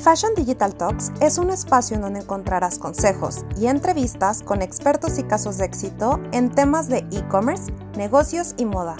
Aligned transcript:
Fashion 0.00 0.34
Digital 0.34 0.74
Talks 0.74 1.12
es 1.20 1.36
un 1.36 1.50
espacio 1.50 1.94
en 1.94 2.00
donde 2.00 2.20
encontrarás 2.20 2.78
consejos 2.78 3.44
y 3.60 3.66
entrevistas 3.66 4.42
con 4.42 4.62
expertos 4.62 5.18
y 5.18 5.24
casos 5.24 5.58
de 5.58 5.66
éxito 5.66 6.18
en 6.32 6.50
temas 6.50 6.88
de 6.88 7.04
e-commerce, 7.12 7.70
negocios 7.98 8.54
y 8.56 8.64
moda. 8.64 8.96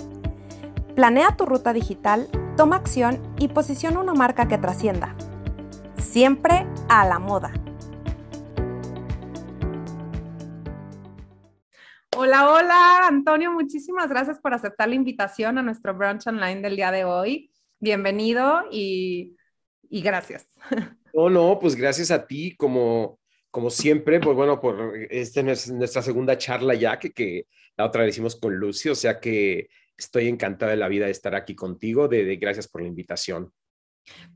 Planea 0.94 1.38
tu 1.38 1.46
ruta 1.46 1.72
digital, 1.72 2.28
toma 2.54 2.76
acción 2.76 3.18
y 3.38 3.48
posiciona 3.48 3.98
una 3.98 4.12
marca 4.12 4.46
que 4.46 4.58
trascienda. 4.58 5.16
Siempre 5.96 6.66
a 6.90 7.06
la 7.06 7.18
moda. 7.18 7.50
Hola, 12.14 12.50
hola, 12.50 13.06
Antonio, 13.08 13.50
muchísimas 13.52 14.10
gracias 14.10 14.38
por 14.38 14.52
aceptar 14.52 14.90
la 14.90 14.96
invitación 14.96 15.56
a 15.56 15.62
nuestro 15.62 15.94
brunch 15.94 16.26
online 16.26 16.60
del 16.60 16.76
día 16.76 16.90
de 16.90 17.06
hoy. 17.06 17.50
Bienvenido 17.78 18.64
y, 18.70 19.38
gracias. 19.90 20.48
No, 21.12 21.28
no, 21.28 21.58
pues 21.58 21.74
gracias 21.74 22.12
a 22.12 22.24
ti, 22.24 22.54
como, 22.56 23.18
como 23.50 23.68
siempre, 23.68 24.20
pues 24.20 24.36
bueno, 24.36 24.60
por 24.60 24.96
esta 25.10 25.40
es 25.40 25.68
nuestra 25.68 26.02
segunda 26.02 26.38
charla 26.38 26.74
ya, 26.74 27.00
que, 27.00 27.10
que 27.10 27.46
la 27.76 27.86
otra 27.86 28.04
vez 28.04 28.14
hicimos 28.14 28.36
con 28.36 28.54
Lucy, 28.54 28.90
o 28.90 28.94
sea 28.94 29.18
que 29.18 29.66
estoy 29.98 30.28
encantada 30.28 30.70
de 30.70 30.78
la 30.78 30.86
vida 30.86 31.06
de 31.06 31.10
estar 31.10 31.34
aquí 31.34 31.56
contigo, 31.56 32.06
de 32.06 32.36
gracias 32.36 32.68
por 32.68 32.82
la 32.82 32.86
invitación. 32.86 33.52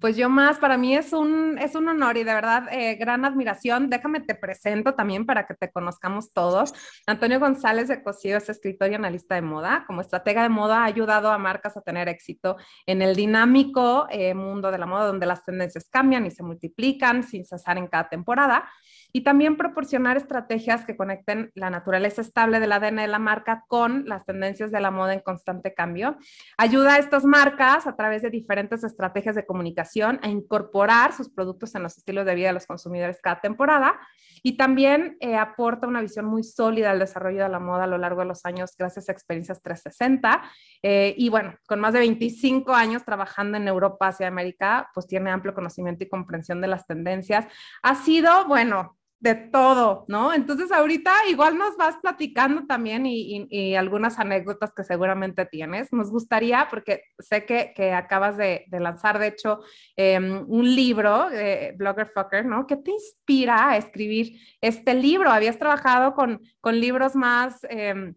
Pues 0.00 0.16
yo 0.16 0.28
más, 0.28 0.58
para 0.58 0.76
mí 0.76 0.94
es 0.94 1.12
un, 1.12 1.58
es 1.58 1.74
un 1.74 1.88
honor 1.88 2.16
y 2.16 2.24
de 2.24 2.34
verdad 2.34 2.64
eh, 2.70 2.96
gran 2.96 3.24
admiración. 3.24 3.88
Déjame 3.88 4.20
te 4.20 4.34
presento 4.34 4.94
también 4.94 5.26
para 5.26 5.46
que 5.46 5.54
te 5.54 5.70
conozcamos 5.70 6.32
todos. 6.32 6.72
Antonio 7.06 7.40
González 7.40 7.88
de 7.88 8.02
Cosío 8.02 8.36
es 8.36 8.48
escritor 8.48 8.90
y 8.90 8.94
analista 8.94 9.34
de 9.34 9.42
moda. 9.42 9.84
Como 9.86 10.00
estratega 10.00 10.42
de 10.42 10.48
moda 10.48 10.82
ha 10.82 10.84
ayudado 10.84 11.30
a 11.30 11.38
marcas 11.38 11.76
a 11.76 11.80
tener 11.80 12.08
éxito 12.08 12.56
en 12.86 13.02
el 13.02 13.16
dinámico 13.16 14.06
eh, 14.10 14.34
mundo 14.34 14.70
de 14.70 14.78
la 14.78 14.86
moda 14.86 15.06
donde 15.06 15.26
las 15.26 15.44
tendencias 15.44 15.88
cambian 15.88 16.26
y 16.26 16.30
se 16.30 16.42
multiplican 16.42 17.22
sin 17.22 17.44
cesar 17.44 17.78
en 17.78 17.86
cada 17.86 18.08
temporada 18.08 18.68
y 19.16 19.22
también 19.22 19.56
proporcionar 19.56 20.16
estrategias 20.16 20.84
que 20.84 20.96
conecten 20.96 21.52
la 21.54 21.70
naturaleza 21.70 22.20
estable 22.20 22.58
del 22.58 22.72
ADN 22.72 22.96
de 22.96 23.06
la 23.06 23.20
marca 23.20 23.64
con 23.68 24.06
las 24.06 24.26
tendencias 24.26 24.72
de 24.72 24.80
la 24.80 24.90
moda 24.90 25.14
en 25.14 25.20
constante 25.20 25.72
cambio. 25.72 26.18
Ayuda 26.58 26.94
a 26.94 26.98
estas 26.98 27.24
marcas 27.24 27.86
a 27.86 27.94
través 27.94 28.22
de 28.22 28.30
diferentes 28.30 28.82
estrategias 28.82 29.36
de 29.36 29.46
comunicación 29.46 30.18
a 30.20 30.28
incorporar 30.28 31.12
sus 31.12 31.30
productos 31.30 31.76
en 31.76 31.84
los 31.84 31.96
estilos 31.96 32.26
de 32.26 32.34
vida 32.34 32.48
de 32.48 32.54
los 32.54 32.66
consumidores 32.66 33.20
cada 33.22 33.40
temporada 33.40 34.00
y 34.42 34.56
también 34.56 35.16
eh, 35.20 35.36
aporta 35.36 35.86
una 35.86 36.00
visión 36.00 36.24
muy 36.24 36.42
sólida 36.42 36.90
al 36.90 36.98
desarrollo 36.98 37.44
de 37.44 37.48
la 37.48 37.60
moda 37.60 37.84
a 37.84 37.86
lo 37.86 37.98
largo 37.98 38.22
de 38.22 38.26
los 38.26 38.44
años 38.44 38.74
gracias 38.76 39.08
a 39.08 39.12
experiencias 39.12 39.62
360 39.62 40.42
eh, 40.82 41.14
y 41.16 41.28
bueno, 41.28 41.54
con 41.68 41.78
más 41.78 41.92
de 41.92 42.00
25 42.00 42.74
años 42.74 43.04
trabajando 43.04 43.58
en 43.58 43.68
Europa, 43.68 44.08
Asia 44.08 44.24
y 44.24 44.26
América, 44.26 44.90
pues 44.92 45.06
tiene 45.06 45.30
amplio 45.30 45.54
conocimiento 45.54 46.02
y 46.02 46.08
comprensión 46.08 46.60
de 46.60 46.66
las 46.66 46.84
tendencias. 46.84 47.46
Ha 47.80 47.94
sido, 47.94 48.46
bueno, 48.48 48.96
de 49.24 49.34
todo, 49.34 50.04
¿no? 50.06 50.34
Entonces 50.34 50.70
ahorita 50.70 51.10
igual 51.30 51.56
nos 51.56 51.78
vas 51.78 51.96
platicando 51.96 52.66
también 52.66 53.06
y, 53.06 53.74
algunas 53.74 54.18
anécdotas 54.18 54.70
que 54.76 54.84
seguramente 54.84 55.46
tienes. 55.46 55.90
Nos 55.94 56.10
gustaría, 56.10 56.68
porque 56.68 57.04
sé 57.18 57.46
que, 57.46 57.92
acabas 57.92 58.36
de, 58.36 58.66
lanzar, 58.70 59.18
de 59.18 59.28
hecho, 59.28 59.60
em, 59.96 60.44
un 60.46 60.74
libro, 60.74 61.30
eh, 61.32 61.72
Blogger 61.74 62.08
Fucker, 62.08 62.44
¿no? 62.44 62.66
¿Qué 62.66 62.76
te 62.76 62.90
inspira 62.90 63.70
a 63.70 63.78
escribir 63.78 64.38
este 64.60 64.92
libro? 64.92 65.30
Habías 65.30 65.58
trabajado 65.58 66.14
con, 66.14 66.40
con 66.60 66.78
libros 66.78 67.16
más... 67.16 67.64
Em, 67.70 68.14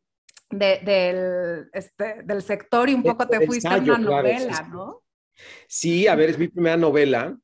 del, 0.49 1.69
este, 1.73 2.21
del 2.23 2.41
sector 2.41 2.89
y 2.89 2.93
un 2.93 3.03
poco 3.03 3.27
te 3.27 3.45
fuiste 3.45 3.67
a 3.67 3.75
una 3.79 3.97
novela, 3.97 4.65
¿no? 4.71 5.03
Sí, 5.67 6.07
a 6.07 6.15
ver, 6.15 6.29
es 6.29 6.39
mi 6.39 6.47
primera 6.47 6.77
novela 6.77 7.37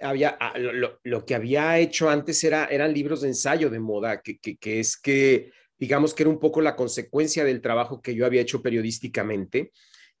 había, 0.00 0.36
ah, 0.40 0.54
lo, 0.58 1.24
que 1.24 1.34
había 1.34 1.78
hecho 1.78 2.08
antes 2.08 2.42
era, 2.44 2.66
eran 2.66 2.92
libros 2.92 3.20
de 3.20 3.28
ensayo 3.28 3.70
de 3.70 3.80
moda, 3.80 4.22
que, 4.22 4.38
que, 4.38 4.80
es 4.80 4.96
que, 4.96 5.52
digamos 5.78 6.14
que 6.14 6.22
era 6.22 6.30
un 6.30 6.40
poco 6.40 6.60
la 6.60 6.76
consecuencia 6.76 7.44
del 7.44 7.60
trabajo 7.60 8.00
que 8.00 8.14
yo 8.14 8.26
había 8.26 8.40
hecho 8.40 8.62
periodísticamente. 8.62 9.72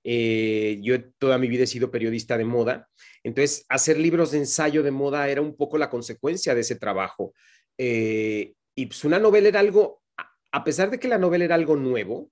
Eh, 0.02 0.78
yo 0.82 1.10
toda 1.18 1.38
mi 1.38 1.48
vida 1.48 1.64
he 1.64 1.66
sido 1.66 1.90
periodista 1.90 2.38
de 2.38 2.44
moda, 2.44 2.88
entonces 3.22 3.66
hacer 3.68 3.98
libros 3.98 4.30
de 4.30 4.38
ensayo 4.38 4.82
de 4.82 4.90
moda 4.90 5.28
era 5.28 5.42
un 5.42 5.54
poco 5.54 5.76
la 5.76 5.90
consecuencia 5.90 6.54
de 6.54 6.62
ese 6.62 6.76
trabajo. 6.76 7.34
Eh, 7.76 8.54
y 8.74 8.86
pues 8.86 9.04
una 9.04 9.18
novela 9.18 9.48
era 9.48 9.60
algo, 9.60 10.02
a 10.52 10.64
pesar 10.64 10.90
de 10.90 10.98
que 10.98 11.08
la 11.08 11.18
novela 11.18 11.44
era 11.44 11.54
algo 11.54 11.76
nuevo, 11.76 12.30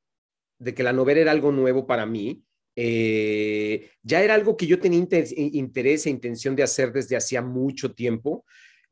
de 0.59 0.75
que 0.75 0.83
la 0.83 0.93
novela 0.93 1.21
era 1.21 1.31
algo 1.31 1.53
nuevo 1.53 1.87
para 1.87 2.07
mí, 2.07 2.43
eh, 2.81 3.91
ya 4.05 4.23
era 4.23 4.35
algo 4.35 4.57
que 4.57 4.69
yo 4.69 4.79
tenía 4.79 5.01
interés 5.01 6.07
e 6.07 6.11
intención 6.11 6.55
de 6.55 6.63
hacer 6.63 6.93
desde 6.93 7.17
hacía 7.17 7.43
mucho 7.43 7.93
tiempo, 7.93 8.45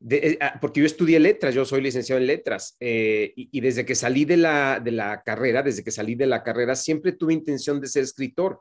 eh, 0.09 0.37
ah, 0.41 0.57
porque 0.59 0.81
yo 0.81 0.85
estudié 0.85 1.21
letras, 1.21 1.55
yo 1.55 1.63
soy 1.63 1.81
licenciado 1.81 2.19
en 2.19 2.27
letras, 2.27 2.75
eh, 2.81 3.31
y, 3.37 3.61
desde 3.61 3.85
que 3.85 3.95
salí 3.95 4.25
de 4.25 4.35
la, 4.35 4.81
de 4.83 4.91
la 4.91 5.23
carrera, 5.23 5.63
desde 5.63 5.85
que 5.85 5.91
salí 5.91 6.15
de 6.15 6.27
la 6.27 6.43
carrera, 6.43 6.75
siempre 6.75 7.13
tuve 7.13 7.33
intención 7.33 7.79
de 7.79 7.87
ser 7.87 8.03
escritor, 8.03 8.59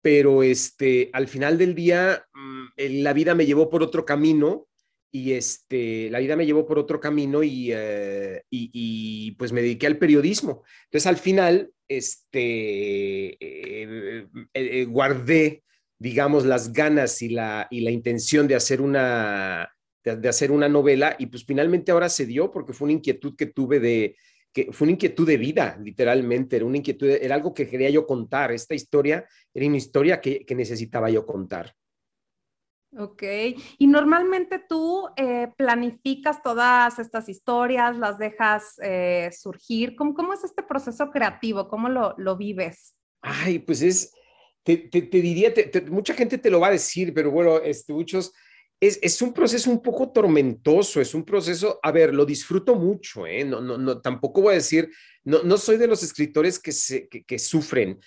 pero 0.00 0.42
este, 0.42 1.08
al 1.12 1.28
final 1.28 1.56
del 1.56 1.76
día, 1.76 2.26
mm, 2.34 2.66
la 3.04 3.12
vida 3.12 3.36
me 3.36 3.46
llevó 3.46 3.70
por 3.70 3.84
otro 3.84 4.04
camino 4.04 4.66
y 5.14 5.34
este, 5.34 6.08
la 6.10 6.18
vida 6.18 6.36
me 6.36 6.46
llevó 6.46 6.66
por 6.66 6.78
otro 6.78 6.98
camino 6.98 7.42
y, 7.42 7.70
y, 7.70 8.40
y, 8.50 9.32
pues 9.32 9.52
me 9.52 9.60
dediqué 9.60 9.86
al 9.86 9.98
periodismo. 9.98 10.64
Entonces 10.84 11.06
al 11.06 11.18
final 11.18 11.70
este, 11.96 13.36
eh, 13.38 14.26
eh, 14.54 14.84
guardé, 14.86 15.64
digamos, 15.98 16.44
las 16.44 16.72
ganas 16.72 17.20
y 17.22 17.28
la, 17.28 17.68
y 17.70 17.82
la 17.82 17.90
intención 17.90 18.48
de 18.48 18.54
hacer 18.54 18.80
una, 18.80 19.70
de, 20.02 20.28
hacer 20.28 20.50
una 20.50 20.68
novela 20.68 21.14
y 21.18 21.26
pues 21.26 21.44
finalmente 21.44 21.92
ahora 21.92 22.08
se 22.08 22.26
dio 22.26 22.50
porque 22.50 22.72
fue 22.72 22.86
una 22.86 22.94
inquietud 22.94 23.36
que 23.36 23.46
tuve 23.46 23.80
de, 23.80 24.16
que 24.52 24.72
fue 24.72 24.86
una 24.86 24.92
inquietud 24.92 25.26
de 25.26 25.36
vida, 25.36 25.78
literalmente, 25.82 26.56
era 26.56 26.64
una 26.64 26.78
inquietud, 26.78 27.08
era 27.08 27.34
algo 27.34 27.54
que 27.54 27.68
quería 27.68 27.90
yo 27.90 28.06
contar, 28.06 28.52
esta 28.52 28.74
historia 28.74 29.26
era 29.54 29.66
una 29.66 29.76
historia 29.76 30.20
que, 30.20 30.44
que 30.44 30.54
necesitaba 30.54 31.10
yo 31.10 31.24
contar. 31.24 31.74
Ok, 32.98 33.22
y 33.78 33.86
normalmente 33.86 34.62
tú 34.68 35.08
eh, 35.16 35.48
planificas 35.56 36.42
todas 36.42 36.98
estas 36.98 37.26
historias, 37.30 37.96
las 37.96 38.18
dejas 38.18 38.74
eh, 38.82 39.30
surgir. 39.32 39.96
¿Cómo, 39.96 40.12
¿Cómo, 40.12 40.34
es 40.34 40.44
este 40.44 40.62
proceso 40.62 41.10
creativo? 41.10 41.68
¿Cómo 41.68 41.88
lo, 41.88 42.14
lo 42.18 42.36
vives? 42.36 42.94
Ay, 43.22 43.60
pues 43.60 43.80
es, 43.80 44.12
te, 44.62 44.76
te, 44.76 45.00
diría, 45.00 45.54
mucha 45.90 46.12
gente 46.12 46.36
te 46.36 46.50
lo 46.50 46.60
va 46.60 46.68
a 46.68 46.72
decir, 46.72 47.14
pero 47.14 47.30
bueno, 47.30 47.58
este, 47.60 47.94
muchos, 47.94 48.34
es, 48.78 48.98
es, 49.00 49.22
un 49.22 49.32
proceso 49.32 49.70
un 49.70 49.80
poco 49.80 50.12
tormentoso, 50.12 51.00
es 51.00 51.14
un 51.14 51.24
proceso, 51.24 51.80
a 51.82 51.92
ver, 51.92 52.12
lo 52.12 52.26
disfruto 52.26 52.74
mucho, 52.74 53.26
¿eh? 53.26 53.42
No, 53.42 53.62
no, 53.62 53.78
no, 53.78 54.02
tampoco 54.02 54.42
voy 54.42 54.52
a 54.52 54.56
decir, 54.56 54.90
no, 55.24 55.42
no 55.44 55.56
soy 55.56 55.78
de 55.78 55.86
los 55.86 56.02
escritores 56.02 56.58
que, 56.58 56.72
se, 56.72 57.08
que, 57.08 57.24
que 57.24 57.38
sufren 57.38 57.98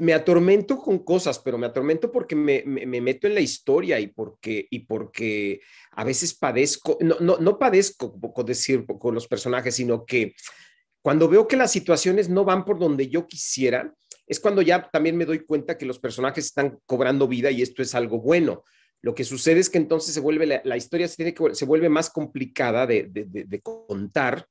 me 0.00 0.12
atormento 0.12 0.76
con 0.78 0.98
cosas, 1.00 1.38
pero 1.38 1.56
me 1.56 1.66
atormento 1.66 2.10
porque 2.10 2.34
me, 2.34 2.64
meto 2.64 3.26
en 3.26 3.34
la 3.34 3.40
historia 3.40 4.00
y 4.00 4.08
porque, 4.08 4.66
y 4.70 4.80
porque 4.80 5.60
a 5.92 6.04
veces 6.04 6.34
padezco, 6.34 6.98
no, 7.00 7.16
no, 7.20 7.38
no 7.38 7.58
padezco, 7.58 8.18
poco 8.18 8.42
decir, 8.42 8.84
con 8.98 9.14
los 9.14 9.28
personajes, 9.28 9.76
sino 9.76 10.04
que 10.04 10.34
cuando 11.00 11.28
veo 11.28 11.46
que 11.46 11.56
las 11.56 11.70
situaciones 11.70 12.28
no 12.28 12.44
van 12.44 12.64
por 12.64 12.78
donde 12.78 13.08
yo 13.08 13.26
quisiera, 13.26 13.94
es 14.26 14.40
cuando 14.40 14.62
ya 14.62 14.88
también 14.90 15.16
me 15.16 15.26
doy 15.26 15.44
cuenta 15.44 15.78
que 15.78 15.86
los 15.86 15.98
personajes 15.98 16.46
están 16.46 16.78
cobrando 16.86 17.28
vida 17.28 17.50
y 17.50 17.62
esto 17.62 17.82
es 17.82 17.94
algo 17.94 18.20
bueno. 18.20 18.64
Lo 19.00 19.14
que 19.14 19.24
sucede 19.24 19.60
es 19.60 19.68
que 19.68 19.78
entonces 19.78 20.14
se 20.14 20.20
vuelve, 20.20 20.62
la, 20.64 20.76
historia 20.76 21.08
se, 21.08 21.16
tiene 21.16 21.34
que, 21.34 21.54
se 21.54 21.64
vuelve 21.64 21.88
más 21.88 22.08
complicada 22.08 22.86
de, 22.86 23.08
de 23.10 23.60
contar 23.60 24.46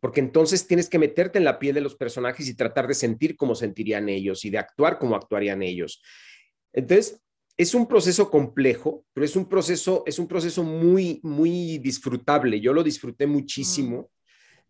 porque 0.00 0.20
entonces 0.20 0.66
tienes 0.66 0.88
que 0.88 0.98
meterte 0.98 1.38
en 1.38 1.44
la 1.44 1.58
piel 1.58 1.74
de 1.74 1.82
los 1.82 1.94
personajes 1.94 2.48
y 2.48 2.54
tratar 2.54 2.88
de 2.88 2.94
sentir 2.94 3.36
cómo 3.36 3.54
sentirían 3.54 4.08
ellos 4.08 4.44
y 4.44 4.50
de 4.50 4.58
actuar 4.58 4.98
como 4.98 5.14
actuarían 5.14 5.62
ellos. 5.62 6.02
Entonces, 6.72 7.20
es 7.56 7.74
un 7.74 7.86
proceso 7.86 8.30
complejo, 8.30 9.04
pero 9.12 9.26
es 9.26 9.36
un 9.36 9.46
proceso, 9.46 10.02
es 10.06 10.18
un 10.18 10.26
proceso 10.26 10.64
muy, 10.64 11.20
muy 11.22 11.76
disfrutable. 11.78 12.58
Yo 12.58 12.72
lo 12.72 12.82
disfruté 12.82 13.26
muchísimo. 13.26 14.00
Mm. 14.00 14.06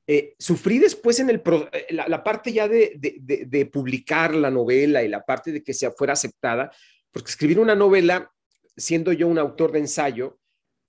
Eh, 0.08 0.34
sufrí 0.40 0.80
después 0.80 1.20
en 1.20 1.30
el 1.30 1.40
eh, 1.72 1.86
la, 1.90 2.24
parte 2.24 2.52
ya 2.52 2.66
de, 2.66 2.94
de, 2.98 3.46
de, 3.46 3.66
publicar 3.66 4.34
la 4.34 4.50
novela 4.50 5.04
y 5.04 5.08
la 5.08 5.24
parte 5.24 5.52
de 5.52 5.62
que 5.62 5.72
sea 5.72 5.92
fuera 5.92 6.14
aceptada, 6.14 6.72
porque 7.12 7.30
escribir 7.30 7.60
una 7.60 7.76
novela, 7.76 8.32
siendo 8.76 9.12
yo 9.12 9.28
un 9.28 9.38
autor 9.38 9.70
de 9.70 9.78
ensayo, 9.78 10.40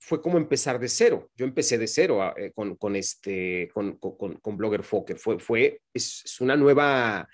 fue 0.04 0.20
como 0.20 0.36
empezar 0.36 0.80
de 0.80 0.88
cero. 0.88 1.30
Yo 1.36 1.46
empecé 1.46 1.78
de 1.78 1.86
cero 1.86 2.22
ah, 2.22 2.34
eh, 2.36 2.50
con, 2.52 2.74
con, 2.74 2.96
este, 2.96 3.70
con, 3.72 3.98
con, 3.98 4.34
con, 4.34 4.56
Blogger 4.56 4.82
Fokker. 4.82 5.16
Fue, 5.16 5.38
fue, 5.38 5.80
es, 5.94 6.40
una 6.40 6.56
nueva, 6.56 7.28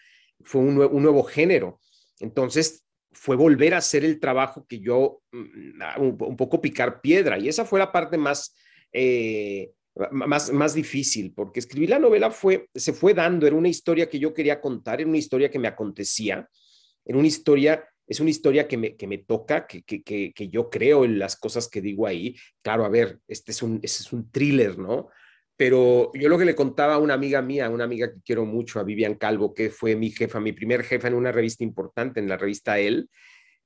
fue 0.44 0.60
un, 0.60 0.78
un, 0.78 1.02
nuevo 1.02 1.22
género. 1.22 1.80
Entonces, 2.20 2.84
fue 3.10 3.36
volver 3.36 3.72
a 3.72 3.78
hacer 3.78 4.04
el 4.04 4.20
trabajo 4.20 4.66
que 4.68 4.80
yo, 4.80 5.22
mm, 5.32 5.80
ah, 5.80 5.96
un, 5.98 6.36
poco 6.36 6.60
picar 6.60 7.00
piedra. 7.00 7.38
Y 7.38 7.48
esa 7.48 7.64
fue 7.64 7.78
la 7.78 7.90
parte 7.90 8.18
más, 8.18 8.54
eh, 8.92 9.72
más, 10.10 10.52
más 10.52 10.74
difícil, 10.74 11.32
porque 11.32 11.60
escribir 11.60 11.88
la 11.88 11.98
novela 11.98 12.30
fue, 12.30 12.68
se 12.74 12.92
fue 12.92 13.14
dando, 13.14 13.46
era 13.46 13.56
una 13.56 13.70
historia 13.70 14.10
que 14.10 14.18
yo 14.18 14.34
quería 14.34 14.60
contar, 14.60 15.00
era 15.00 15.08
una 15.08 15.16
historia 15.16 15.50
que 15.50 15.58
me 15.58 15.68
acontecía, 15.68 16.46
era 17.02 17.16
una 17.16 17.28
historia 17.28 17.82
es 18.08 18.20
una 18.20 18.30
historia 18.30 18.66
que 18.66 18.78
me, 18.78 18.96
que 18.96 19.06
me 19.06 19.18
toca, 19.18 19.66
que, 19.66 19.82
que, 19.82 20.02
que, 20.02 20.48
yo 20.48 20.70
creo 20.70 21.04
en 21.04 21.18
las 21.18 21.36
cosas 21.36 21.68
que 21.68 21.82
digo 21.82 22.06
ahí. 22.06 22.34
Claro, 22.62 22.84
a 22.84 22.88
ver, 22.88 23.18
este 23.28 23.52
es 23.52 23.62
un, 23.62 23.80
este 23.82 24.02
es 24.02 24.12
un 24.12 24.30
thriller, 24.30 24.78
¿no? 24.78 25.08
Pero 25.56 26.10
yo 26.14 26.28
lo 26.28 26.38
que 26.38 26.46
le 26.46 26.54
contaba 26.54 26.94
a 26.94 26.98
una 26.98 27.14
amiga 27.14 27.42
mía, 27.42 27.68
una 27.68 27.84
amiga 27.84 28.10
que 28.10 28.20
quiero 28.24 28.46
mucho, 28.46 28.80
a 28.80 28.84
Vivian 28.84 29.16
Calvo, 29.16 29.52
que 29.52 29.70
fue 29.70 29.94
mi 29.94 30.10
jefa, 30.10 30.40
mi 30.40 30.52
primer 30.52 30.84
jefa 30.84 31.08
en 31.08 31.14
una 31.14 31.32
revista 31.32 31.64
importante, 31.64 32.20
en 32.20 32.28
la 32.28 32.38
revista 32.38 32.78
Elle, 32.78 33.06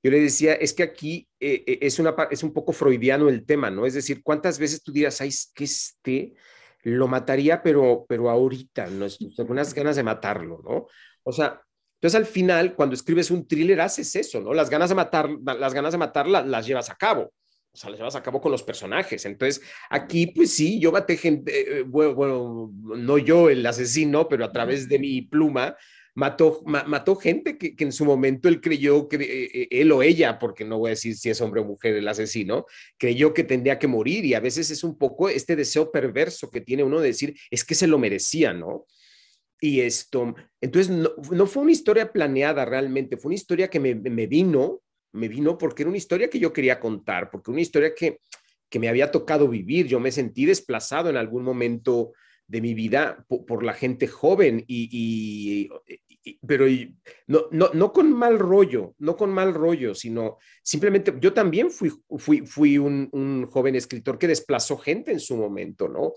yo 0.03 0.11
le 0.11 0.19
decía, 0.19 0.55
es 0.55 0.75
que 0.75 0.83
aquí 0.83 1.29
eh, 1.39 1.63
eh, 1.65 1.79
es, 1.83 2.01
una, 2.01 2.17
es 2.31 2.43
un 2.43 2.53
poco 2.53 2.73
freudiano 2.73 3.29
el 3.29 3.47
tema, 3.47 3.71
¿no? 3.71 3.87
Es 3.87 3.95
decir, 3.95 4.23
¿cuántas 4.23 4.59
veces 4.59 4.83
tú 4.83 4.91
dirás, 4.91 5.21
ay, 5.21 5.29
es 5.29 5.53
que 5.55 5.65
este 5.65 6.35
lo 6.83 7.07
mataría, 7.07 7.63
pero, 7.63 8.05
pero 8.09 8.29
ahorita, 8.29 8.89
¿no? 8.89 9.07
unas 9.49 9.73
ganas 9.73 9.95
de 9.95 10.03
matarlo, 10.03 10.61
¿no? 10.65 10.87
O 11.23 11.31
sea, 11.31 11.63
entonces 12.03 12.19
al 12.19 12.27
final, 12.27 12.75
cuando 12.75 12.97
escribes 12.97 13.31
un 13.31 13.47
thriller, 13.47 13.81
haces 13.81 14.17
eso, 14.17 14.41
¿no? 14.41 14.53
Las 14.53 14.69
ganas 14.69 14.89
de 14.89 14.97
matar, 14.97 15.31
las 15.45 15.73
ganas 15.73 15.93
de 15.93 15.99
matar 15.99 16.27
las 16.27 16.67
llevas 16.67 16.91
a 16.91 16.97
cabo 16.97 17.33
o 17.75 17.77
sea, 17.77 17.89
las 17.89 17.99
llevas 17.99 18.17
a 18.17 18.23
cabo 18.23 18.41
con 18.41 18.53
los 18.53 18.63
personajes. 18.63 19.25
Entonces, 19.25 19.63
aquí, 19.89 20.27
pues 20.27 20.53
sí, 20.53 20.79
yo 20.79 20.93
maté 20.93 21.17
gente, 21.17 21.79
eh, 21.79 21.83
bueno, 21.83 22.71
no 22.85 23.19
yo 23.19 23.49
el 23.49 23.65
asesino, 23.65 24.29
pero 24.29 24.45
a 24.45 24.53
través 24.53 24.89
de 24.89 24.99
mi 24.99 25.23
pluma, 25.23 25.75
mató, 26.15 26.63
mató 26.67 27.17
gente 27.17 27.57
que, 27.57 27.75
en 27.79 27.93
su 27.93 28.05
momento 28.05 28.49
él 28.49 28.61
creyó 28.61 29.09
que 29.09 29.17
eh, 29.17 29.51
eh, 29.55 29.69
él 29.71 29.91
o 29.93 30.03
ella, 30.03 30.39
porque 30.39 30.65
no 30.65 30.79
voy 30.79 30.89
a 30.89 30.91
decir 30.91 31.17
si 31.17 31.31
es 31.31 31.41
hombre 31.41 31.63
o 31.63 31.65
mujer 31.65 31.95
el 31.95 32.09
asesino, 32.09 32.67
creyó 32.99 33.33
que 33.33 33.45
tendría 33.45 33.79
que 33.79 33.87
morir 33.87 34.27
y 34.27 34.35
a 34.35 34.41
veces 34.41 34.71
es 34.71 34.85
un 34.85 34.99
poco 34.99 35.31
este 35.31 35.57
deseo 35.57 35.91
perverso 35.91 36.51
que 36.51 36.61
tiene 36.61 36.85
uno 36.85 37.01
de 37.01 37.09
decir, 37.09 37.35
es 37.51 37.65
que 37.65 37.75
se 37.75 37.87
lo 37.87 37.99
merecía, 37.99 38.53
¿no? 38.53 38.87
Y 39.63 39.81
esto, 39.81 40.35
entonces 40.61 40.91
no, 40.91 41.47
fue 41.47 41.63
una 41.63 41.73
historia 41.73 42.13
planeada 42.13 42.65
realmente, 42.65 43.17
fue 43.17 43.29
una 43.31 43.37
historia 43.37 43.69
que 43.69 43.79
me, 43.79 43.95
me 43.95 44.27
vino 44.27 44.83
me 45.13 45.29
vino 45.29 45.59
porque 45.59 45.83
era 45.83 45.91
una 45.91 45.99
historia 45.99 46.29
que 46.29 46.39
yo 46.39 46.53
quería 46.53 46.81
contar, 46.81 47.31
porque 47.31 47.51
una 47.51 47.61
historia 47.61 47.95
que, 47.95 48.21
que 48.69 48.79
me 48.79 48.89
había 48.89 49.11
tocado 49.11 49.49
vivir. 49.49 49.87
Yo 49.87 50.01
me 50.01 50.11
sentí 50.11 50.47
desplazado 50.47 51.11
en 51.11 51.17
algún 51.17 51.45
momento 51.45 52.13
de 52.47 52.61
mi 52.61 52.75
vida 52.75 53.25
por, 53.29 53.63
la 53.63 53.73
gente 53.73 54.09
joven 54.09 54.65
y, 54.67 55.71
pero 56.47 56.67
no, 57.27 57.47
no, 57.51 57.71
no, 57.73 57.93
con 57.93 58.13
mal 58.13 58.39
rollo, 58.39 58.95
no 58.99 59.17
con 59.17 59.31
mal 59.31 59.55
rollo, 59.55 59.95
sino 59.95 60.39
simplemente 60.63 61.15
yo 61.21 61.33
también 61.33 61.71
fui, 61.71 61.93
fui, 62.19 62.47
fui 62.47 62.79
un, 62.79 63.09
un, 63.13 63.47
joven 63.47 63.77
escritor 63.77 64.19
que 64.19 64.29
desplazó 64.29 64.77
gente 64.77 65.13
en 65.13 65.21
su 65.21 65.37
momento, 65.37 65.89
¿no? 65.89 66.13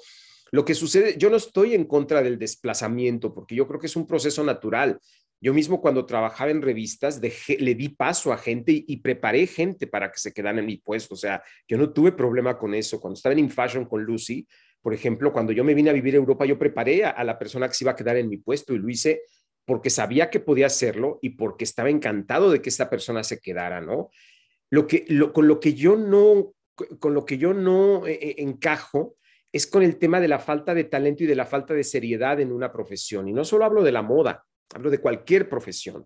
Lo 0.51 0.63
que 0.63 0.75
sucede, 0.75 1.15
yo 1.18 1.30
no 1.30 1.38
estoy 1.38 1.74
en 1.74 1.86
contra 1.86 2.21
del 2.21 2.38
desplazamiento, 2.38 3.33
porque 3.33 3.56
yo 3.56 3.68
creo 3.68 3.80
que 3.80 3.88
es 3.88 3.95
un 3.95 4.07
proceso 4.07 4.44
natural. 4.44 5.00
Yo 5.42 5.53
mismo 5.53 5.81
cuando 5.81 6.06
trabajaba 6.06 6.51
en 6.51 6.62
revistas 6.62 7.21
le 7.21 7.75
di 7.75 7.89
paso 7.89 8.31
a 8.31 8.38
gente 8.38 8.71
y, 8.88 8.97
preparé 8.97 9.45
gente 9.47 9.86
para 9.86 10.12
que 10.12 10.18
se 10.18 10.31
quedaran 10.31 10.59
en 10.59 10.65
mi 10.65 10.77
puesto. 10.77 11.13
O 11.13 11.18
sea, 11.18 11.44
yo 11.68 11.77
no 11.77 11.92
tuve 11.92 12.12
problema 12.13 12.57
con 12.57 12.74
eso. 12.74 13.00
Cuando 13.00 13.15
estaba 13.15 13.33
en 13.33 13.39
InFashion 13.39 13.86
con 13.86 14.03
Lucy, 14.03 14.47
por 14.81 14.94
ejemplo, 14.94 15.33
cuando 15.33 15.51
yo 15.51 15.63
me 15.63 15.74
vine 15.74 15.89
a 15.89 15.94
vivir 15.94 16.13
a 16.13 16.18
Europa, 16.18 16.45
yo 16.45 16.57
preparé 16.57 17.06
a, 17.06 17.24
la 17.24 17.38
persona 17.38 17.68
que 17.68 17.74
se 17.74 17.83
iba 17.83 17.92
a 17.92 17.95
quedar 17.95 18.18
en 18.18 18.30
mi 18.30 18.38
puesto 18.38 18.74
y 18.74 18.80
lo 18.80 18.89
hice 18.89 19.24
porque 19.65 19.89
sabía 19.89 20.30
que 20.30 20.39
podía 20.39 20.68
hacerlo 20.68 21.18
y 21.21 21.31
porque 21.31 21.63
estaba 21.63 21.89
encantado 21.89 22.51
de 22.51 22.62
que 22.62 22.69
esta 22.69 22.89
persona 22.89 23.24
se 23.24 23.39
quedara, 23.39 23.81
¿no? 23.81 24.12
Lo 24.69 24.86
que, 24.86 25.06
con 25.33 25.47
lo 25.47 25.59
que 25.59 25.74
yo 25.74 25.95
no, 25.97 26.53
con 27.00 27.13
lo 27.13 27.25
que 27.25 27.38
yo 27.38 27.53
no 27.53 28.06
eh, 28.06 28.19
eh, 28.21 28.36
encajo 28.38 29.18
es 29.56 29.68
con 29.68 29.84
el 29.84 29.98
tema 29.98 30.19
de 30.19 30.28
la 30.28 30.38
falta 30.38 30.74
de 30.74 30.84
talento 30.84 31.24
y 31.24 31.28
de 31.28 31.36
la 31.36 31.46
falta 31.46 31.74
de 31.74 31.86
seriedad 31.86 32.42
en 32.42 32.52
una 32.52 32.74
profesión. 32.74 33.30
Y 33.30 33.31
no 33.31 33.46
solo 33.46 33.63
hablo 33.63 33.84
de 33.84 33.94
la 33.94 34.02
moda, 34.02 34.44
hablo 34.74 34.90
de 34.90 34.98
cualquier 34.98 35.48
profesión. 35.48 36.06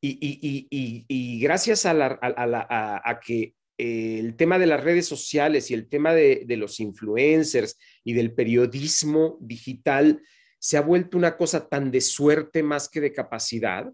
Y, 0.00 1.38
gracias 1.42 1.84
a, 1.84 3.20
que 3.22 3.54
el 3.76 4.34
tema 4.34 4.58
de 4.58 4.66
las 4.66 4.82
redes 4.82 5.06
sociales 5.06 5.70
y 5.70 5.74
el 5.74 5.90
tema 5.90 6.14
de, 6.14 6.46
los 6.56 6.80
influencers 6.80 7.76
y 8.02 8.14
del 8.14 8.32
periodismo 8.32 9.36
digital 9.42 10.22
se 10.58 10.78
ha 10.78 10.80
vuelto 10.80 11.18
una 11.18 11.36
cosa 11.36 11.68
tan 11.68 11.90
de 11.90 12.00
suerte 12.00 12.62
más 12.62 12.88
que 12.88 13.02
de 13.02 13.12
capacidad, 13.12 13.92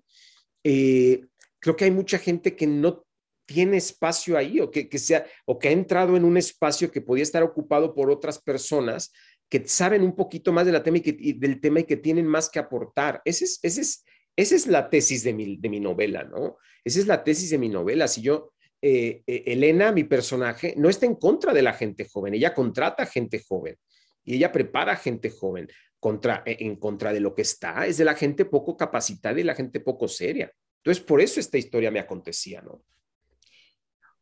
eh, 0.62 1.22
creo 1.58 1.74
que 1.74 1.86
hay 1.86 1.90
mucha 1.90 2.18
gente 2.18 2.54
que 2.54 2.68
no 2.68 3.04
tiene 3.46 3.76
espacio 3.76 4.36
ahí 4.36 4.60
o 4.60 4.70
que, 4.70 4.98
sea, 4.98 5.24
o 5.46 5.58
que 5.58 5.68
ha 5.68 5.72
entrado 5.72 6.16
en 6.16 6.24
un 6.24 6.36
espacio 6.36 6.90
que 6.90 7.00
podía 7.00 7.22
estar 7.22 7.42
ocupado 7.42 7.94
por 7.94 8.10
otras 8.10 8.40
personas 8.40 9.12
que 9.48 9.66
saben 9.66 10.02
un 10.02 10.14
poquito 10.14 10.52
más 10.52 10.66
de 10.66 10.72
la 10.72 10.82
tema 10.82 10.98
y 11.00 11.32
del 11.34 11.60
tema 11.60 11.80
y 11.80 11.84
que 11.84 11.96
tienen 11.96 12.26
más 12.26 12.50
que 12.50 12.58
aportar. 12.58 13.22
Ese 13.24 13.44
es, 13.44 13.60
ese 13.62 13.80
es, 13.80 14.04
esa 14.34 14.56
es 14.56 14.66
la 14.66 14.90
tesis 14.90 15.22
de 15.22 15.32
mi, 15.32 15.56
de 15.56 15.68
mi 15.68 15.78
novela, 15.78 16.24
¿no? 16.24 16.58
Esa 16.84 16.98
es 16.98 17.06
la 17.06 17.22
tesis 17.22 17.50
de 17.50 17.58
mi 17.58 17.68
novela. 17.68 18.08
Si 18.08 18.22
yo, 18.22 18.52
eh, 18.82 19.22
eh, 19.26 19.44
Elena, 19.46 19.92
mi 19.92 20.04
personaje, 20.04 20.74
no 20.76 20.88
está 20.88 21.06
en 21.06 21.14
contra 21.14 21.54
de 21.54 21.62
la 21.62 21.72
gente 21.72 22.04
joven, 22.04 22.34
ella 22.34 22.52
contrata 22.52 23.06
gente 23.06 23.40
joven 23.46 23.76
y 24.24 24.34
ella 24.34 24.50
prepara 24.50 24.96
gente 24.96 25.30
joven 25.30 25.68
contra, 26.00 26.42
e, 26.44 26.56
en 26.60 26.76
contra 26.76 27.12
de 27.12 27.20
lo 27.20 27.34
que 27.34 27.42
está, 27.42 27.86
es 27.86 27.98
de 27.98 28.04
la 28.04 28.14
gente 28.14 28.44
poco 28.44 28.76
capacitada 28.76 29.38
y 29.40 29.44
la 29.44 29.54
gente 29.54 29.78
poco 29.78 30.08
seria. 30.08 30.52
Entonces, 30.78 31.02
por 31.02 31.20
eso 31.20 31.40
esta 31.40 31.58
historia 31.58 31.90
me 31.90 32.00
acontecía, 32.00 32.60
¿no? 32.62 32.82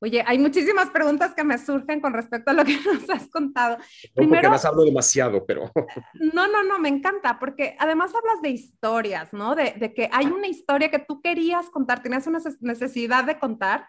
Oye, 0.04 0.22
hay 0.26 0.38
muchísimas 0.38 0.90
preguntas 0.90 1.32
que 1.34 1.44
me 1.44 1.56
surgen 1.56 1.98
con 2.02 2.12
respecto 2.12 2.50
a 2.50 2.54
lo 2.54 2.62
que 2.62 2.76
nos 2.84 3.08
has 3.08 3.26
contado. 3.30 3.78
No, 3.78 3.84
Primero, 4.14 4.42
porque 4.42 4.48
más 4.50 4.64
hablo 4.66 4.84
demasiado, 4.84 5.46
pero... 5.46 5.72
No, 6.34 6.46
no, 6.46 6.62
no, 6.62 6.78
me 6.78 6.90
encanta, 6.90 7.38
porque 7.38 7.74
además 7.78 8.12
hablas 8.14 8.42
de 8.42 8.50
historias, 8.50 9.32
¿no? 9.32 9.54
De, 9.54 9.72
de 9.78 9.94
que 9.94 10.10
hay 10.12 10.26
una 10.26 10.46
historia 10.46 10.90
que 10.90 10.98
tú 10.98 11.22
querías 11.22 11.70
contar, 11.70 12.02
tenías 12.02 12.26
una 12.26 12.38
necesidad 12.60 13.24
de 13.24 13.38
contar. 13.38 13.86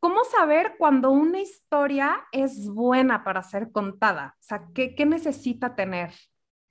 ¿Cómo 0.00 0.24
saber 0.24 0.74
cuando 0.78 1.10
una 1.10 1.40
historia 1.40 2.26
es 2.32 2.66
buena 2.66 3.22
para 3.22 3.44
ser 3.44 3.70
contada? 3.70 4.34
O 4.40 4.42
sea, 4.42 4.64
¿qué, 4.74 4.96
qué 4.96 5.06
necesita 5.06 5.76
tener? 5.76 6.10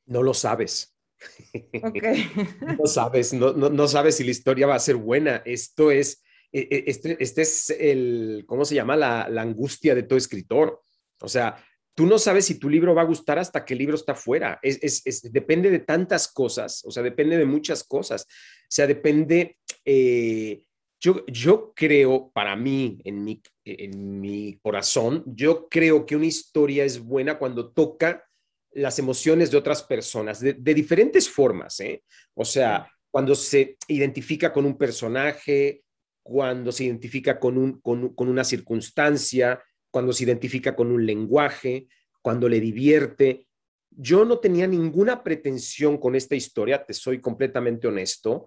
No 0.06 0.22
lo 0.22 0.34
sabes. 0.34 0.98
Okay. 1.84 2.30
no 2.78 2.86
sabes, 2.88 3.32
no, 3.32 3.54
no, 3.54 3.70
no 3.70 3.88
sabes 3.88 4.18
si 4.18 4.24
la 4.24 4.32
historia 4.32 4.68
va 4.68 4.76
a 4.76 4.80
ser 4.80 4.98
buena. 4.98 5.42
Esto 5.46 5.92
es 5.92 6.24
este, 6.52 7.18
este, 7.24 7.42
es 7.42 7.70
el, 7.70 8.44
¿cómo 8.46 8.66
se 8.66 8.76
llama? 8.76 8.96
La, 8.96 9.42
angustia 9.42 9.96
de 9.96 10.04
todo 10.04 10.18
escritor. 10.18 10.82
O 11.22 11.28
sea, 11.28 11.64
tú 11.96 12.06
no 12.06 12.18
sabes 12.18 12.46
si 12.46 12.60
tu 12.60 12.70
libro 12.70 12.94
va 12.94 13.04
a 13.04 13.06
gustar 13.06 13.40
hasta 13.40 13.64
que 13.64 13.74
el 13.74 13.80
libro 13.80 13.96
está 13.96 14.16
fuera. 14.16 14.60
Es, 14.62 15.04
depende 15.32 15.70
de 15.70 15.80
tantas 15.80 16.28
cosas, 16.28 16.84
o 16.86 16.92
sea, 16.92 17.04
depende 17.04 17.38
de 17.38 17.46
muchas 17.46 17.84
cosas. 17.84 18.24
O 18.24 18.68
sea, 18.70 18.88
depende, 18.88 19.58
eh, 19.86 20.64
yo, 21.00 21.26
yo 21.28 21.74
creo, 21.76 22.32
para 22.34 22.56
mí, 22.56 23.00
en 23.06 23.24
mi, 23.24 23.42
en 23.66 24.20
mi 24.20 24.60
corazón, 24.62 25.24
yo 25.28 25.68
creo 25.70 26.06
que 26.06 26.16
una 26.16 26.26
historia 26.26 26.84
es 26.84 27.00
buena 27.00 27.38
cuando 27.38 27.72
toca 27.72 28.26
las 28.74 29.00
emociones 29.00 29.52
de 29.52 29.58
otras 29.58 29.84
personas, 29.84 30.40
de, 30.40 30.54
de 30.54 30.74
diferentes 30.74 31.30
formas, 31.30 31.80
¿eh? 31.82 32.04
O 32.34 32.46
sea, 32.46 32.90
cuando 33.10 33.36
se 33.36 33.78
identifica 33.88 34.54
con 34.54 34.66
un 34.66 34.78
personaje, 34.78 35.84
cuando 36.24 36.72
se 36.72 36.86
identifica 36.86 37.40
con, 37.40 37.58
un, 37.58 37.82
con, 37.82 38.14
una 38.18 38.44
circunstancia, 38.44 39.62
cuando 39.90 40.14
se 40.14 40.24
identifica 40.24 40.76
con 40.76 40.92
un 40.92 41.06
lenguaje, 41.06 41.88
cuando 42.22 42.48
le 42.48 42.60
divierte. 42.60 43.48
Yo 43.90 44.24
no 44.24 44.40
tenía 44.40 44.68
ninguna 44.68 45.24
pretensión 45.24 45.98
con 45.98 46.16
esta 46.16 46.36
historia, 46.36 46.86
te 46.86 46.94
soy 46.94 47.20
completamente 47.20 47.88
honesto. 47.88 48.46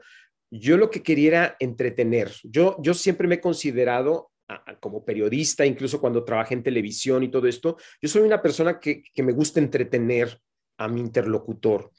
Yo 0.51 0.77
lo 0.77 0.91
que 0.91 1.03
quería 1.03 1.29
era 1.29 1.57
entretener. 1.59 2.33
Yo, 2.45 2.77
yo 2.81 2.95
siempre 2.95 3.29
me 3.29 3.37
he 3.37 3.41
considerado 3.41 4.31
como 4.81 5.05
periodista, 5.05 5.65
incluso 5.65 6.01
cuando 6.01 6.25
trabajé 6.25 6.55
en 6.55 6.63
televisión 6.63 7.23
y 7.23 7.31
todo 7.31 7.47
esto, 7.49 7.77
yo 8.01 8.09
soy 8.09 8.23
una 8.23 8.43
persona 8.43 8.79
que, 8.79 9.03
que 9.03 9.23
me 9.23 9.33
gusta 9.33 9.59
entretener 9.59 10.39
a 10.77 10.87
mi 10.87 11.01
interlocutor 11.01 11.91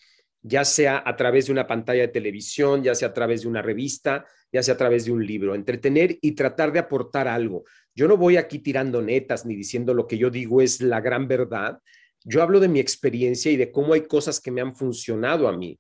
ya 0.48 0.64
sea 0.64 1.02
a 1.04 1.16
través 1.16 1.48
de 1.48 1.54
una 1.54 1.66
pantalla 1.66 2.02
de 2.02 2.10
televisión, 2.10 2.84
ya 2.84 2.94
sea 2.94 3.08
a 3.08 3.14
través 3.14 3.42
de 3.42 3.48
una 3.48 3.64
revista, 3.64 4.26
ya 4.52 4.62
sea 4.62 4.76
a 4.76 4.78
través 4.78 5.06
de 5.06 5.12
un 5.12 5.26
libro, 5.26 5.56
entretener 5.56 6.20
y 6.22 6.34
tratar 6.34 6.72
de 6.72 6.78
aportar 6.78 7.28
algo. 7.28 7.64
Yo 7.96 8.08
no 8.08 8.16
voy 8.16 8.38
aquí 8.38 8.60
tirando 8.60 9.02
netas 9.02 9.48
ni 9.48 9.56
diciendo 9.56 9.96
lo 9.96 10.06
que 10.06 10.20
yo 10.20 10.30
digo 10.30 10.62
es 10.62 10.82
la 10.82 11.02
gran 11.02 11.28
verdad. 11.28 11.80
Yo 12.24 12.44
hablo 12.44 12.60
de 12.60 12.68
mi 12.68 12.80
experiencia 12.80 13.52
y 13.52 13.58
de 13.58 13.72
cómo 13.72 13.94
hay 13.94 14.02
cosas 14.02 14.40
que 14.40 14.52
me 14.52 14.62
han 14.62 14.76
funcionado 14.76 15.48
a 15.48 15.58
mí. 15.58 15.80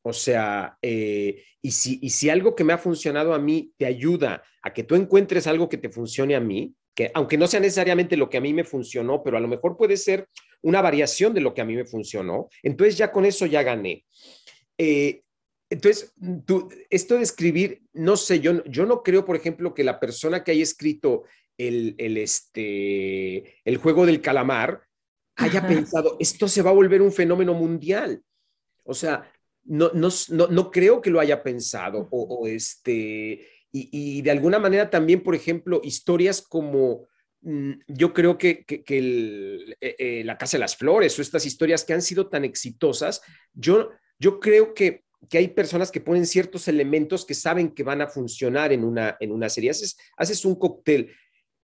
O 0.00 0.14
sea, 0.14 0.78
eh, 0.80 1.44
y, 1.60 1.70
si, 1.70 1.98
y 2.00 2.08
si 2.08 2.30
algo 2.30 2.54
que 2.54 2.64
me 2.64 2.72
ha 2.72 2.78
funcionado 2.78 3.34
a 3.34 3.38
mí 3.38 3.74
te 3.76 3.84
ayuda 3.84 4.42
a 4.62 4.72
que 4.72 4.82
tú 4.82 4.94
encuentres 4.94 5.46
algo 5.46 5.68
que 5.68 5.76
te 5.76 5.90
funcione 5.90 6.34
a 6.34 6.40
mí, 6.40 6.74
que 6.94 7.10
aunque 7.12 7.36
no 7.36 7.46
sea 7.46 7.60
necesariamente 7.60 8.16
lo 8.16 8.30
que 8.30 8.38
a 8.38 8.40
mí 8.40 8.54
me 8.54 8.64
funcionó, 8.64 9.22
pero 9.22 9.36
a 9.36 9.40
lo 9.40 9.48
mejor 9.48 9.76
puede 9.76 9.98
ser 9.98 10.26
una 10.62 10.82
variación 10.82 11.34
de 11.34 11.40
lo 11.40 11.54
que 11.54 11.60
a 11.60 11.64
mí 11.64 11.74
me 11.74 11.84
funcionó, 11.84 12.48
entonces 12.62 12.96
ya 12.96 13.10
con 13.10 13.24
eso 13.24 13.46
ya 13.46 13.62
gané. 13.62 14.04
Eh, 14.78 15.22
entonces, 15.68 16.12
tú, 16.46 16.68
esto 16.90 17.16
de 17.16 17.22
escribir, 17.22 17.82
no 17.92 18.16
sé, 18.16 18.40
yo, 18.40 18.64
yo 18.64 18.86
no 18.86 19.02
creo, 19.02 19.24
por 19.24 19.36
ejemplo, 19.36 19.72
que 19.72 19.84
la 19.84 20.00
persona 20.00 20.42
que 20.42 20.50
haya 20.50 20.62
escrito 20.62 21.24
el, 21.56 21.94
el, 21.98 22.16
este, 22.16 23.54
el 23.64 23.76
juego 23.76 24.06
del 24.06 24.20
calamar 24.20 24.82
haya 25.36 25.66
pensado, 25.66 26.16
esto 26.18 26.48
se 26.48 26.62
va 26.62 26.70
a 26.70 26.74
volver 26.74 27.00
un 27.02 27.12
fenómeno 27.12 27.54
mundial. 27.54 28.22
O 28.84 28.94
sea, 28.94 29.30
no, 29.64 29.90
no, 29.94 30.08
no, 30.30 30.46
no 30.48 30.70
creo 30.70 31.00
que 31.00 31.10
lo 31.10 31.20
haya 31.20 31.42
pensado 31.42 32.08
o, 32.10 32.46
este, 32.46 33.46
y, 33.72 34.22
de 34.22 34.30
alguna 34.30 34.58
manera 34.58 34.90
también, 34.90 35.22
por 35.22 35.34
ejemplo, 35.34 35.80
historias 35.84 36.42
como 36.42 37.06
yo 37.42 38.12
creo 38.12 38.36
que, 38.36 38.64
eh, 38.68 39.76
eh, 39.80 40.22
La 40.24 40.36
Casa 40.36 40.56
de 40.56 40.60
las 40.60 40.76
Flores 40.76 41.18
o 41.18 41.22
estas 41.22 41.46
historias 41.46 41.84
que 41.84 41.94
han 41.94 42.02
sido 42.02 42.28
tan 42.28 42.44
exitosas, 42.44 43.22
yo, 43.52 43.90
yo 44.18 44.40
creo 44.40 44.74
que, 44.74 45.04
hay 45.32 45.48
personas 45.48 45.90
que 45.90 46.00
ponen 46.00 46.24
ciertos 46.24 46.66
elementos 46.66 47.26
que 47.26 47.34
saben 47.34 47.74
que 47.74 47.82
van 47.82 48.00
a 48.00 48.08
funcionar 48.08 48.72
en 48.72 48.84
una, 48.84 49.18
en 49.20 49.32
una 49.32 49.50
serie. 49.50 49.68
Haces, 49.68 49.98
haces 50.16 50.46
un 50.46 50.54
cóctel, 50.54 51.12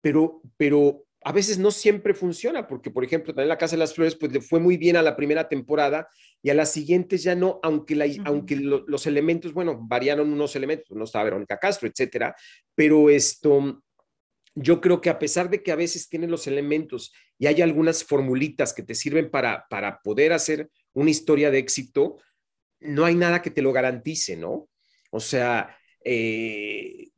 pero, 0.03 0.43
pero 0.59 1.07
a 1.27 1.33
veces 1.33 1.59
no 1.59 1.73
siempre 1.73 2.15
funciona, 2.15 2.69
porque 2.69 2.91
por 2.91 3.05
ejemplo, 3.05 3.35
también 3.35 3.49
La 3.49 3.59
Casa 3.59 3.75
de 3.75 3.81
las 3.81 3.95
Flores, 3.95 4.15
pues 4.15 4.31
le 4.31 4.41
fue 4.41 4.61
muy 4.61 4.77
bien 4.77 4.97
a 4.97 5.03
la 5.03 5.17
primera 5.17 5.49
temporada 5.49 6.09
y 6.41 6.51
a 6.51 6.55
las 6.55 6.71
siguientes 6.71 7.25
ya 7.25 7.35
no, 7.35 7.59
aunque, 7.65 7.97
la, 7.97 8.07
aunque 8.25 8.55
los 8.55 9.07
elementos, 9.09 9.53
bueno, 9.53 9.77
variaron 9.81 10.33
unos 10.33 10.55
elementos, 10.55 10.97
no 10.97 11.03
estaba 11.03 11.25
Verónica 11.25 11.59
Castro, 11.59 11.89
etcétera, 11.89 12.37
pero 12.77 13.11
esto, 13.11 13.83
yo 14.57 14.81
creo 14.81 15.03
que 15.03 15.11
a 15.11 15.19
pesar 15.19 15.51
de 15.51 15.63
que 15.63 15.71
a 15.71 15.77
veces 15.77 16.09
tienen 16.09 16.31
los 16.31 16.47
elementos 16.47 17.13
y 17.39 17.47
hay 17.47 17.61
algunas 17.61 18.03
formulitas 18.03 18.73
que 18.73 18.83
te 18.83 18.95
sirven 18.95 19.31
para, 19.31 19.67
para 19.69 20.01
poder 20.01 20.33
hacer 20.33 20.71
una 20.95 21.11
historia 21.11 21.51
de 21.51 21.59
éxito, 21.59 22.17
no 22.81 23.05
hay 23.05 23.15
nada 23.15 23.43
que 23.43 23.51
te 23.51 23.61
lo 23.61 23.73
garantice, 23.73 24.35
¿no? 24.35 24.71
O 25.11 25.21
sea, 25.21 25.77
eh, 26.03 27.11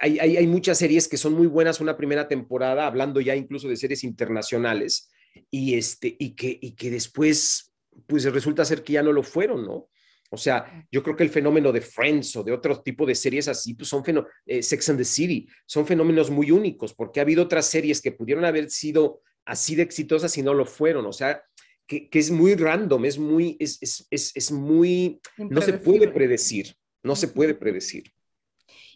hay, 0.00 0.46
muchas 0.46 0.78
series 0.78 1.08
que 1.08 1.18
son 1.18 1.34
muy 1.34 1.46
buenas 1.46 1.80
una 1.80 1.96
primera 1.96 2.26
temporada, 2.26 2.86
hablando 2.86 3.20
ya 3.20 3.36
incluso 3.36 3.68
de 3.68 3.76
series 3.76 4.02
internacionales, 4.02 5.10
y, 5.50 5.74
este, 5.74 6.16
y, 6.18 6.34
que, 6.34 6.58
y 6.60 6.72
que 6.72 6.90
después, 6.90 7.74
pues 8.06 8.24
resulta 8.24 8.64
ser 8.64 8.82
que 8.82 8.94
ya 8.94 9.02
no 9.02 9.12
lo 9.12 9.22
fueron, 9.22 9.66
¿no? 9.66 9.90
O 10.32 10.36
sea, 10.36 10.86
yo 10.90 11.02
creo 11.02 11.14
que 11.14 11.24
el 11.24 11.30
fenómeno 11.30 11.72
de 11.72 11.80
Friends 11.80 12.36
o 12.36 12.42
de 12.42 12.52
otro 12.52 12.80
tipo 12.80 13.04
de 13.04 13.14
series 13.14 13.48
así, 13.48 13.74
pues 13.74 13.88
son 13.88 14.02
fenómenos, 14.02 14.32
eh, 14.46 14.62
Sex 14.62 14.88
and 14.88 14.98
the 14.98 15.04
City, 15.04 15.46
son 15.66 15.86
fenómenos 15.86 16.30
muy 16.30 16.50
únicos, 16.50 16.94
porque 16.94 17.20
ha 17.20 17.22
habido 17.22 17.44
otras 17.44 17.66
series 17.66 18.00
que 18.00 18.12
pudieron 18.12 18.44
haber 18.44 18.70
sido 18.70 19.20
así 19.44 19.74
de 19.74 19.82
exitosas 19.82 20.36
y 20.38 20.42
no 20.42 20.54
lo 20.54 20.64
fueron. 20.64 21.06
O 21.06 21.12
sea, 21.12 21.42
que, 21.86 22.08
es 22.12 22.30
muy 22.30 22.54
random, 22.54 23.04
es 23.04 23.18
muy, 23.18 23.56
es, 23.60 23.78
es, 24.10 24.32
es 24.34 24.50
muy, 24.50 25.20
no 25.36 25.60
se 25.60 25.74
puede 25.74 26.08
predecir, 26.08 26.74
no 27.02 27.14
se 27.14 27.28
puede 27.28 27.54
predecir. 27.54 28.12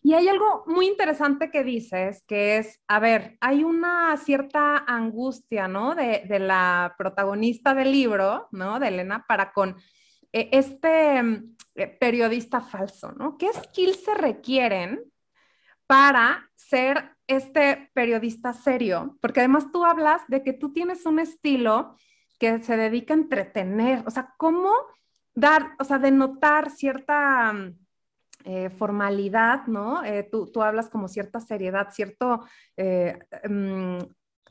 Y 0.07 0.15
hay 0.15 0.29
algo 0.29 0.63
muy 0.69 0.87
interesante 0.87 1.51
que 1.51 1.65
dices, 1.65 2.23
que 2.29 2.59
es, 2.59 2.81
a 2.87 3.01
ver, 3.01 3.37
hay 3.41 3.65
una 3.65 4.17
cierta 4.17 4.79
angustia, 4.79 5.67
¿no? 5.67 5.97
De, 5.97 6.25
la 6.39 6.95
protagonista 6.97 7.75
del 7.75 7.91
libro, 7.91 8.47
¿no? 8.53 8.79
De 8.79 8.87
Elena, 8.87 9.25
para 9.27 9.53
con 9.53 9.75
eh, 10.37 10.51
este 10.53 11.23
mm, 11.23 11.57
eh, 11.77 11.87
periodista 11.99 12.61
falso, 12.61 13.11
¿no? 13.13 13.39
¿Qué 13.39 13.51
skills 13.55 14.05
se 14.05 14.13
requieren 14.13 15.01
para 15.87 16.51
ser 16.55 17.17
este 17.27 17.91
periodista 17.95 18.53
serio? 18.53 19.17
Porque 19.23 19.41
además 19.41 19.73
tú 19.73 19.83
hablas 19.87 20.21
de 20.29 20.43
que 20.43 20.53
tú 20.53 20.75
tienes 20.75 21.07
un 21.07 21.21
estilo 21.21 21.97
que 22.39 22.59
se 22.59 22.77
dedica 22.77 23.15
a 23.15 23.17
entretener, 23.17 24.03
o 24.07 24.11
sea, 24.11 24.35
¿cómo 24.37 24.73
dar, 25.35 25.75
o 25.79 25.85
sea, 25.85 25.99
denotar 25.99 26.69
cierta 26.69 27.55
mm, 27.55 27.79
eh, 28.45 28.69
formalidad, 28.69 29.67
¿no? 29.69 30.03
Tú, 30.31 30.53
tú, 30.53 30.63
hablas 30.63 30.91
como 30.91 31.09
cierta 31.09 31.41
seriedad, 31.41 31.89
cierto 31.93 32.45
mm, 32.77 33.99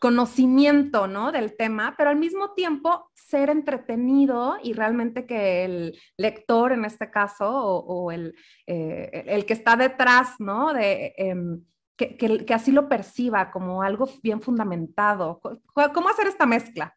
conocimiento, 0.05 1.07
¿no? 1.07 1.31
Del 1.31 1.57
tema, 1.57 1.95
pero 1.97 2.12
al 2.12 2.17
mismo 2.17 2.53
tiempo 2.53 3.09
ser 3.15 3.50
entretenido 3.50 4.55
y 4.62 4.74
realmente 4.74 5.25
que 5.25 5.65
el 5.65 6.00
lector, 6.15 6.74
en 6.74 6.85
este 6.85 7.09
caso, 7.09 7.50
o, 7.50 8.12
el, 8.12 8.35
el, 8.67 9.47
que 9.47 9.53
está 9.53 9.75
detrás, 9.75 10.35
¿no? 10.38 10.75
De, 10.75 11.15
em, 11.17 11.59
que, 11.97 12.17
que, 12.17 12.45
que, 12.45 12.53
así 12.53 12.71
lo 12.71 12.88
perciba 12.88 13.50
como 13.50 13.81
algo 13.81 14.07
bien 14.21 14.43
fundamentado. 14.43 15.41
¿Cómo 15.74 16.09
hacer 16.09 16.27
esta 16.27 16.45
mezcla? 16.45 16.95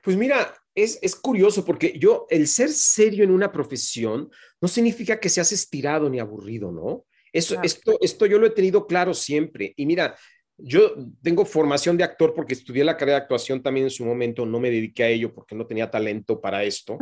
Pues 0.00 0.16
mira, 0.16 0.54
es, 0.76 1.16
curioso 1.16 1.64
porque 1.64 1.98
yo, 1.98 2.28
el 2.30 2.46
ser 2.46 2.68
serio 2.68 3.24
en 3.24 3.32
una 3.32 3.50
profesión 3.50 4.30
no 4.60 4.68
significa 4.68 5.18
que 5.18 5.28
seas 5.28 5.50
estirado 5.50 6.08
ni 6.08 6.20
aburrido, 6.20 6.70
¿no? 6.70 7.04
Eso, 7.32 7.60
esto, 7.64 7.98
esto 8.00 8.26
yo 8.26 8.38
lo 8.38 8.46
he 8.46 8.50
tenido 8.50 8.86
claro 8.86 9.12
siempre. 9.12 9.74
Y 9.76 9.86
mira, 9.86 10.16
yo 10.58 10.94
tengo 11.22 11.44
formación 11.44 11.96
de 11.96 12.04
actor 12.04 12.34
porque 12.34 12.54
estudié 12.54 12.84
la 12.84 12.96
carrera 12.96 13.18
de 13.18 13.22
actuación 13.22 13.62
también 13.62 13.86
en 13.86 13.90
su 13.90 14.04
momento, 14.04 14.46
no 14.46 14.60
me 14.60 14.70
dediqué 14.70 15.02
a 15.04 15.08
ello 15.08 15.32
porque 15.34 15.54
no 15.54 15.66
tenía 15.66 15.90
talento 15.90 16.40
para 16.40 16.62
esto, 16.62 16.98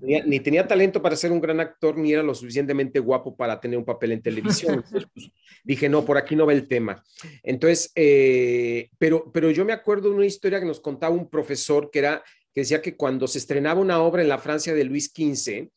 ni 0.00 0.40
tenía, 0.40 0.66
talento 0.66 1.02
para 1.02 1.16
ser 1.16 1.32
un 1.32 1.40
gran 1.40 1.60
actor, 1.60 1.98
ni 1.98 2.12
era 2.12 2.22
lo 2.22 2.34
suficientemente 2.34 2.98
guapo 3.00 3.36
para 3.36 3.60
tener 3.60 3.78
un 3.78 3.84
papel 3.84 4.12
en 4.12 4.22
televisión. 4.22 4.84
Pues, 5.14 5.30
dije, 5.64 5.88
no, 5.88 6.04
por 6.04 6.18
aquí 6.18 6.36
no 6.36 6.46
va 6.46 6.52
el 6.52 6.68
tema. 6.68 7.02
Entonces, 7.42 7.90
eh, 7.94 8.90
pero, 8.98 9.30
pero 9.32 9.50
yo 9.50 9.64
me 9.64 9.72
acuerdo 9.72 10.08
de 10.08 10.16
una 10.16 10.26
historia 10.26 10.60
que 10.60 10.66
nos 10.66 10.80
contaba 10.80 11.14
un 11.14 11.28
profesor 11.28 11.90
que 11.90 12.00
era 12.00 12.22
que 12.54 12.60
decía 12.60 12.80
que 12.80 12.96
cuando 12.96 13.26
se 13.26 13.38
estrenaba 13.38 13.80
una 13.80 14.00
obra 14.00 14.22
en 14.22 14.28
la 14.28 14.38
Francia 14.38 14.74
de 14.74 14.84
Luis 14.84 15.12
XV, 15.14 15.68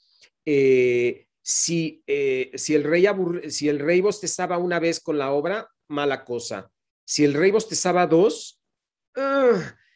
eh, 0.45 1.25
si, 1.41 2.03
eh, 2.05 2.51
si, 2.53 2.75
el 2.75 2.83
rey 2.83 3.05
si 3.49 3.67
el 3.67 3.79
rey 3.79 3.99
bostezaba 3.99 4.59
una 4.59 4.79
vez 4.79 4.99
con 4.99 5.17
la 5.17 5.31
obra, 5.31 5.67
mala 5.87 6.23
cosa. 6.23 6.69
Si 7.07 7.23
el 7.23 7.33
rey 7.33 7.51
bostezaba 7.51 8.05
dos, 8.05 8.61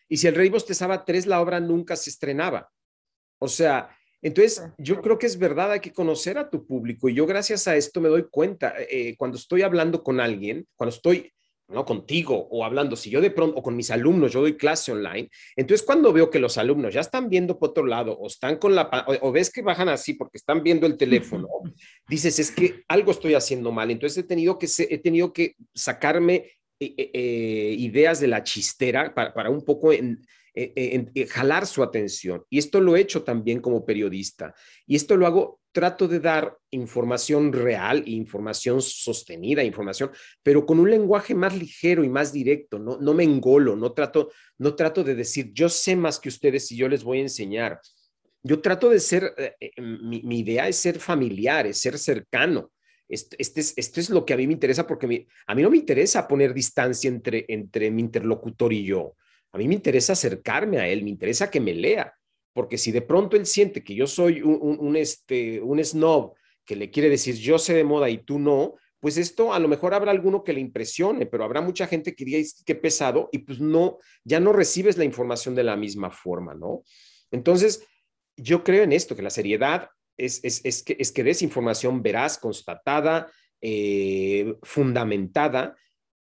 y 0.07 0.17
si 0.17 0.27
el 0.27 0.35
rey 0.35 0.49
bostezaba 0.49 1.03
tres, 1.03 1.25
la 1.25 1.41
obra 1.41 1.59
nunca 1.59 1.97
se 1.97 2.09
estrenaba. 2.09 2.71
O 3.37 3.49
sea, 3.49 3.89
entonces 4.21 4.63
yo 4.77 5.01
creo 5.01 5.17
que 5.17 5.25
es 5.25 5.37
verdad, 5.37 5.73
hay 5.73 5.81
que 5.81 5.91
conocer 5.91 6.37
a 6.37 6.49
tu 6.49 6.65
público 6.65 7.09
y 7.09 7.15
yo 7.15 7.25
gracias 7.25 7.67
a 7.67 7.75
esto 7.75 7.99
me 7.99 8.07
doy 8.07 8.27
cuenta, 8.29 8.73
eh, 8.77 9.15
cuando 9.17 9.37
estoy 9.37 9.61
hablando 9.61 10.03
con 10.03 10.21
alguien, 10.21 10.65
cuando 10.77 10.95
estoy 10.95 11.31
¿no? 11.71 11.85
Contigo 11.85 12.47
o 12.51 12.65
hablando, 12.65 12.95
si 12.95 13.09
yo 13.09 13.21
de 13.21 13.31
pronto, 13.31 13.57
o 13.57 13.63
con 13.63 13.75
mis 13.75 13.91
alumnos, 13.91 14.33
yo 14.33 14.41
doy 14.41 14.57
clase 14.57 14.91
online, 14.91 15.29
entonces 15.55 15.85
cuando 15.85 16.11
veo 16.11 16.29
que 16.29 16.39
los 16.39 16.57
alumnos 16.57 16.93
ya 16.93 17.01
están 17.01 17.29
viendo 17.29 17.57
por 17.57 17.69
otro 17.69 17.85
lado 17.85 18.13
o 18.13 18.27
están 18.27 18.57
con 18.57 18.75
la, 18.75 18.89
o, 19.21 19.31
ves 19.31 19.49
que 19.49 19.61
bajan 19.61 19.89
así 19.89 20.13
porque 20.13 20.37
están 20.37 20.63
viendo 20.63 20.85
el 20.85 20.97
teléfono, 20.97 21.47
dices, 22.09 22.39
es 22.39 22.51
que 22.51 22.83
algo 22.87 23.11
estoy 23.11 23.33
haciendo 23.33 23.71
mal, 23.71 23.89
entonces 23.89 24.17
he 24.17 24.27
tenido 24.27 24.59
que, 24.59 24.67
he 24.89 24.97
tenido 24.97 25.31
que 25.33 25.55
sacarme 25.73 26.51
eh, 26.83 26.95
eh, 26.97 27.11
eh, 27.13 27.75
ideas 27.77 28.19
de 28.19 28.27
la 28.27 28.43
chistera 28.43 29.13
para, 29.13 29.33
para 29.33 29.49
un 29.51 29.63
poco 29.63 29.93
en, 29.93 30.19
jalar 31.29 31.65
su 31.65 31.81
atención. 31.81 32.43
Y 32.49 32.57
esto 32.57 32.81
lo 32.81 32.97
he 32.97 32.99
hecho 32.99 33.23
también 33.23 33.61
como 33.61 33.85
periodista. 33.85 34.53
Y 34.85 34.97
esto 34.97 35.15
lo 35.15 35.25
hago 35.25 35.61
trato 35.71 36.07
de 36.07 36.19
dar 36.19 36.57
información 36.71 37.53
real 37.53 38.03
información 38.05 38.81
sostenida, 38.81 39.63
información, 39.63 40.11
pero 40.43 40.65
con 40.65 40.79
un 40.79 40.89
lenguaje 40.89 41.33
más 41.33 41.55
ligero 41.55 42.03
y 42.03 42.09
más 42.09 42.33
directo, 42.33 42.79
no, 42.79 42.97
no 42.99 43.13
me 43.13 43.23
engolo, 43.23 43.77
no 43.77 43.93
trato, 43.93 44.31
no 44.57 44.75
trato 44.75 45.03
de 45.03 45.15
decir, 45.15 45.51
yo 45.53 45.69
sé 45.69 45.95
más 45.95 46.19
que 46.19 46.27
ustedes 46.27 46.69
y 46.71 46.75
yo 46.75 46.89
les 46.89 47.03
voy 47.03 47.19
a 47.19 47.21
enseñar. 47.21 47.79
Yo 48.43 48.59
trato 48.59 48.89
de 48.89 48.99
ser, 48.99 49.33
eh, 49.37 49.69
mi, 49.79 50.39
idea 50.39 50.67
es 50.67 50.77
ser 50.77 50.99
familiar, 50.99 51.67
es 51.67 51.77
ser 51.77 51.97
cercano. 51.97 52.71
Esto, 53.11 53.35
este 53.39 53.61
es, 53.61 53.73
esto 53.77 53.99
es 53.99 54.09
lo 54.09 54.25
que 54.25 54.33
a 54.33 54.37
mí 54.37 54.47
me 54.47 54.53
interesa 54.53 54.87
porque 54.87 55.27
a 55.45 55.55
mí 55.55 55.61
no 55.61 55.69
me 55.69 55.77
interesa 55.77 56.27
poner 56.27 56.53
distancia 56.53 57.07
entre, 57.07 57.45
entre 57.47 57.91
mi 57.91 58.01
interlocutor 58.01 58.73
y 58.73 58.85
yo. 58.85 59.15
A 59.51 59.57
mí 59.57 59.67
me 59.67 59.75
interesa 59.75 60.13
acercarme 60.13 60.79
a 60.79 60.87
él, 60.87 61.03
me 61.03 61.09
interesa 61.09 61.51
que 61.51 61.59
me 61.59 61.73
lea 61.73 62.13
porque 62.53 62.77
si 62.77 62.91
de 62.91 63.01
pronto 63.01 63.37
él 63.37 63.45
siente 63.45 63.83
que 63.83 63.95
yo 63.95 64.07
soy 64.07 64.41
un, 64.41 64.95
este, 64.95 65.61
un 65.61 65.83
snob 65.83 66.33
que 66.65 66.75
le 66.75 66.89
quiere 66.89 67.09
decir 67.09 67.35
yo 67.35 67.57
sé 67.57 67.73
de 67.73 67.83
moda 67.83 68.09
y 68.09 68.19
tú 68.19 68.39
no, 68.39 68.75
pues 68.99 69.17
esto 69.17 69.53
a 69.53 69.59
lo 69.59 69.67
mejor 69.67 69.93
habrá 69.93 70.11
alguno 70.11 70.43
que 70.43 70.53
le 70.53 70.59
impresione, 70.59 71.25
pero 71.25 71.43
habrá 71.43 71.61
mucha 71.61 71.87
gente 71.87 72.13
que 72.13 72.25
diga 72.25 72.39
que 72.65 72.75
pesado 72.75 73.29
y 73.31 73.39
pues 73.39 73.59
no, 73.59 73.97
ya 74.23 74.39
no 74.39 74.53
recibes 74.53 74.97
la 74.97 75.05
información 75.05 75.55
de 75.55 75.63
la 75.63 75.75
misma 75.75 76.11
forma, 76.11 76.53
¿no? 76.53 76.83
Entonces, 77.31 77.83
yo 78.35 78.63
creo 78.63 78.83
en 78.83 78.91
esto, 78.91 79.15
que 79.15 79.21
la 79.21 79.29
seriedad 79.29 79.89
es, 80.25 80.61
es, 80.63 80.83
que, 80.83 80.95
es 80.99 81.11
que 81.11 81.23
des 81.23 81.41
información 81.41 82.01
veraz, 82.01 82.37
constatada, 82.37 83.31
eh, 83.61 84.55
fundamentada 84.63 85.75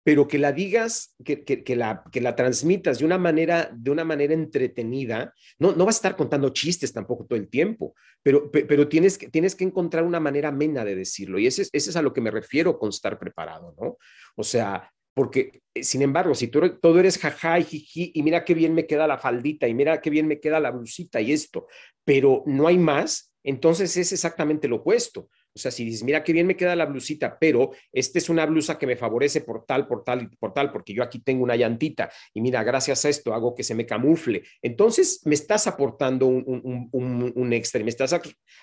pero 0.08 0.26
que 0.26 0.38
la 0.38 0.54
digas, 0.54 1.18
que, 1.26 1.44
que, 1.44 1.76
la, 1.76 2.02
que 2.14 2.22
la 2.22 2.34
transmitas 2.34 3.00
de 3.00 3.04
una 3.04 3.18
manera, 3.18 3.70
de 3.76 3.92
una 3.92 4.06
manera 4.06 4.34
entretenida. 4.34 5.34
No, 5.60 5.74
no 5.74 5.84
vas 5.84 5.96
a 5.96 5.98
estar 5.98 6.16
contando 6.16 6.48
chistes 6.52 6.94
tampoco 6.94 7.26
todo 7.26 7.38
el 7.38 7.50
tiempo, 7.50 7.94
pero, 8.24 8.50
pero 8.50 8.88
tienes, 8.88 9.18
que, 9.18 9.28
tienes 9.28 9.54
que 9.54 9.66
encontrar 9.66 10.06
una 10.06 10.22
manera 10.22 10.48
amena 10.48 10.86
de 10.86 10.96
decirlo. 10.96 11.40
Y 11.40 11.48
ese, 11.48 11.64
ese 11.64 11.90
es 11.90 11.96
a 11.98 12.02
lo 12.02 12.14
que 12.14 12.22
me 12.22 12.32
refiero 12.32 12.80
con 12.80 12.88
estar 12.88 13.20
preparado, 13.20 13.76
¿no? 13.78 13.98
O 14.38 14.46
sea, 14.46 14.90
porque, 15.14 15.60
eh, 15.74 15.84
sin 15.84 16.02
embargo, 16.02 16.34
si 16.36 16.48
tú 16.48 16.62
todo 16.82 17.02
eres 17.02 17.18
jaja 17.18 17.60
y 17.60 17.66
jiji, 17.66 18.12
y 18.16 18.24
mira 18.24 18.46
qué 18.46 18.54
bien 18.54 18.74
me 18.74 18.88
queda 18.88 19.08
la 19.08 19.18
faldita, 19.18 19.68
y 19.68 19.74
mira 19.74 20.00
qué 20.00 20.10
bien 20.10 20.26
me 20.26 20.40
queda 20.40 20.62
la 20.62 20.72
blusita 20.72 21.20
y 21.20 21.34
esto, 21.34 21.68
pero 22.06 22.44
no 22.46 22.68
hay 22.68 22.78
más, 22.78 23.27
entonces 23.48 23.96
es 23.96 24.12
exactamente 24.12 24.68
lo 24.68 24.78
opuesto. 24.78 25.30
O 25.56 25.60
sea, 25.60 25.72
si 25.72 25.86
dices, 25.86 26.04
mira 26.04 26.22
qué 26.22 26.34
bien 26.34 26.46
me 26.46 26.58
queda 26.58 26.76
la 26.76 26.86
blusita, 26.86 27.40
pero 27.40 27.72
esta 27.94 28.20
es 28.20 28.28
una 28.28 28.46
blusa 28.46 28.78
que 28.78 28.86
me 28.86 28.98
favorece 28.98 29.40
por 29.40 29.66
tal, 29.66 29.88
por 29.88 30.04
tal 30.04 30.24
y 30.24 30.36
por 30.36 30.54
tal, 30.54 30.70
porque 30.70 30.94
yo 30.94 31.02
aquí 31.02 31.20
tengo 31.20 31.46
una 31.46 31.56
llantita 31.56 32.12
y 32.34 32.42
mira, 32.42 32.62
gracias 32.66 33.06
a 33.06 33.10
esto 33.10 33.34
hago 33.34 33.56
que 33.56 33.64
se 33.64 33.74
me 33.74 33.86
camufle. 33.86 34.44
Entonces 34.62 35.22
me 35.24 35.34
estás 35.34 35.66
aportando 35.66 36.28
un, 36.28 36.90
un, 36.92 37.54
extra, 37.54 37.82
me 37.84 37.90
estás 37.90 38.14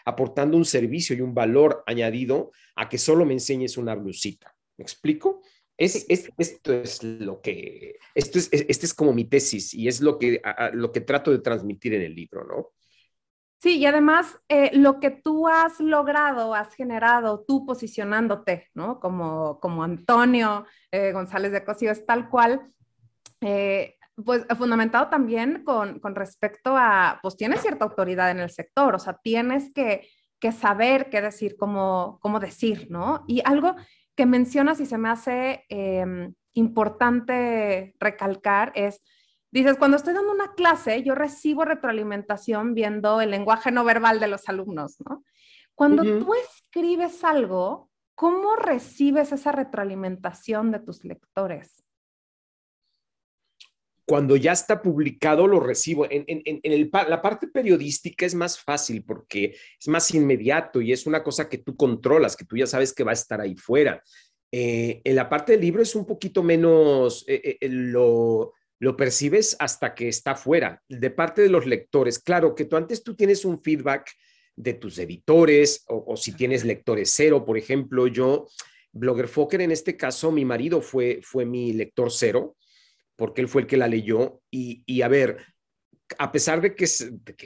aportando 0.05 0.59
un 0.59 0.67
servicio 0.67 1.17
y 1.17 1.23
un 1.23 1.33
valor 1.33 1.83
añadido 1.87 2.53
a 2.77 2.87
que 2.87 2.99
solo 2.99 3.25
me 3.25 3.33
enseñes 3.33 3.79
una 3.79 3.95
blusita. 3.95 4.55
¿Me 4.77 4.83
explico? 4.83 5.41
Es, 5.79 6.05
esto 6.37 6.75
es 6.75 7.03
lo 7.03 7.41
que, 7.41 7.97
esto 8.15 8.39
es, 8.39 8.51
este 8.53 8.85
es 8.85 8.93
como 8.93 9.15
mi 9.15 9.25
tesis 9.25 9.73
y 9.73 9.89
es 9.89 10.03
lo 10.03 10.19
que, 10.19 10.43
lo 10.75 10.93
que 10.93 11.01
trato 11.01 11.31
de 11.31 11.39
transmitir 11.39 11.95
en 11.95 12.03
el 12.03 12.15
libro, 12.15 12.45
¿no? 12.45 12.75
Sí, 13.65 13.79
y 13.79 13.87
además 13.87 14.39
eh, 14.51 14.73
lo 14.75 15.01
que 15.01 15.09
tú 15.11 15.49
has 15.49 15.81
logrado, 15.81 16.55
has 16.55 16.75
generado 16.75 17.47
tú 17.49 17.65
posicionándote, 17.65 18.69
¿no? 18.75 19.01
Como, 19.01 19.59
como 19.59 19.83
Antonio 19.83 20.67
eh, 20.93 21.13
González 21.13 21.51
de 21.51 21.65
Cosío, 21.65 21.91
es 21.91 22.05
tal 22.05 22.29
cual, 22.29 22.61
eh, 23.41 23.97
pues 24.23 24.45
fundamentado 24.59 25.09
también 25.09 25.65
con, 25.65 25.99
con, 25.99 26.15
respecto 26.15 26.77
a, 26.77 27.19
pues 27.23 27.39
tienes 27.39 27.63
cierta 27.63 27.87
autoridad 27.87 28.31
en 28.31 28.41
el 28.41 28.51
sector, 28.51 28.97
o 28.97 28.99
sea, 28.99 29.19
tienes 29.23 29.73
que, 29.73 30.11
que 30.39 30.53
saber 30.53 31.09
qué 31.09 31.23
decir, 31.23 31.57
cómo, 31.57 32.19
cómo 32.21 32.41
decir, 32.41 32.89
¿no? 32.91 33.25
Y 33.27 33.41
algo 33.47 33.77
que 34.15 34.27
mencionas 34.27 34.79
y 34.81 34.85
se 34.85 34.99
me 34.99 35.09
hace 35.09 35.65
em, 35.71 36.35
importante 36.53 37.97
recalcar 37.99 38.73
es, 38.75 39.01
dices, 39.61 39.77
cuando 39.79 39.97
estoy 39.97 40.15
dando 40.15 40.33
una 40.33 40.53
clase, 40.55 41.03
yo 41.03 41.15
recibo 41.15 41.65
retroalimentación 41.65 42.75
viendo 42.75 43.21
el 43.21 43.31
lenguaje 43.31 43.71
no 43.71 43.85
verbal 43.85 44.19
de 44.19 44.29
los 44.29 44.49
alumnos, 44.49 44.97
¿no? 45.09 45.25
Cuando 45.75 46.03
tú 46.03 46.33
escribes 46.35 47.25
algo, 47.25 47.91
¿cómo 48.15 48.57
recibes 48.57 49.33
esa 49.33 49.53
retroalimentación 49.53 50.71
de 50.71 50.79
tus 50.79 51.05
lectores? 51.05 51.83
Cuando 54.07 54.37
ya 54.37 54.53
está 54.53 54.83
publicado 54.83 55.47
lo 55.47 55.59
recibo. 55.59 56.07
En, 56.09 56.25
en, 56.27 56.91
la 57.09 57.23
parte 57.23 57.49
periodística 57.49 58.27
es 58.27 58.35
más 58.35 58.61
fácil 58.61 59.03
porque 59.05 59.57
es 59.81 59.89
más 59.89 60.15
inmediato 60.15 60.81
y 60.81 60.93
es 60.93 61.07
una 61.07 61.23
cosa 61.25 61.49
que 61.49 61.59
tú 61.59 61.77
controlas, 61.77 62.37
que 62.37 62.45
tú 62.45 62.57
ya 62.57 62.67
sabes 62.67 62.93
que 62.93 63.03
va 63.03 63.13
a 63.13 63.15
estar 63.15 63.41
ahí 63.41 63.57
fuera. 63.57 64.03
Eh, 64.53 65.01
en 65.03 65.17
la 65.17 65.29
parte 65.29 65.53
del 65.53 65.63
libro 65.63 65.83
es 65.83 65.97
un 65.97 66.07
poquito 66.07 66.43
menos, 66.43 67.25
eh, 67.27 67.57
eh, 67.61 67.69
lo, 67.69 68.53
lo 68.81 68.97
percibes 68.97 69.57
hasta 69.59 69.95
que 69.95 70.09
está 70.09 70.35
fuera, 70.35 70.83
de 70.89 71.11
parte 71.11 71.43
de 71.43 71.49
los 71.49 71.67
lectores. 71.67 72.19
Claro 72.19 72.55
que 72.55 72.65
tú 72.65 72.77
antes 72.77 73.03
tú 73.03 73.15
tienes 73.15 73.45
un 73.45 73.63
feedback 73.63 74.11
de 74.57 74.75
tus 74.75 74.99
editores 74.99 75.85
o, 75.89 76.05
o 76.09 76.17
si 76.17 76.33
tienes 76.33 76.65
lectores 76.65 77.13
cero, 77.15 77.45
por 77.45 77.59
ejemplo, 77.59 78.07
yo, 78.07 78.49
Blogger 78.93 79.29
Fokker 79.29 79.61
en 79.61 79.73
este 79.73 79.97
caso, 79.97 80.31
mi 80.31 80.45
marido 80.45 80.81
fue, 80.81 81.21
fue 81.23 81.45
mi 81.45 81.73
lector 81.73 82.11
cero 82.11 82.57
porque 83.17 83.41
él 83.41 83.49
fue 83.49 83.63
el 83.63 83.67
que 83.67 83.77
la 83.77 83.89
leyó. 83.89 84.41
Y, 84.51 85.03
a 85.03 85.09
ver, 85.09 85.39
a 86.19 86.33
pesar 86.33 86.61
de 86.61 86.75
que, 86.75 86.87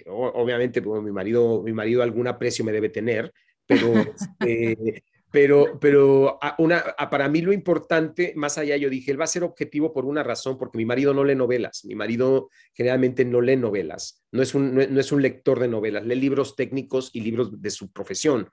obviamente 0.06 0.80
mi, 0.80 1.12
marido, 1.12 1.62
mi 1.62 1.72
marido 1.72 2.02
algún 2.02 2.26
aprecio 2.26 2.64
me 2.64 2.72
debe 2.72 2.88
tener, 2.88 3.32
pero, 3.66 3.92
este, 4.40 5.04
pero, 5.30 5.78
pero 5.78 6.38
una, 6.56 6.82
para 7.10 7.28
mí 7.28 7.42
lo 7.42 7.52
importante, 7.52 8.32
más 8.34 8.56
allá, 8.56 8.76
yo 8.76 8.88
dije, 8.88 9.10
él 9.10 9.20
va 9.20 9.24
a 9.24 9.28
ser 9.28 9.44
objetivo 9.44 9.92
por 9.92 10.06
una 10.06 10.22
razón, 10.22 10.56
porque 10.56 10.78
mi 10.78 10.86
marido 10.86 11.12
no 11.12 11.22
lee 11.22 11.34
novelas, 11.34 11.84
mi 11.84 11.94
marido 11.94 12.48
generalmente 12.72 13.24
no 13.24 13.42
lee 13.42 13.56
novelas, 13.56 14.24
no 14.32 14.42
es 14.42 14.54
un, 14.54 14.74
no, 14.74 14.80
es 14.80 15.12
un 15.12 15.20
lector 15.20 15.60
de 15.60 15.68
novelas, 15.68 16.06
lee 16.06 16.14
libros 16.14 16.56
técnicos 16.56 17.10
y 17.12 17.20
libros 17.20 17.60
de 17.60 17.70
su 17.70 17.92
profesión. 17.92 18.48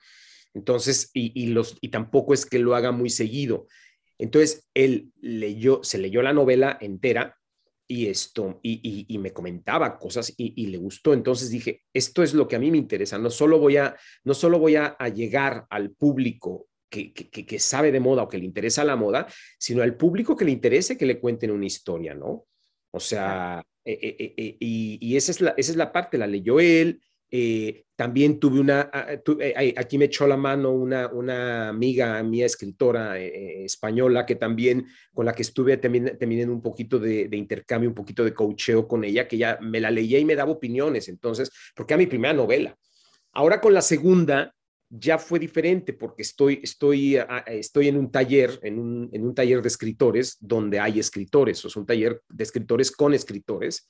Entonces, 0.53 1.11
y, 1.13 1.31
y, 1.41 1.47
los, 1.47 1.77
y 1.81 1.89
tampoco 1.89 2.33
es 2.33 2.45
que 2.45 2.59
lo 2.59 2.75
haga 2.75 2.91
muy 2.91 3.09
seguido. 3.09 3.67
Entonces, 4.17 4.67
él 4.73 5.11
leyó, 5.21 5.81
se 5.83 5.97
leyó 5.97 6.21
la 6.21 6.33
novela 6.33 6.77
entera 6.81 7.37
y 7.87 8.07
esto, 8.07 8.59
y, 8.63 9.17
me 9.19 9.31
comentaba 9.31 9.97
cosas 9.97 10.33
y, 10.37 10.67
le 10.67 10.77
gustó. 10.77 11.13
Entonces 11.13 11.49
dije, 11.49 11.83
esto 11.93 12.23
es 12.23 12.33
lo 12.33 12.47
que 12.47 12.55
a 12.55 12.59
mí 12.59 12.71
me 12.71 12.77
interesa. 12.77 13.17
No 13.17 13.29
solo 13.29 13.59
voy 13.59 13.77
a, 13.77 13.95
no 14.23 14.33
solo 14.33 14.59
voy 14.59 14.75
a, 14.75 14.95
llegar 15.13 15.65
al 15.69 15.91
público 15.91 16.67
que, 16.89 17.13
que, 17.13 17.59
sabe 17.59 17.91
de 17.91 17.99
moda 17.99 18.23
o 18.23 18.29
que 18.29 18.37
le 18.37 18.45
interesa 18.45 18.83
la 18.83 18.95
moda, 18.95 19.27
sino 19.59 19.83
al 19.83 19.95
público 19.95 20.35
que 20.35 20.45
le 20.45 20.51
interese 20.51 20.97
que 20.97 21.05
le 21.05 21.19
cuenten 21.19 21.51
una 21.51 21.65
historia, 21.65 22.15
¿no? 22.15 22.45
O 22.91 22.99
sea, 22.99 23.61
eh, 23.83 23.99
eh, 24.01 24.33
eh, 24.37 24.57
y, 24.59 25.15
esa, 25.15 25.31
es 25.31 25.41
la, 25.41 25.53
esa 25.57 25.71
es 25.71 25.77
la 25.77 25.91
parte, 25.91 26.17
la 26.17 26.27
leyó 26.27 26.59
él, 26.59 27.01
eh, 27.31 27.85
también 27.95 28.39
tuve 28.39 28.59
una, 28.59 28.89
ah, 28.93 29.07
eh, 29.39 29.73
aquí 29.77 29.97
me 29.97 30.05
echó 30.05 30.27
la 30.27 30.37
mano 30.37 30.71
una, 30.71 31.07
una 31.07 31.69
amiga 31.69 32.21
mía, 32.23 32.45
escritora 32.45 33.19
eh, 33.19 33.63
española, 33.63 34.25
que 34.25 34.35
también, 34.35 34.85
con 35.13 35.25
la 35.25 35.33
que 35.33 35.41
estuve 35.41 35.77
también, 35.77 36.17
en 36.19 36.49
un 36.49 36.61
poquito 36.61 36.99
de, 36.99 37.29
intercambio, 37.31 37.89
un 37.89 37.95
poquito 37.95 38.23
de 38.23 38.33
coacheo 38.33 38.87
con 38.87 39.03
ella, 39.03 39.27
que 39.27 39.37
ya 39.37 39.57
me 39.61 39.79
la 39.79 39.91
leía 39.91 40.19
y 40.19 40.25
me 40.25 40.35
daba 40.35 40.51
opiniones, 40.51 41.07
entonces, 41.07 41.49
porque 41.75 41.93
era 41.93 41.99
mi 41.99 42.07
primera 42.07 42.33
novela. 42.33 42.77
Ahora 43.31 43.59
con 43.59 43.73
la 43.73 43.81
segunda 43.81 44.53
ya 44.89 45.17
fue 45.17 45.39
diferente 45.39 45.93
porque 45.93 46.21
estoy, 46.21 46.59
estoy, 46.63 47.17
ah, 47.17 47.43
estoy 47.47 47.87
en 47.87 47.97
un 47.97 48.11
taller, 48.11 48.59
en 48.61 48.77
un, 48.77 49.09
en 49.11 49.25
un 49.25 49.33
taller 49.33 49.61
de 49.61 49.67
escritores 49.67 50.37
donde 50.39 50.79
hay 50.79 50.99
escritores, 50.99 51.63
o 51.65 51.69
es 51.69 51.75
un 51.75 51.85
taller 51.85 52.21
de 52.29 52.43
escritores 52.43 52.91
con 52.91 53.13
escritores 53.13 53.87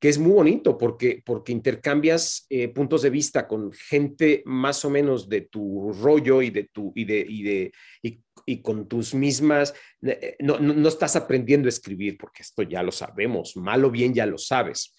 que 0.00 0.08
es 0.08 0.18
muy 0.18 0.32
bonito 0.32 0.78
porque, 0.78 1.22
porque 1.24 1.52
intercambias 1.52 2.46
eh, 2.48 2.68
puntos 2.68 3.02
de 3.02 3.10
vista 3.10 3.46
con 3.46 3.70
gente 3.70 4.42
más 4.46 4.82
o 4.86 4.90
menos 4.90 5.28
de 5.28 5.42
tu 5.42 5.92
rollo 5.92 6.40
y 6.40 6.48
de 6.48 6.64
tu 6.64 6.90
y 6.96 7.04
de 7.04 7.26
y 7.28 7.42
de 7.42 7.72
y, 8.02 8.20
con 8.62 8.88
tus 8.88 9.14
mismas 9.14 9.74
eh, 10.02 10.36
no, 10.40 10.58
no, 10.58 10.88
estás 10.88 11.14
aprendiendo 11.14 11.66
a 11.66 11.68
escribir 11.68 12.16
porque 12.18 12.42
esto 12.42 12.62
ya 12.62 12.82
lo 12.82 12.90
sabemos 12.90 13.56
mal 13.56 13.84
o 13.84 13.90
bien 13.90 14.12
ya 14.12 14.26
lo 14.26 14.38
sabes. 14.38 14.96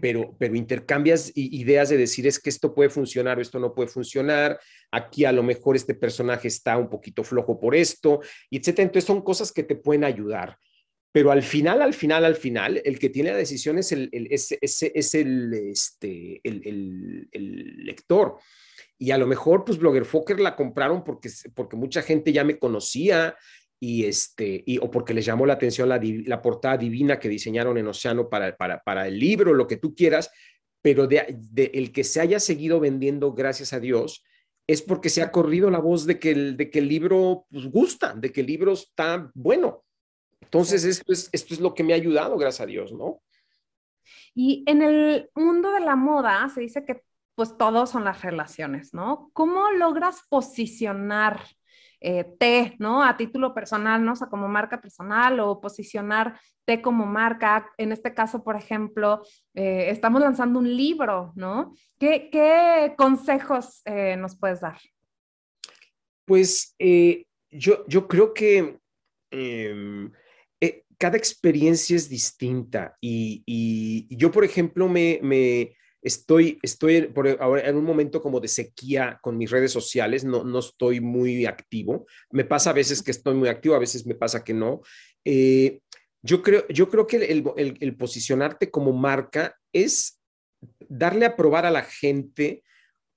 Pero 0.00 0.36
pero 0.38 0.54
intercambias 0.54 1.32
ideas 1.34 1.88
de 1.88 1.96
decir 1.96 2.26
es 2.26 2.38
que 2.38 2.50
esto 2.50 2.74
puede 2.74 2.90
funcionar 2.90 3.38
o 3.38 3.40
esto 3.40 3.58
no 3.58 3.74
puede 3.74 3.88
funcionar 3.88 4.60
aquí 4.92 5.24
a 5.24 5.32
lo 5.32 5.42
mejor 5.42 5.74
este 5.74 5.94
personaje 5.94 6.46
está 6.46 6.76
un 6.76 6.88
poquito 6.88 7.24
flojo 7.24 7.58
por 7.58 7.74
esto 7.74 8.20
y 8.50 8.58
etcétera. 8.58 8.84
Entonces 8.84 9.06
son 9.06 9.22
cosas 9.22 9.50
que 9.50 9.64
te 9.64 9.74
pueden 9.76 10.04
ayudar 10.04 10.56
pero 11.12 11.32
al 11.32 11.42
final, 11.42 11.82
al 11.82 11.94
final, 11.94 12.24
al 12.24 12.36
final, 12.36 12.80
el 12.84 12.98
que 12.98 13.08
tiene 13.08 13.32
la 13.32 13.36
decisión 13.36 13.78
es 13.78 13.90
el, 13.90 14.08
es, 14.12 14.56
es, 14.60 15.14
el, 15.14 15.52
este, 15.54 16.40
el, 16.44 17.28
el, 17.32 17.84
lector. 17.84 18.36
Y 18.96 19.10
a 19.10 19.18
lo 19.18 19.26
mejor, 19.26 19.64
pues, 19.64 19.78
Blogger 19.78 20.04
Fokker 20.04 20.38
la 20.38 20.54
compraron 20.54 21.02
porque, 21.02 21.28
porque 21.54 21.76
mucha 21.76 22.02
gente 22.02 22.32
ya 22.32 22.44
me 22.44 22.58
conocía 22.58 23.36
y 23.80 24.04
este, 24.04 24.62
y, 24.66 24.78
o 24.78 24.90
porque 24.90 25.14
les 25.14 25.24
llamó 25.24 25.46
la 25.46 25.54
atención 25.54 25.88
la, 25.88 25.98
la 26.02 26.42
portada 26.42 26.76
divina 26.76 27.18
que 27.18 27.28
diseñaron 27.28 27.78
en 27.78 27.88
Océano 27.88 28.28
para, 28.28 28.56
para, 28.56 28.82
para 28.82 29.08
el 29.08 29.18
libro, 29.18 29.54
lo 29.54 29.66
que 29.66 29.78
tú 29.78 29.94
quieras, 29.94 30.30
pero 30.82 31.06
de, 31.06 31.34
de, 31.36 31.70
el 31.74 31.90
que 31.90 32.04
se 32.04 32.20
haya 32.20 32.38
seguido 32.38 32.78
vendiendo, 32.78 33.32
gracias 33.32 33.72
a 33.72 33.80
Dios, 33.80 34.22
es 34.66 34.82
porque 34.82 35.08
se 35.08 35.22
ha 35.22 35.32
corrido 35.32 35.70
la 35.70 35.80
voz 35.80 36.06
de 36.06 36.20
que 36.20 36.30
el, 36.30 36.56
de 36.56 36.70
que 36.70 36.78
el 36.78 36.88
libro 36.88 37.46
pues, 37.50 37.66
gusta, 37.66 38.14
de 38.14 38.30
que 38.30 38.42
el 38.42 38.46
libro 38.46 38.72
está 38.72 39.30
bueno. 39.34 39.82
Entonces, 40.52 40.84
esto 40.84 41.12
es, 41.12 41.28
esto 41.30 41.54
es 41.54 41.60
lo 41.60 41.74
que 41.74 41.84
me 41.84 41.92
ha 41.92 41.96
ayudado, 41.96 42.36
gracias 42.36 42.62
a 42.62 42.66
Dios, 42.66 42.92
¿no? 42.92 43.22
Y 44.34 44.64
en 44.66 44.82
el 44.82 45.30
mundo 45.36 45.70
de 45.70 45.78
la 45.78 45.94
moda 45.94 46.48
se 46.52 46.60
dice 46.60 46.84
que 46.84 47.02
pues 47.36 47.56
todos 47.56 47.88
son 47.88 48.02
las 48.02 48.22
relaciones, 48.22 48.92
¿no? 48.92 49.30
¿Cómo 49.32 49.70
logras 49.70 50.22
posicionar 50.28 51.40
eh, 52.00 52.74
¿no? 52.80 53.04
A 53.04 53.16
título 53.16 53.54
personal, 53.54 54.04
¿no? 54.04 54.12
O 54.12 54.16
sea, 54.16 54.26
como 54.26 54.48
marca 54.48 54.80
personal 54.80 55.38
o 55.38 55.60
posicionarte 55.60 56.82
como 56.82 57.06
marca. 57.06 57.70
En 57.78 57.92
este 57.92 58.12
caso, 58.12 58.42
por 58.42 58.56
ejemplo, 58.56 59.22
eh, 59.54 59.90
estamos 59.90 60.20
lanzando 60.20 60.58
un 60.58 60.76
libro, 60.76 61.32
¿no? 61.36 61.74
¿Qué, 61.96 62.92
consejos 62.98 63.82
eh, 63.84 64.16
nos 64.16 64.36
puedes 64.36 64.62
dar? 64.62 64.80
Pues 66.24 66.74
eh, 66.80 67.24
yo, 67.50 67.86
yo 67.86 68.08
creo 68.08 68.34
que 68.34 68.80
em, 69.30 70.10
cada 71.00 71.16
experiencia 71.16 71.96
es 71.96 72.10
distinta 72.10 72.94
y, 73.00 74.06
yo, 74.10 74.30
por 74.30 74.44
ejemplo, 74.44 74.86
me, 74.86 75.74
estoy, 76.02 76.58
estoy 76.60 77.06
por 77.06 77.26
ahora 77.40 77.66
en 77.66 77.76
un 77.76 77.84
momento 77.84 78.20
como 78.20 78.38
de 78.38 78.48
sequía 78.48 79.18
con 79.22 79.38
mis 79.38 79.50
redes 79.50 79.72
sociales, 79.72 80.24
no, 80.24 80.44
no 80.44 80.58
estoy 80.58 81.00
muy 81.00 81.46
activo. 81.46 82.06
Me 82.30 82.44
pasa 82.44 82.68
a 82.68 82.74
veces 82.74 83.02
que 83.02 83.12
estoy 83.12 83.34
muy 83.34 83.48
activo, 83.48 83.74
a 83.74 83.78
veces 83.78 84.04
me 84.04 84.14
pasa 84.14 84.44
que 84.44 84.52
no. 84.52 84.82
Eh, 85.24 85.80
yo, 86.20 86.42
creo, 86.42 86.68
yo 86.68 86.90
creo 86.90 87.06
que 87.06 87.16
el, 87.16 87.96
posicionarte 87.96 88.70
como 88.70 88.92
marca 88.92 89.56
es 89.72 90.20
darle 90.86 91.24
a 91.24 91.34
probar 91.34 91.64
a 91.64 91.70
la 91.70 91.82
gente 91.82 92.62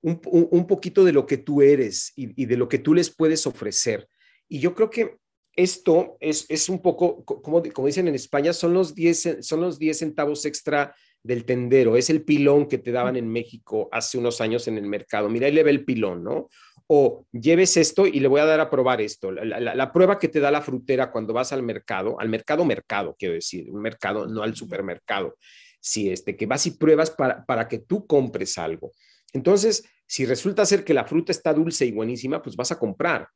un, 0.00 0.66
poquito 0.66 1.04
de 1.04 1.12
lo 1.12 1.26
que 1.26 1.36
tú 1.36 1.60
eres 1.60 2.14
y, 2.16 2.42
y 2.42 2.46
de 2.46 2.56
lo 2.56 2.66
que 2.66 2.78
tú 2.78 2.94
les 2.94 3.14
puedes 3.14 3.46
ofrecer. 3.46 4.08
Y 4.48 4.58
yo 4.60 4.74
creo 4.74 4.88
que 4.88 5.18
esto 5.56 6.16
es, 6.20 6.68
un 6.68 6.82
poco, 6.82 7.24
como, 7.24 7.62
como, 7.62 7.86
dicen 7.86 8.08
en 8.08 8.14
España, 8.14 8.52
son 8.52 8.74
los, 8.74 8.94
10, 8.94 9.38
son 9.40 9.60
los 9.60 9.78
10 9.78 9.98
centavos 9.98 10.44
extra 10.44 10.94
del 11.22 11.44
tendero, 11.44 11.96
es 11.96 12.10
el 12.10 12.22
pilón 12.22 12.68
que 12.68 12.78
te 12.78 12.92
daban 12.92 13.16
en 13.16 13.28
México 13.28 13.88
hace 13.90 14.18
unos 14.18 14.40
años 14.40 14.68
en 14.68 14.76
el 14.76 14.86
mercado. 14.86 15.28
Mira, 15.30 15.46
ahí 15.46 15.52
le 15.52 15.62
ve 15.62 15.70
el 15.70 15.84
pilón, 15.84 16.22
¿no? 16.22 16.48
O 16.86 17.24
lleves 17.32 17.78
esto 17.78 18.06
y 18.06 18.20
le 18.20 18.28
voy 18.28 18.42
a 18.42 18.44
dar 18.44 18.60
a 18.60 18.68
probar 18.68 19.00
esto. 19.00 19.32
La, 19.32 19.90
prueba 19.90 20.18
que 20.18 20.28
te 20.28 20.38
da 20.38 20.50
la 20.50 20.60
frutera 20.60 21.10
cuando 21.10 21.32
vas 21.32 21.52
al 21.52 21.62
mercado, 21.62 22.20
al 22.20 22.28
mercado 22.28 22.64
mercado, 22.66 23.16
quiero 23.18 23.34
decir, 23.34 23.70
un 23.70 23.80
mercado, 23.80 24.26
no 24.26 24.42
al 24.42 24.54
supermercado, 24.54 25.36
si 25.80 26.10
este, 26.10 26.36
que 26.36 26.44
vas 26.44 26.66
y 26.66 26.72
pruebas 26.72 27.10
para, 27.10 27.44
para 27.46 27.68
que 27.68 27.78
tú 27.78 28.06
compres 28.06 28.58
algo. 28.58 28.92
Entonces, 29.32 29.82
si 30.06 30.26
resulta 30.26 30.66
ser 30.66 30.84
que 30.84 30.92
la 30.92 31.06
fruta 31.06 31.32
está 31.32 31.54
dulce 31.54 31.86
y 31.86 31.92
buenísima, 31.92 32.42
pues 32.42 32.54
vas 32.54 32.70
a 32.70 32.78
comprar 32.78 33.28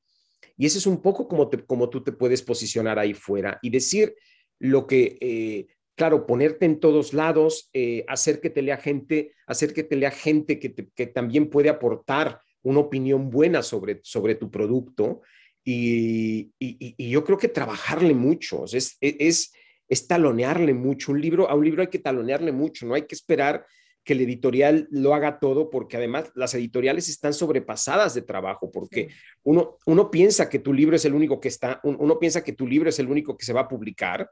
Y 0.59 0.67
ese 0.67 0.79
es 0.79 0.87
un 0.87 1.01
poco 1.01 1.29
como, 1.29 1.49
como 1.67 1.89
tú 1.89 2.03
te 2.03 2.13
puedes 2.13 2.43
posicionar 2.43 2.99
ahí 2.99 3.15
fuera 3.15 3.59
y 3.63 3.71
decir 3.71 4.15
lo 4.59 4.89
que, 4.89 5.17
eh, 5.21 5.69
claro, 5.95 6.27
ponerte 6.27 6.67
en 6.67 6.81
todos 6.81 7.15
lados, 7.15 7.71
eh, 7.73 8.05
hacer 8.09 8.41
que 8.41 8.51
te 8.51 8.61
lea 8.61 8.77
gente, 8.77 9.35
hacer 9.47 9.73
que 9.73 9.85
te 9.85 9.95
lea 9.95 10.11
gente 10.11 10.59
que, 10.59 10.75
que 10.75 11.07
también 11.07 11.49
puede 11.49 11.69
aportar 11.69 12.41
una 12.63 12.81
opinión 12.81 13.31
buena 13.31 13.63
sobre, 13.63 14.01
sobre 14.03 14.35
tu 14.35 14.51
producto. 14.51 15.23
Y, 15.65 16.53
y, 16.59 17.11
yo 17.11 17.25
creo 17.25 17.39
que 17.39 17.49
trabajarle 17.49 18.15
mucho, 18.15 18.65
es, 18.65 18.97
es, 19.01 19.53
es 19.89 20.07
talonearle 20.09 20.75
mucho. 20.75 21.13
Un 21.13 21.21
libro, 21.21 21.49
a 21.49 21.55
un 21.55 21.65
libro 21.65 21.83
hay 21.83 21.89
que 21.89 21.99
talonearle 21.99 22.53
mucho, 22.53 22.85
no 22.87 22.95
hay 22.95 23.03
que 23.03 23.15
esperar 23.15 23.65
que 24.09 24.15
el 24.15 24.23
editorial 24.23 24.89
lo 24.91 25.13
haga 25.13 25.39
todo, 25.39 25.69
porque 25.69 25.99
además 25.99 26.33
las 26.35 26.55
editoriales 26.55 27.11
están 27.11 27.35
sobrepasadas 27.35 28.15
de 28.15 28.23
trabajo, 28.23 28.71
porque 28.73 29.11
uno, 29.43 29.77
uno 29.85 30.11
piensa 30.11 30.49
que 30.49 30.59
tu 30.59 30.73
libro 30.73 30.97
es 30.97 31.05
el 31.05 31.13
único 31.13 31.41
que 31.41 31.49
está, 31.49 31.79
uno 31.83 32.19
piensa 32.19 32.43
que 32.43 32.55
tu 32.55 32.67
libro 32.67 32.89
es 32.89 32.99
el 32.99 33.11
único 33.11 33.37
que 33.37 33.45
se 33.45 33.53
va 33.53 33.61
a 33.61 33.69
publicar, 33.69 34.31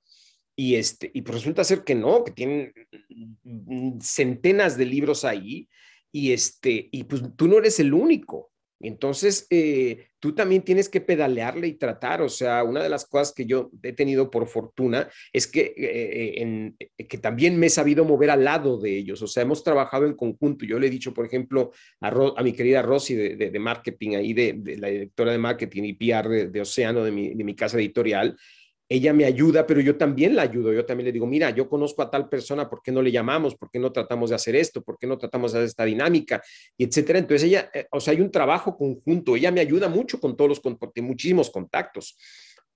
y, 0.56 0.76
este, 0.76 1.10
y 1.12 1.20
pues 1.20 1.34
resulta 1.34 1.62
ser 1.62 1.84
que 1.84 1.94
no, 1.94 2.24
que 2.24 2.32
tienen 2.32 2.72
centenas 4.00 4.78
de 4.78 4.86
libros 4.86 5.26
ahí, 5.26 5.68
y, 6.10 6.32
este, 6.32 6.88
y 6.90 7.04
pues 7.04 7.20
tú 7.36 7.46
no 7.46 7.58
eres 7.58 7.78
el 7.78 7.92
único. 7.92 8.52
Entonces, 8.80 9.46
eh, 9.50 10.08
tú 10.18 10.34
también 10.34 10.62
tienes 10.62 10.88
que 10.88 11.00
pedalearle 11.00 11.66
y 11.66 11.74
tratar. 11.74 12.22
O 12.22 12.28
sea, 12.28 12.62
una 12.62 12.82
de 12.82 12.88
las 12.88 13.06
cosas 13.06 13.32
que 13.32 13.46
yo 13.46 13.70
he 13.82 13.92
tenido 13.92 14.30
por 14.30 14.46
fortuna 14.46 15.08
es 15.32 15.46
que, 15.46 15.74
eh, 15.76 16.74
eh, 16.98 17.06
que 17.06 17.18
también 17.18 17.58
me 17.58 17.66
he 17.66 17.70
sabido 17.70 18.04
mover 18.04 18.30
al 18.30 18.44
lado 18.44 18.78
de 18.78 18.96
ellos. 18.96 19.22
O 19.22 19.26
sea, 19.26 19.42
hemos 19.42 19.64
trabajado 19.64 20.06
en 20.06 20.14
conjunto. 20.14 20.64
Yo 20.64 20.78
le 20.78 20.88
he 20.88 20.90
dicho, 20.90 21.14
por 21.14 21.26
ejemplo, 21.26 21.72
a, 22.00 22.42
mi 22.42 22.52
querida 22.52 22.82
Rosy 22.82 23.14
de, 23.14 23.58
marketing, 23.58 24.16
ahí 24.16 24.32
de, 24.34 24.76
la 24.78 24.88
directora 24.88 25.32
de 25.32 25.38
marketing 25.38 25.82
y 25.84 25.92
PR 25.94 26.28
de, 26.48 26.60
Océano, 26.60 27.02
de 27.04 27.12
mi 27.12 27.56
casa 27.56 27.78
editorial, 27.78 28.36
ella 28.88 29.12
me 29.12 29.24
ayuda, 29.24 29.66
pero 29.66 29.80
yo 29.80 29.96
también 29.96 30.36
la 30.36 30.42
ayudo. 30.42 30.72
Yo 30.72 30.84
también 30.84 31.06
le 31.06 31.12
digo, 31.12 31.26
mira, 31.26 31.50
yo 31.50 31.68
conozco 31.68 32.02
a 32.02 32.10
tal 32.10 32.28
persona, 32.28 32.68
¿por 32.68 32.82
qué 32.82 32.92
no 32.92 33.02
le 33.02 33.10
llamamos? 33.10 33.56
¿Por 33.56 33.70
qué 33.70 33.78
no 33.78 33.90
tratamos 33.90 34.30
de 34.30 34.36
hacer 34.36 34.54
esto? 34.54 34.82
¿Por 34.82 34.96
qué 34.98 35.06
no 35.06 35.18
tratamos 35.18 35.52
de 35.52 35.58
hacer 35.58 35.68
esta 35.68 35.84
dinámica? 35.84 36.42
Y 36.76 36.84
etcétera. 36.84 37.18
Entonces 37.18 37.48
ella, 37.48 37.70
eh, 37.74 37.86
o 37.90 38.00
sea, 38.00 38.12
hay 38.12 38.20
un 38.20 38.30
trabajo 38.30 38.76
conjunto. 38.76 39.34
Ella 39.34 39.50
me 39.50 39.60
ayuda 39.60 39.88
mucho 39.88 40.20
con 40.20 40.36
todos 40.36 40.48
los, 40.48 40.60
con 40.60 40.78
muchísimos 41.02 41.50
contactos 41.50 42.16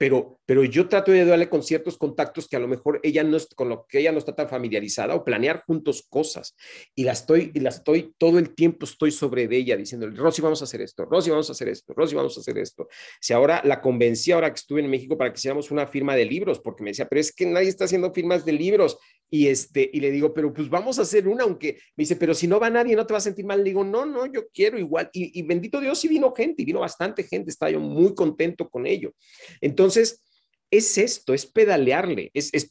pero, 0.00 0.40
pero 0.46 0.64
yo 0.64 0.88
trato 0.88 1.12
de 1.12 1.26
darle 1.26 1.50
con 1.50 1.62
ciertos 1.62 1.98
contactos 1.98 2.48
que 2.48 2.56
a 2.56 2.58
lo 2.58 2.66
mejor 2.66 3.00
ella 3.02 3.22
no 3.22 3.36
con 3.54 3.68
lo 3.68 3.84
que 3.86 3.98
ella 3.98 4.12
no 4.12 4.16
está 4.16 4.34
tan 4.34 4.48
familiarizada 4.48 5.14
o 5.14 5.22
planear 5.22 5.62
juntos 5.66 6.06
cosas. 6.08 6.56
Y 6.94 7.04
la 7.04 7.12
estoy, 7.12 7.50
y 7.52 7.60
la 7.60 7.68
estoy, 7.68 8.14
todo 8.16 8.38
el 8.38 8.54
tiempo 8.54 8.86
estoy 8.86 9.10
sobre 9.10 9.46
ella 9.54 9.76
diciéndole, 9.76 10.16
Rosy, 10.16 10.40
vamos 10.40 10.62
a 10.62 10.64
hacer 10.64 10.80
esto, 10.80 11.04
Rosy, 11.04 11.28
vamos 11.28 11.50
a 11.50 11.52
hacer 11.52 11.68
esto, 11.68 11.92
Rosy, 11.92 12.14
vamos 12.14 12.34
a 12.34 12.40
hacer 12.40 12.56
esto. 12.56 12.88
Si 13.20 13.34
ahora 13.34 13.60
la 13.62 13.82
convencí, 13.82 14.32
ahora 14.32 14.48
que 14.48 14.60
estuve 14.60 14.80
en 14.80 14.88
México, 14.88 15.18
para 15.18 15.34
que 15.34 15.36
hiciéramos 15.36 15.70
una 15.70 15.86
firma 15.86 16.16
de 16.16 16.24
libros, 16.24 16.60
porque 16.60 16.82
me 16.82 16.92
decía, 16.92 17.06
pero 17.06 17.20
es 17.20 17.30
que 17.30 17.44
nadie 17.44 17.68
está 17.68 17.84
haciendo 17.84 18.10
firmas 18.14 18.46
de 18.46 18.52
libros. 18.52 18.96
Y, 19.32 19.46
este, 19.46 19.88
y 19.92 20.00
le 20.00 20.10
digo, 20.10 20.34
pero 20.34 20.52
pues 20.52 20.68
vamos 20.68 20.98
a 20.98 21.02
hacer 21.02 21.28
una, 21.28 21.44
aunque 21.44 21.74
me 21.96 22.02
dice, 22.02 22.16
pero 22.16 22.34
si 22.34 22.48
no 22.48 22.58
va 22.58 22.68
nadie, 22.68 22.96
no 22.96 23.06
te 23.06 23.14
va 23.14 23.18
a 23.18 23.22
sentir 23.22 23.44
mal. 23.44 23.58
Le 23.58 23.70
digo, 23.70 23.84
no, 23.84 24.04
no, 24.04 24.26
yo 24.26 24.48
quiero 24.52 24.76
igual. 24.78 25.08
Y, 25.12 25.40
bendito 25.42 25.80
Dios, 25.80 26.00
sí 26.00 26.08
vino 26.08 26.34
gente, 26.34 26.62
y 26.62 26.64
vino 26.64 26.80
bastante 26.80 27.22
gente, 27.22 27.50
estaba 27.50 27.70
yo 27.70 27.78
muy 27.78 28.14
contento 28.14 28.68
con 28.68 28.86
ello. 28.86 29.14
Entonces, 29.60 30.24
es 30.70 30.98
esto, 30.98 31.32
es 31.32 31.46
pedalearle, 31.46 32.30
es, 32.34 32.50
es 32.52 32.68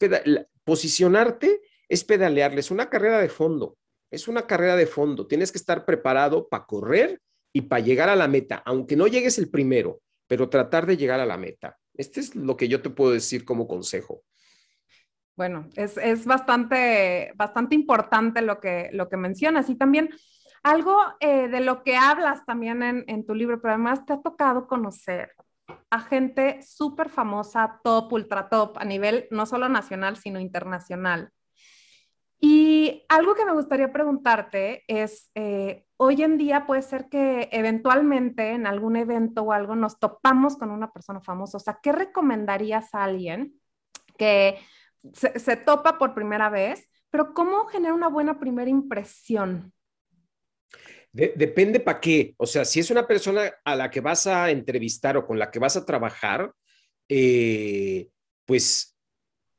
posicionarte, 0.64 1.62
es 1.88 2.04
pedalearle, 2.04 2.60
es 2.60 2.72
una 2.72 2.90
carrera 2.90 3.20
de 3.20 3.30
fondo, 3.30 3.78
es 4.12 4.28
una 4.28 4.46
carrera 4.46 4.76
de 4.76 4.86
fondo. 4.86 5.28
Tienes 5.28 5.52
que 5.52 5.58
estar 5.58 5.86
preparado 5.86 6.48
para 6.50 6.66
correr 6.66 7.22
y 7.54 7.62
para 7.62 7.84
llegar 7.84 8.10
a 8.10 8.16
la 8.16 8.28
meta, 8.28 8.62
aunque 8.66 8.96
no 8.96 9.08
llegues 9.08 9.38
el 9.38 9.50
primero, 9.50 10.02
pero 10.28 10.50
tratar 10.50 10.86
de 10.86 10.98
llegar 10.98 11.20
a 11.20 11.26
la 11.26 11.38
meta. 11.38 11.78
Este 11.96 12.20
es 12.20 12.36
lo 12.36 12.56
que 12.56 12.68
yo 12.68 12.82
te 12.82 12.90
puedo 12.90 13.12
decir 13.12 13.44
como 13.44 13.68
consejo. 13.68 14.24
Bueno, 15.40 15.70
es, 15.78 16.26
bastante, 16.26 17.32
bastante 17.38 17.74
importante 17.74 18.42
lo 18.42 18.60
que, 18.60 18.90
lo 18.92 19.08
que 19.08 19.16
mencionas 19.16 19.70
y 19.70 19.76
también 19.76 20.10
algo 20.64 20.98
eh, 21.22 21.48
de 21.48 21.62
lo 21.62 21.82
que 21.82 21.96
hablas 21.96 22.46
también 22.46 22.84
en, 22.84 23.06
en, 23.08 23.26
tu 23.26 23.34
libro, 23.34 23.62
pero 23.62 23.76
además 23.76 24.06
te 24.06 24.12
ha 24.12 24.22
tocado 24.22 24.68
conocer 24.68 25.32
a 25.90 26.02
gente 26.02 26.62
súper 26.62 27.08
famosa, 27.08 27.80
top, 27.86 28.12
ultra 28.12 28.50
top, 28.50 28.80
a 28.80 28.84
nivel 28.84 29.30
no 29.32 29.46
solo 29.46 29.70
nacional, 29.70 30.18
sino 30.18 30.42
internacional. 30.42 31.32
Y 32.42 33.06
algo 33.08 33.34
que 33.34 33.46
me 33.46 33.54
gustaría 33.54 33.94
preguntarte 33.94 34.84
es, 34.90 35.32
eh, 35.36 35.86
hoy 35.96 36.22
en 36.22 36.38
día 36.38 36.66
puede 36.66 36.82
ser 36.82 37.08
que 37.08 37.48
eventualmente 37.54 38.50
en 38.50 38.68
algún 38.68 38.98
evento 38.98 39.44
o 39.44 39.54
algo 39.54 39.74
nos 39.78 40.00
topamos 40.00 40.58
con 40.58 40.70
una 40.70 40.92
persona 40.92 41.22
famosa. 41.22 41.56
O 41.56 41.62
sea, 41.62 41.80
¿qué 41.82 41.94
recomendarías 41.94 42.94
a 42.94 43.06
alguien 43.06 43.54
que 44.18 44.60
se, 45.14 45.56
topa 45.58 45.98
por 45.98 46.14
primera 46.14 46.50
vez, 46.50 46.90
pero 47.10 47.34
¿cómo 47.34 47.66
genera 47.68 47.94
una 47.94 48.08
buena 48.08 48.40
primera 48.40 48.70
impresión? 48.70 49.74
depende 51.12 51.80
para 51.80 52.00
qué. 52.00 52.36
O 52.38 52.46
sea, 52.46 52.64
si 52.64 52.80
es 52.80 52.92
una 52.92 53.08
persona 53.08 53.52
a 53.66 53.76
la 53.76 53.90
que 53.90 54.00
vas 54.00 54.28
a 54.28 54.52
entrevistar 54.52 55.18
o 55.18 55.26
con 55.26 55.40
la 55.40 55.50
que 55.50 55.58
vas 55.58 55.76
a 55.76 55.84
trabajar, 55.84 56.54
eh, 57.10 58.08
pues 58.46 58.96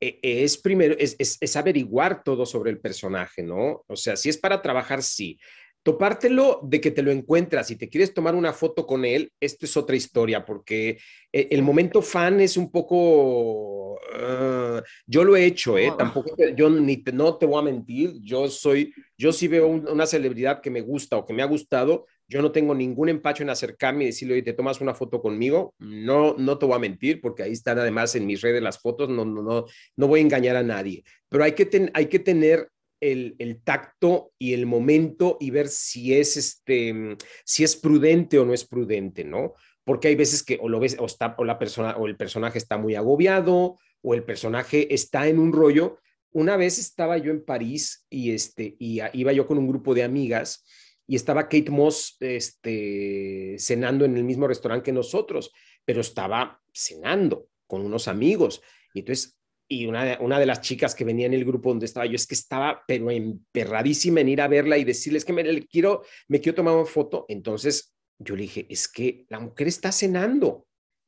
e, 0.00 0.18
es 0.22 0.56
primero, 0.56 0.94
es, 0.98 1.16
es, 1.18 1.56
averiguar 1.56 2.22
todo 2.22 2.46
sobre 2.46 2.70
el 2.70 2.80
personaje, 2.80 3.42
¿no? 3.42 3.84
O 3.86 3.96
sea, 3.96 4.16
si 4.16 4.28
es 4.28 4.38
para 4.38 4.62
trabajar, 4.62 5.02
sí. 5.02 5.38
Topártelo 5.82 6.60
de 6.62 6.80
que 6.80 6.90
te 6.90 7.02
lo 7.02 7.10
encuentras. 7.10 7.70
Y 7.70 7.76
te 7.76 7.88
quieres 7.88 8.12
tomar 8.12 8.34
una 8.34 8.52
foto 8.52 8.86
con 8.86 9.04
él, 9.04 9.32
esto 9.40 9.66
es 9.66 9.76
otra 9.76 9.96
historia, 9.96 10.44
porque 10.44 10.98
eh, 11.32 11.48
el 11.50 11.62
momento 11.62 12.02
fan 12.02 12.40
es 12.40 12.56
un 12.56 12.70
poco... 12.70 13.98
Ah, 14.14 14.82
yo 15.06 15.24
lo 15.24 15.36
he 15.36 15.44
hecho, 15.44 15.78
¿eh? 15.78 15.92
Tampoco, 15.96 16.34
yo 16.56 16.68
ni 16.68 16.98
te, 16.98 17.12
no 17.12 17.36
te 17.36 17.46
voy 17.46 17.60
a 17.60 17.64
mentir, 17.64 18.14
yo 18.22 18.48
soy, 18.48 18.92
yo 19.16 19.32
sí 19.32 19.48
veo 19.48 19.68
una 19.68 20.06
celebridad 20.06 20.60
que 20.60 20.70
me 20.70 20.80
gusta 20.80 21.16
o 21.16 21.26
que 21.26 21.32
me 21.32 21.42
ha 21.42 21.46
gustado, 21.46 22.06
yo 22.30 22.42
no 22.42 22.52
tengo 22.52 22.74
ningún 22.74 23.08
empacho 23.08 23.42
en 23.42 23.50
acercarme 23.50 24.04
y 24.04 24.06
decirle, 24.08 24.34
oye, 24.34 24.42
¿te 24.42 24.52
tomas 24.52 24.80
una 24.80 24.94
foto 24.94 25.20
conmigo? 25.20 25.74
No, 25.78 26.34
no 26.38 26.58
te 26.58 26.66
voy 26.66 26.76
a 26.76 26.78
mentir, 26.78 27.20
porque 27.20 27.42
ahí 27.42 27.52
están 27.52 27.78
además 27.78 28.14
en 28.14 28.26
mis 28.26 28.40
redes 28.40 28.62
las 28.62 28.78
fotos, 28.78 29.08
no, 29.08 29.24
no, 29.24 29.42
no, 29.42 29.66
no 29.96 30.06
voy 30.06 30.20
a 30.20 30.22
engañar 30.22 30.56
a 30.56 30.62
nadie, 30.62 31.02
pero 31.28 31.42
hay 31.42 31.52
que, 31.52 31.90
hay 31.92 32.06
que 32.06 32.18
tener 32.20 32.68
el, 33.00 33.60
tacto 33.64 34.32
y 34.38 34.52
el 34.52 34.66
momento 34.66 35.36
y 35.40 35.50
ver 35.50 35.68
si 35.68 36.14
es, 36.14 36.36
este, 36.36 37.16
si 37.44 37.64
es 37.64 37.76
prudente 37.76 38.38
o 38.38 38.44
no 38.44 38.52
es 38.52 38.64
prudente, 38.64 39.24
¿no? 39.24 39.54
Porque 39.84 40.08
hay 40.08 40.14
veces 40.14 40.42
que 40.42 40.58
o 40.60 40.68
lo 40.68 40.80
ves 40.80 40.96
o, 40.98 41.06
está, 41.06 41.34
o 41.38 41.44
la 41.44 41.58
persona 41.58 41.96
o 41.96 42.06
el 42.06 42.16
personaje 42.16 42.58
está 42.58 42.78
muy 42.78 42.94
agobiado 42.94 43.78
o 44.02 44.14
el 44.14 44.24
personaje 44.24 44.92
está 44.94 45.26
en 45.28 45.38
un 45.38 45.52
rollo. 45.52 45.98
Una 46.32 46.56
vez 46.56 46.78
estaba 46.78 47.18
yo 47.18 47.30
en 47.30 47.44
París 47.44 48.06
y, 48.08 48.32
este, 48.32 48.76
y 48.78 49.00
iba 49.14 49.32
yo 49.32 49.46
con 49.46 49.58
un 49.58 49.66
grupo 49.66 49.94
de 49.94 50.04
amigas 50.04 50.64
y 51.06 51.16
estaba 51.16 51.48
Kate 51.48 51.70
Moss 51.70 52.16
este, 52.20 53.56
cenando 53.58 54.04
en 54.04 54.16
el 54.16 54.22
mismo 54.22 54.46
restaurante 54.46 54.84
que 54.84 54.92
nosotros, 54.92 55.50
pero 55.84 56.02
estaba 56.02 56.60
cenando 56.72 57.48
con 57.66 57.84
unos 57.84 58.06
amigos. 58.06 58.62
Y 58.94 59.00
entonces 59.00 59.39
y 59.72 59.86
una, 59.86 60.18
una, 60.20 60.40
de 60.40 60.46
las 60.46 60.60
chicas 60.60 60.96
que 60.96 61.04
venía 61.04 61.26
en 61.26 61.32
el 61.32 61.44
grupo 61.44 61.68
donde 61.68 61.86
estaba 61.86 62.04
yo 62.04 62.16
es 62.16 62.26
que 62.26 62.34
estaba 62.34 62.82
pero 62.88 63.08
emperradísima 63.08 64.20
en 64.20 64.28
ir 64.28 64.40
a 64.40 64.48
verla 64.48 64.76
y 64.76 64.84
decirles 64.84 65.24
que 65.24 65.32
me 65.32 65.66
quiero 65.66 66.02
me 66.26 66.40
quiero 66.40 66.56
tomar 66.56 66.74
una 66.74 66.86
foto 66.86 67.24
entonces 67.28 67.94
yo 68.18 68.34
le 68.34 68.42
dije 68.42 68.66
es 68.68 68.88
que 68.88 69.26
la 69.28 69.38
mujer 69.38 69.68
está 69.68 69.92
cenando 69.92 70.48
o 70.48 70.66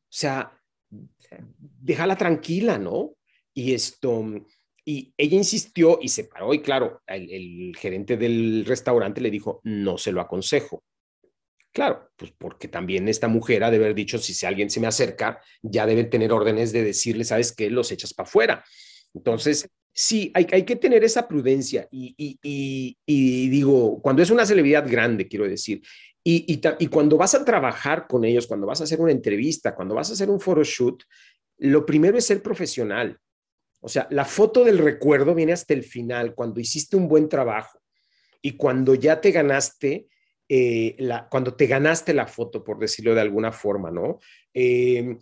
sea 0.09 0.57
déjala 1.59 2.17
tranquila 2.17 2.79
no 2.79 3.17
y 3.53 3.75
esto 3.75 4.25
y 4.85 5.13
ella 5.17 5.37
insistió 5.37 5.99
y 6.01 6.09
se 6.09 6.25
paró 6.25 6.55
y 6.55 6.63
claro 6.63 7.03
el 7.09 7.75
gerente 7.77 8.17
del 8.17 8.65
restaurante 8.65 9.21
le 9.21 9.33
dijo 9.33 9.61
no 9.65 9.99
se 9.99 10.13
lo 10.13 10.21
aconsejo 10.21 10.85
Claro, 11.73 12.11
pues 12.17 12.33
porque 12.37 12.69
también 12.69 13.09
esta 13.09 13.29
mujer 13.29 13.65
ha 13.65 13.71
de 13.71 13.79
haber 13.79 13.95
dicho, 13.95 14.19
si 14.19 14.45
alguien 14.45 14.69
se 14.69 14.79
me 14.79 14.87
acerca, 14.87 15.41
ya 15.63 15.87
deben 15.87 16.11
tener 16.11 16.31
órdenes 16.31 16.71
de 16.73 16.83
decirle, 16.83 17.25
¿sabes 17.25 17.53
qué? 17.53 17.71
Los 17.71 17.91
echas 17.91 18.13
para 18.13 18.29
afuera. 18.29 18.65
Entonces, 19.15 19.69
sí, 19.93 20.31
hay, 20.35 20.47
hay, 20.53 20.65
que 20.65 20.77
tener 20.77 21.03
esa 21.03 21.27
prudencia 21.27 21.89
y, 21.91 22.15
y, 22.19 22.99
y, 23.07 23.49
digo, 23.49 24.03
cuando 24.03 24.23
es 24.23 24.29
una 24.29 24.45
celebridad 24.45 24.87
grande, 24.87 25.27
quiero 25.27 25.49
decir, 25.49 25.81
y, 26.23 26.61
y, 26.79 26.87
cuando 26.87 27.17
vas 27.17 27.35
a 27.35 27.45
trabajar 27.45 28.07
con 28.07 28.25
ellos, 28.25 28.47
cuando 28.47 28.67
vas 28.67 28.81
a 28.81 28.85
hacer 28.85 29.01
una 29.01 29.11
entrevista, 29.11 29.75
cuando 29.75 29.95
vas 29.95 30.11
a 30.11 30.13
hacer 30.13 30.31
un 30.31 30.41
photoshoot, 30.41 31.03
lo 31.59 31.85
primero 31.85 32.17
es 32.17 32.27
ser 32.27 32.43
profesional. 32.43 33.19
O 33.81 33.89
sea, 33.89 34.07
la 34.11 34.25
foto 34.25 34.63
del 34.63 34.79
recuerdo 34.79 35.35
viene 35.35 35.53
hasta 35.53 35.75
el 35.75 35.83
final, 35.83 36.35
cuando 36.35 36.61
hiciste 36.61 36.97
un 36.97 37.09
buen 37.09 37.29
trabajo 37.29 37.81
y 38.41 38.53
cuando 38.53 38.95
ya 38.95 39.21
te 39.21 39.33
ganaste 39.33 40.07
eh, 40.55 40.97
la, 40.99 41.31
cuando 41.31 41.55
te 41.55 41.67
ganaste 41.67 42.13
la 42.13 42.27
foto, 42.27 42.63
por 42.63 42.79
decirlo 42.79 43.15
de 43.15 43.23
alguna 43.23 43.53
forma, 43.53 43.91
¿no? 43.91 44.19
Eh, 44.53 45.17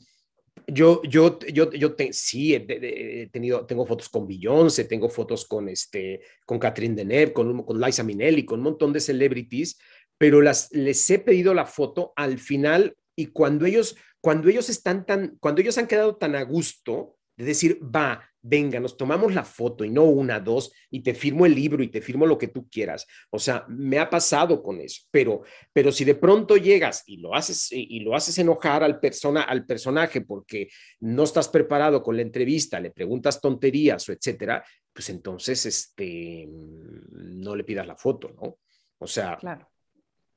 yo, 0.67 1.01
yo, 1.05 1.39
yo, 1.39 1.71
yo 1.71 1.95
sí, 2.11 2.53
he, 2.53 3.29
tenido, 3.31 3.65
tengo 3.65 3.87
fotos 3.87 4.09
con 4.09 4.27
Beyoncé, 4.27 4.87
tengo 4.87 5.09
fotos 5.09 5.47
con, 5.47 5.69
este, 5.69 6.21
con 6.45 6.59
Catherine 6.59 6.97
Deneuve, 6.97 7.33
con, 7.33 7.63
con 7.63 7.81
Liza 7.81 8.03
Minnelli, 8.03 8.45
con 8.45 8.59
un 8.59 8.65
montón 8.65 8.93
de 8.93 8.99
celebrities, 8.99 9.79
pero 10.19 10.41
las, 10.41 10.73
les 10.73 11.09
he 11.09 11.21
pedido 11.21 11.55
la 11.55 11.65
foto 11.65 12.13
al 12.17 12.41
final 12.41 12.97
Y 13.15 13.27
cuando 13.27 13.67
ellos, 13.67 13.97
cuando 14.21 14.49
ellos 14.49 14.69
están 14.69 15.07
tan, 15.07 15.37
cuando 15.39 15.61
ellos 15.61 15.79
han 15.79 15.87
quedado 15.87 16.17
tan 16.17 16.35
a 16.35 16.43
gusto 16.43 17.19
de 17.37 17.45
decir, 17.45 17.79
va, 17.85 18.29
venga, 18.43 18.81
nos 18.81 18.97
tomamos 18.97 19.35
la 19.35 19.45
foto 19.45 19.85
y 19.85 19.91
no 19.91 20.05
una, 20.05 20.41
dos, 20.41 20.73
y 20.91 21.01
te 21.01 21.15
firmo 21.15 21.47
el 21.47 21.55
libro 21.55 21.83
y 21.83 21.89
te 21.89 22.01
firmo 22.01 22.27
lo 22.27 22.39
que 22.39 22.49
tú 22.49 22.69
quieras. 22.69 23.07
O 23.31 23.39
sea, 23.39 23.65
me 23.69 23.99
ha 23.99 24.09
pasado 24.09 24.63
con 24.63 24.81
eso, 24.81 25.03
pero, 25.11 25.43
pero 25.73 25.93
si 25.93 26.05
de 26.05 26.15
pronto 26.15 26.57
llegas 26.57 27.03
y 27.07 27.19
lo 27.19 27.35
haces 27.35 27.69
y 27.71 28.01
lo 28.01 28.15
haces 28.15 28.39
enojar 28.39 28.83
al 28.83 28.99
persona, 28.99 29.43
al 29.43 29.67
personaje 29.67 30.23
porque 30.23 30.69
no 31.01 31.25
estás 31.25 31.49
preparado 31.49 32.03
con 32.03 32.17
la 32.17 32.23
entrevista, 32.23 32.81
le 32.81 32.91
preguntas 32.91 33.41
tonterías 33.41 34.09
o 34.09 34.13
etcétera, 34.13 34.65
pues 34.93 35.11
entonces 35.11 35.67
este 35.67 36.49
no 36.49 37.55
le 37.55 37.65
pidas 37.65 37.87
la 37.87 37.97
foto, 37.97 38.31
¿no? 38.31 38.59
O 38.99 39.07
sea, 39.07 39.37
claro. 39.39 39.69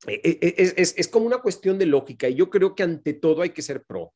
E, 0.05 0.19
e, 0.23 0.39
e, 0.41 0.55
es, 0.57 0.73
es, 0.75 0.93
es 0.97 1.07
como 1.07 1.25
una 1.25 1.37
cuestión 1.37 1.77
de 1.77 1.85
lógica 1.85 2.27
y 2.27 2.35
yo 2.35 2.49
creo 2.49 2.75
que 2.75 2.83
ante 2.83 3.13
todo 3.13 3.41
hay 3.41 3.51
que 3.51 3.61
ser 3.61 3.83
pro 3.83 4.13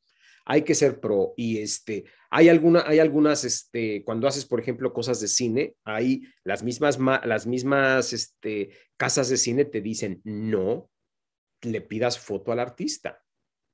hay 0.47 0.62
que 0.63 0.76
ser 0.76 1.00
pro. 1.00 1.34
Y 1.38 1.60
este, 1.60 2.06
hay, 2.30 2.50
alguna, 2.50 2.84
hay 2.86 3.00
algunas, 3.00 3.44
este, 3.44 4.04
cuando 4.04 4.28
haces, 4.28 4.46
por 4.46 4.60
ejemplo, 4.60 4.94
cosas 4.94 5.20
de 5.20 5.28
cine, 5.28 5.76
hay 5.84 6.24
las 6.44 6.63
mismas, 6.63 7.00
las 7.00 7.48
mismas 7.48 8.13
este, 8.13 8.70
casas 8.98 9.30
de 9.30 9.38
cine 9.38 9.66
te 9.66 9.82
dicen, 9.82 10.22
no 10.24 10.90
le 11.62 11.82
pidas 11.82 12.20
foto 12.20 12.52
al 12.52 12.60
artista, 12.60 13.24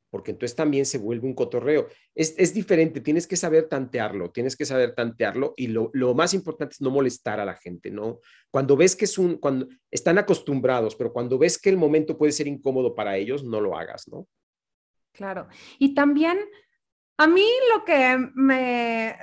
porque 0.10 0.32
entonces 0.32 0.56
también 0.56 0.86
se 0.86 1.00
vuelve 1.00 1.28
un 1.28 1.34
cotorreo. 1.34 1.88
Es, 2.14 2.36
es 2.38 2.54
diferente, 2.54 3.02
tienes 3.02 3.26
que 3.26 3.36
saber 3.36 3.68
tantearlo, 3.68 4.32
tienes 4.32 4.56
que 4.56 4.66
saber 4.66 4.94
tantearlo 4.94 5.54
y 5.58 5.68
lo, 5.68 5.90
lo, 5.94 6.14
más 6.14 6.34
importante 6.34 6.74
es 6.74 6.82
no 6.82 6.92
molestar 6.92 7.40
a 7.40 7.46
la 7.46 7.56
gente, 7.56 7.90
¿no? 7.90 8.20
Cuando 8.52 8.78
ves 8.78 8.96
que 8.96 9.06
es 9.06 9.18
un, 9.18 9.38
cuando 9.38 9.68
están 9.90 10.20
acostumbrados, 10.20 10.96
pero 10.96 11.12
cuando 11.12 11.38
ves 11.40 11.58
que 11.58 11.70
el 11.70 11.78
momento 11.78 12.18
puede 12.18 12.32
ser 12.32 12.48
incómodo 12.48 12.94
para 12.94 13.18
ellos, 13.18 13.44
no 13.44 13.60
lo 13.60 13.76
hagas, 13.78 14.08
¿no? 14.08 14.28
Claro. 15.14 15.48
Y 15.78 15.94
también 15.94 16.40
a 17.18 17.28
mí 17.28 17.46
lo 17.74 17.86
que 17.86 18.18
me, 18.36 19.16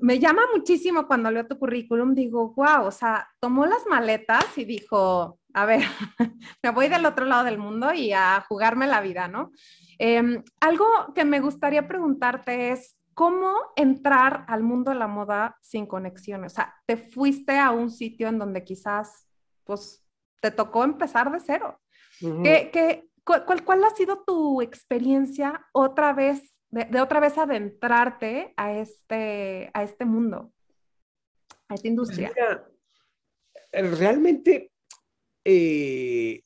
me 0.00 0.18
llama 0.18 0.42
muchísimo 0.54 1.06
cuando 1.06 1.30
leo 1.30 1.46
tu 1.46 1.58
currículum, 1.58 2.14
digo, 2.14 2.52
wow, 2.54 2.86
o 2.86 2.90
sea, 2.90 3.28
tomó 3.40 3.66
las 3.66 3.86
maletas 3.86 4.56
y 4.56 4.64
dijo, 4.64 5.38
a 5.54 5.64
ver, 5.64 5.82
me 6.62 6.70
voy 6.70 6.88
del 6.88 7.06
otro 7.06 7.24
lado 7.24 7.44
del 7.44 7.58
mundo 7.58 7.92
y 7.92 8.12
a 8.12 8.44
jugarme 8.48 8.86
la 8.86 9.00
vida, 9.00 9.28
¿no? 9.28 9.52
Em, 9.98 10.42
algo 10.60 10.86
que 11.14 11.24
me 11.24 11.40
gustaría 11.40 11.86
preguntarte 11.88 12.70
es, 12.70 12.96
¿cómo 13.14 13.52
entrar 13.76 14.44
al 14.48 14.62
mundo 14.62 14.90
de 14.90 14.98
la 14.98 15.08
moda 15.08 15.56
sin 15.60 15.86
conexiones? 15.86 16.52
O 16.52 16.54
sea, 16.56 16.74
te 16.86 16.96
fuiste 16.96 17.58
a 17.58 17.70
un 17.70 17.90
sitio 17.90 18.28
en 18.28 18.38
donde 18.38 18.64
quizás, 18.64 19.26
pues, 19.64 20.04
te 20.40 20.50
tocó 20.50 20.84
empezar 20.84 21.32
de 21.32 21.40
cero. 21.40 21.80
cuál, 23.24 23.64
cuál, 23.64 23.84
ha 23.84 23.90
sido 23.90 24.22
tu 24.24 24.62
experiencia 24.62 25.66
otra 25.72 26.12
vez 26.12 26.57
de, 26.70 27.00
otra 27.00 27.20
vez 27.20 27.38
adentrarte 27.38 28.52
a 28.56 28.78
este, 28.78 29.70
a 29.72 29.82
este 29.82 30.04
mundo, 30.04 30.52
a 31.68 31.74
esta 31.74 31.88
industria? 31.88 32.32
Eh, 33.72 33.82
realmente, 33.82 34.72
eh, 35.44 36.42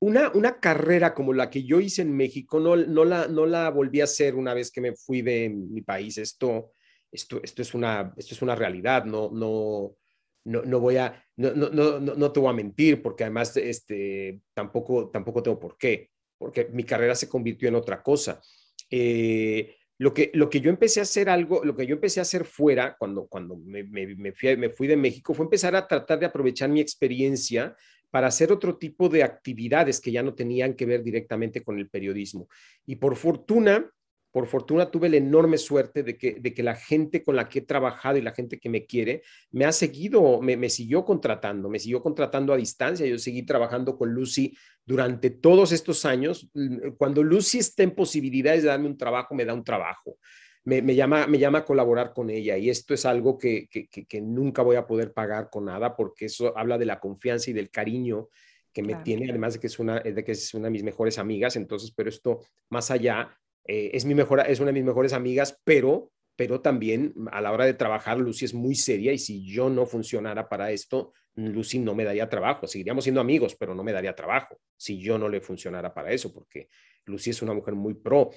una, 0.00 0.30
una, 0.30 0.60
carrera 0.60 1.14
como 1.14 1.32
la 1.32 1.50
que 1.50 1.64
yo 1.64 1.80
hice 1.80 2.02
en 2.02 2.16
México, 2.16 2.60
no, 2.60 2.76
no, 2.76 3.04
la, 3.04 3.26
no 3.26 3.46
la 3.46 3.70
volví 3.70 4.00
a 4.00 4.04
hacer 4.04 4.34
una 4.34 4.54
vez 4.54 4.70
que 4.70 4.80
me 4.80 4.94
fui 4.94 5.22
de 5.22 5.48
mi 5.48 5.82
país. 5.82 6.18
Esto, 6.18 6.72
esto, 7.10 7.40
esto, 7.42 7.62
es, 7.62 7.74
una, 7.74 8.12
esto 8.16 8.34
es 8.34 8.42
una 8.42 8.54
realidad, 8.54 9.04
no, 9.04 9.30
no, 9.32 9.96
no, 10.44 10.62
no 10.62 10.80
voy 10.80 10.96
a, 10.96 11.24
no, 11.36 11.52
no, 11.52 11.70
no, 11.70 12.00
no 12.00 12.32
te 12.32 12.40
voy 12.40 12.50
a 12.50 12.54
mentir, 12.54 13.02
porque 13.02 13.24
además 13.24 13.56
este, 13.56 14.40
tampoco, 14.52 15.10
tampoco 15.10 15.42
tengo 15.42 15.58
por 15.58 15.76
qué, 15.76 16.10
porque 16.38 16.68
mi 16.72 16.84
carrera 16.84 17.14
se 17.14 17.28
convirtió 17.28 17.68
en 17.68 17.76
otra 17.76 18.02
cosa. 18.02 18.40
Eh, 18.96 19.74
lo 19.98 20.14
que, 20.14 20.30
lo 20.34 20.48
que 20.48 20.60
yo 20.60 20.70
empecé 20.70 21.00
a 21.00 21.02
hacer 21.02 21.28
algo, 21.28 21.64
lo 21.64 21.74
que 21.74 21.84
yo 21.84 21.96
empecé 21.96 22.20
a 22.20 22.22
hacer 22.22 22.44
fuera, 22.44 22.94
cuando, 22.96 23.26
cuando 23.26 23.56
me, 23.56 23.84
fui, 24.32 24.56
me 24.56 24.70
fui 24.70 24.86
de 24.86 24.96
México, 24.96 25.34
fue 25.34 25.46
empezar 25.46 25.74
a 25.74 25.88
tratar 25.88 26.20
de 26.20 26.26
aprovechar 26.26 26.68
mi 26.68 26.80
experiencia 26.80 27.74
para 28.12 28.28
hacer 28.28 28.52
otro 28.52 28.76
tipo 28.76 29.08
de 29.08 29.24
actividades 29.24 30.00
que 30.00 30.12
ya 30.12 30.22
no 30.22 30.34
tenían 30.34 30.74
que 30.74 30.86
ver 30.86 31.02
directamente 31.02 31.64
con 31.64 31.76
el 31.76 31.88
periodismo. 31.88 32.48
Y 32.86 32.94
por 32.96 33.16
fortuna, 33.16 33.90
por 34.34 34.48
fortuna 34.48 34.90
tuve 34.90 35.08
la 35.08 35.18
enorme 35.18 35.58
suerte 35.58 36.02
de 36.02 36.18
que, 36.18 36.34
de 36.40 36.52
que 36.52 36.64
la 36.64 36.74
gente 36.74 37.22
con 37.22 37.36
la 37.36 37.48
que 37.48 37.60
he 37.60 37.62
trabajado 37.62 38.18
y 38.18 38.20
la 38.20 38.32
gente 38.32 38.58
que 38.58 38.68
me 38.68 38.84
quiere 38.84 39.22
me 39.52 39.64
ha 39.64 39.70
seguido, 39.70 40.40
me, 40.40 40.56
me 40.56 40.68
siguió 40.68 41.04
contratando, 41.04 41.70
me 41.70 41.78
siguió 41.78 42.02
contratando 42.02 42.52
a 42.52 42.56
distancia. 42.56 43.06
Yo 43.06 43.16
seguí 43.16 43.44
trabajando 43.44 43.96
con 43.96 44.12
Lucy 44.12 44.52
durante 44.84 45.30
todos 45.30 45.70
estos 45.70 46.04
años. 46.04 46.50
Cuando 46.98 47.22
Lucy 47.22 47.60
está 47.60 47.84
en 47.84 47.92
posibilidades 47.92 48.64
de 48.64 48.70
darme 48.70 48.88
un 48.88 48.98
trabajo, 48.98 49.36
me 49.36 49.44
da 49.44 49.54
un 49.54 49.62
trabajo. 49.62 50.18
Me, 50.64 50.82
me, 50.82 50.96
llama, 50.96 51.28
me 51.28 51.38
llama 51.38 51.58
a 51.58 51.64
colaborar 51.64 52.12
con 52.12 52.28
ella 52.28 52.58
y 52.58 52.70
esto 52.70 52.92
es 52.92 53.06
algo 53.06 53.38
que, 53.38 53.68
que, 53.68 53.86
que, 53.86 54.20
nunca 54.20 54.62
voy 54.62 54.74
a 54.74 54.86
poder 54.88 55.12
pagar 55.12 55.48
con 55.48 55.66
nada 55.66 55.94
porque 55.94 56.24
eso 56.24 56.58
habla 56.58 56.76
de 56.76 56.86
la 56.86 56.98
confianza 56.98 57.50
y 57.50 57.52
del 57.52 57.70
cariño 57.70 58.30
que 58.72 58.82
me 58.82 58.96
tiene, 58.96 59.30
además 59.30 59.54
de 59.54 59.60
que, 59.60 59.68
es 59.68 59.78
una, 59.78 60.00
de 60.00 60.24
que 60.24 60.32
es 60.32 60.52
una 60.54 60.64
de 60.64 60.72
mis 60.72 60.82
mejores 60.82 61.18
amigas. 61.18 61.54
Entonces, 61.54 61.92
pero 61.92 62.08
esto 62.08 62.40
más 62.70 62.90
allá, 62.90 63.30
eh, 63.64 63.90
es, 63.94 64.04
mi 64.04 64.14
mejor, 64.14 64.44
es 64.46 64.60
una 64.60 64.68
de 64.68 64.74
mis 64.74 64.84
mejores 64.84 65.12
amigas, 65.12 65.60
pero, 65.64 66.10
pero 66.36 66.60
también 66.60 67.14
a 67.32 67.40
la 67.40 67.52
hora 67.52 67.64
de 67.64 67.74
trabajar, 67.74 68.18
Lucy 68.18 68.44
es 68.44 68.54
muy 68.54 68.74
seria 68.74 69.12
y 69.12 69.18
si 69.18 69.44
yo 69.44 69.70
no 69.70 69.86
funcionara 69.86 70.48
para 70.48 70.70
esto, 70.70 71.12
Lucy 71.34 71.78
no 71.78 71.94
me 71.94 72.04
daría 72.04 72.28
trabajo. 72.28 72.66
Seguiríamos 72.66 73.04
siendo 73.04 73.20
amigos, 73.20 73.56
pero 73.56 73.74
no 73.74 73.82
me 73.82 73.92
daría 73.92 74.14
trabajo 74.14 74.60
si 74.76 75.00
yo 75.00 75.18
no 75.18 75.28
le 75.28 75.40
funcionara 75.40 75.92
para 75.92 76.12
eso, 76.12 76.32
porque 76.32 76.68
Lucy 77.06 77.30
es 77.30 77.42
una 77.42 77.54
mujer 77.54 77.74
muy 77.74 77.94
pro. 77.94 78.30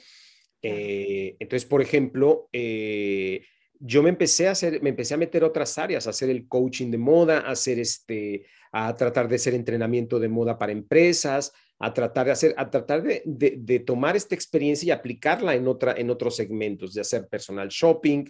Eh, 0.62 1.36
entonces, 1.40 1.68
por 1.68 1.82
ejemplo, 1.82 2.50
eh, 2.52 3.46
yo 3.80 4.04
me 4.04 4.10
empecé 4.10 4.48
a 4.48 4.52
hacer, 4.52 4.82
me 4.82 4.90
empecé 4.90 5.14
a 5.14 5.18
meter 5.18 5.44
otras 5.44 5.78
áreas, 5.78 6.08
a 6.08 6.12
hacer 6.12 6.30
el 6.30 6.48
coaching 6.48 6.92
de 6.92 6.98
moda, 6.98 7.40
a 7.40 7.52
hacer 7.52 7.80
este, 7.80 8.46
a 8.72 8.96
tratar 8.96 9.28
de 9.28 9.36
hacer 9.36 9.54
entrenamiento 9.54 10.20
de 10.20 10.30
moda 10.30 10.58
para 10.58 10.72
empresas, 10.72 11.54
a 11.80 11.94
tratar 11.94 12.26
de 12.26 12.32
hacer, 12.32 12.56
a 12.58 12.70
tratar 12.70 13.04
de, 13.04 13.22
de, 13.26 13.80
tomar 13.80 14.16
esta 14.16 14.36
experiencia 14.36 14.88
y 14.88 14.92
aplicarla 14.92 15.56
en, 15.56 15.68
otra, 15.68 15.94
en 15.98 16.10
otros 16.10 16.36
segmentos, 16.36 16.94
de 16.94 17.02
hacer 17.02 17.28
personal 17.28 17.68
shopping, 17.70 18.26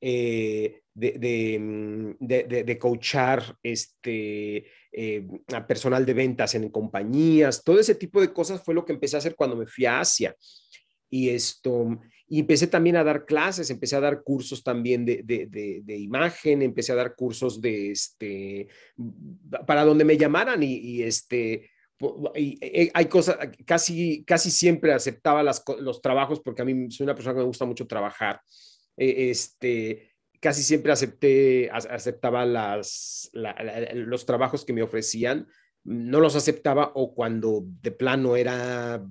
eh, 0.00 0.82
de, 0.94 1.58
mm, 1.58 2.16
de, 2.18 2.64
de, 2.64 2.78
coachar 2.78 3.56
este, 3.62 4.66
eh, 4.92 5.26
a 5.54 5.66
personal 5.66 6.04
de 6.04 6.14
ventas 6.14 6.54
en 6.54 6.68
compañías, 6.68 7.62
todo 7.64 7.80
ese 7.80 7.94
tipo 7.94 8.20
de 8.20 8.32
cosas 8.32 8.62
fue 8.62 8.74
lo 8.74 8.84
que 8.84 8.92
empecé 8.92 9.16
a 9.16 9.18
hacer 9.18 9.34
cuando 9.34 9.56
me 9.56 9.66
fui 9.66 9.86
a 9.86 10.00
Asia. 10.00 10.34
Y 11.08 11.28
esto, 11.30 12.00
y 12.32 12.40
empecé 12.40 12.66
también 12.66 12.96
a 12.96 13.04
dar 13.04 13.26
clases, 13.26 13.68
empecé 13.68 13.94
a 13.94 14.00
dar 14.00 14.22
cursos 14.22 14.64
también 14.64 15.04
de, 15.04 15.20
de, 15.22 15.82
de, 15.84 15.96
imagen, 15.98 16.62
empecé 16.62 16.92
a 16.92 16.94
dar 16.94 17.14
cursos 17.14 17.60
de 17.60 17.90
este, 17.90 18.68
para 19.66 19.84
donde 19.84 20.06
me 20.06 20.16
llamaran 20.16 20.62
y, 20.62 21.02
este, 21.02 21.68
eh, 22.34 22.90
hay 22.94 23.04
cosas, 23.04 23.36
casi, 23.66 24.24
casi 24.24 24.50
siempre 24.50 24.94
aceptaba 24.94 25.42
las, 25.42 25.62
los 25.78 26.00
trabajos 26.00 26.40
porque 26.40 26.62
a 26.62 26.64
mí 26.64 26.90
soy 26.90 27.04
una 27.04 27.14
persona 27.14 27.34
que 27.34 27.40
me 27.40 27.46
gusta 27.46 27.66
mucho 27.66 27.86
trabajar. 27.86 28.40
E, 28.96 29.28
este, 29.28 30.14
casi 30.40 30.62
siempre 30.62 30.90
acepté, 30.90 31.68
aceptaba 31.70 32.46
las, 32.46 33.30
los 33.92 34.24
trabajos 34.24 34.64
que 34.64 34.72
me 34.72 34.82
ofrecían. 34.82 35.48
No 35.84 36.20
los 36.20 36.36
aceptaba 36.36 36.92
o 36.94 37.14
cuando 37.14 37.64
de 37.82 37.90
plano 37.90 38.36
era, 38.36 39.04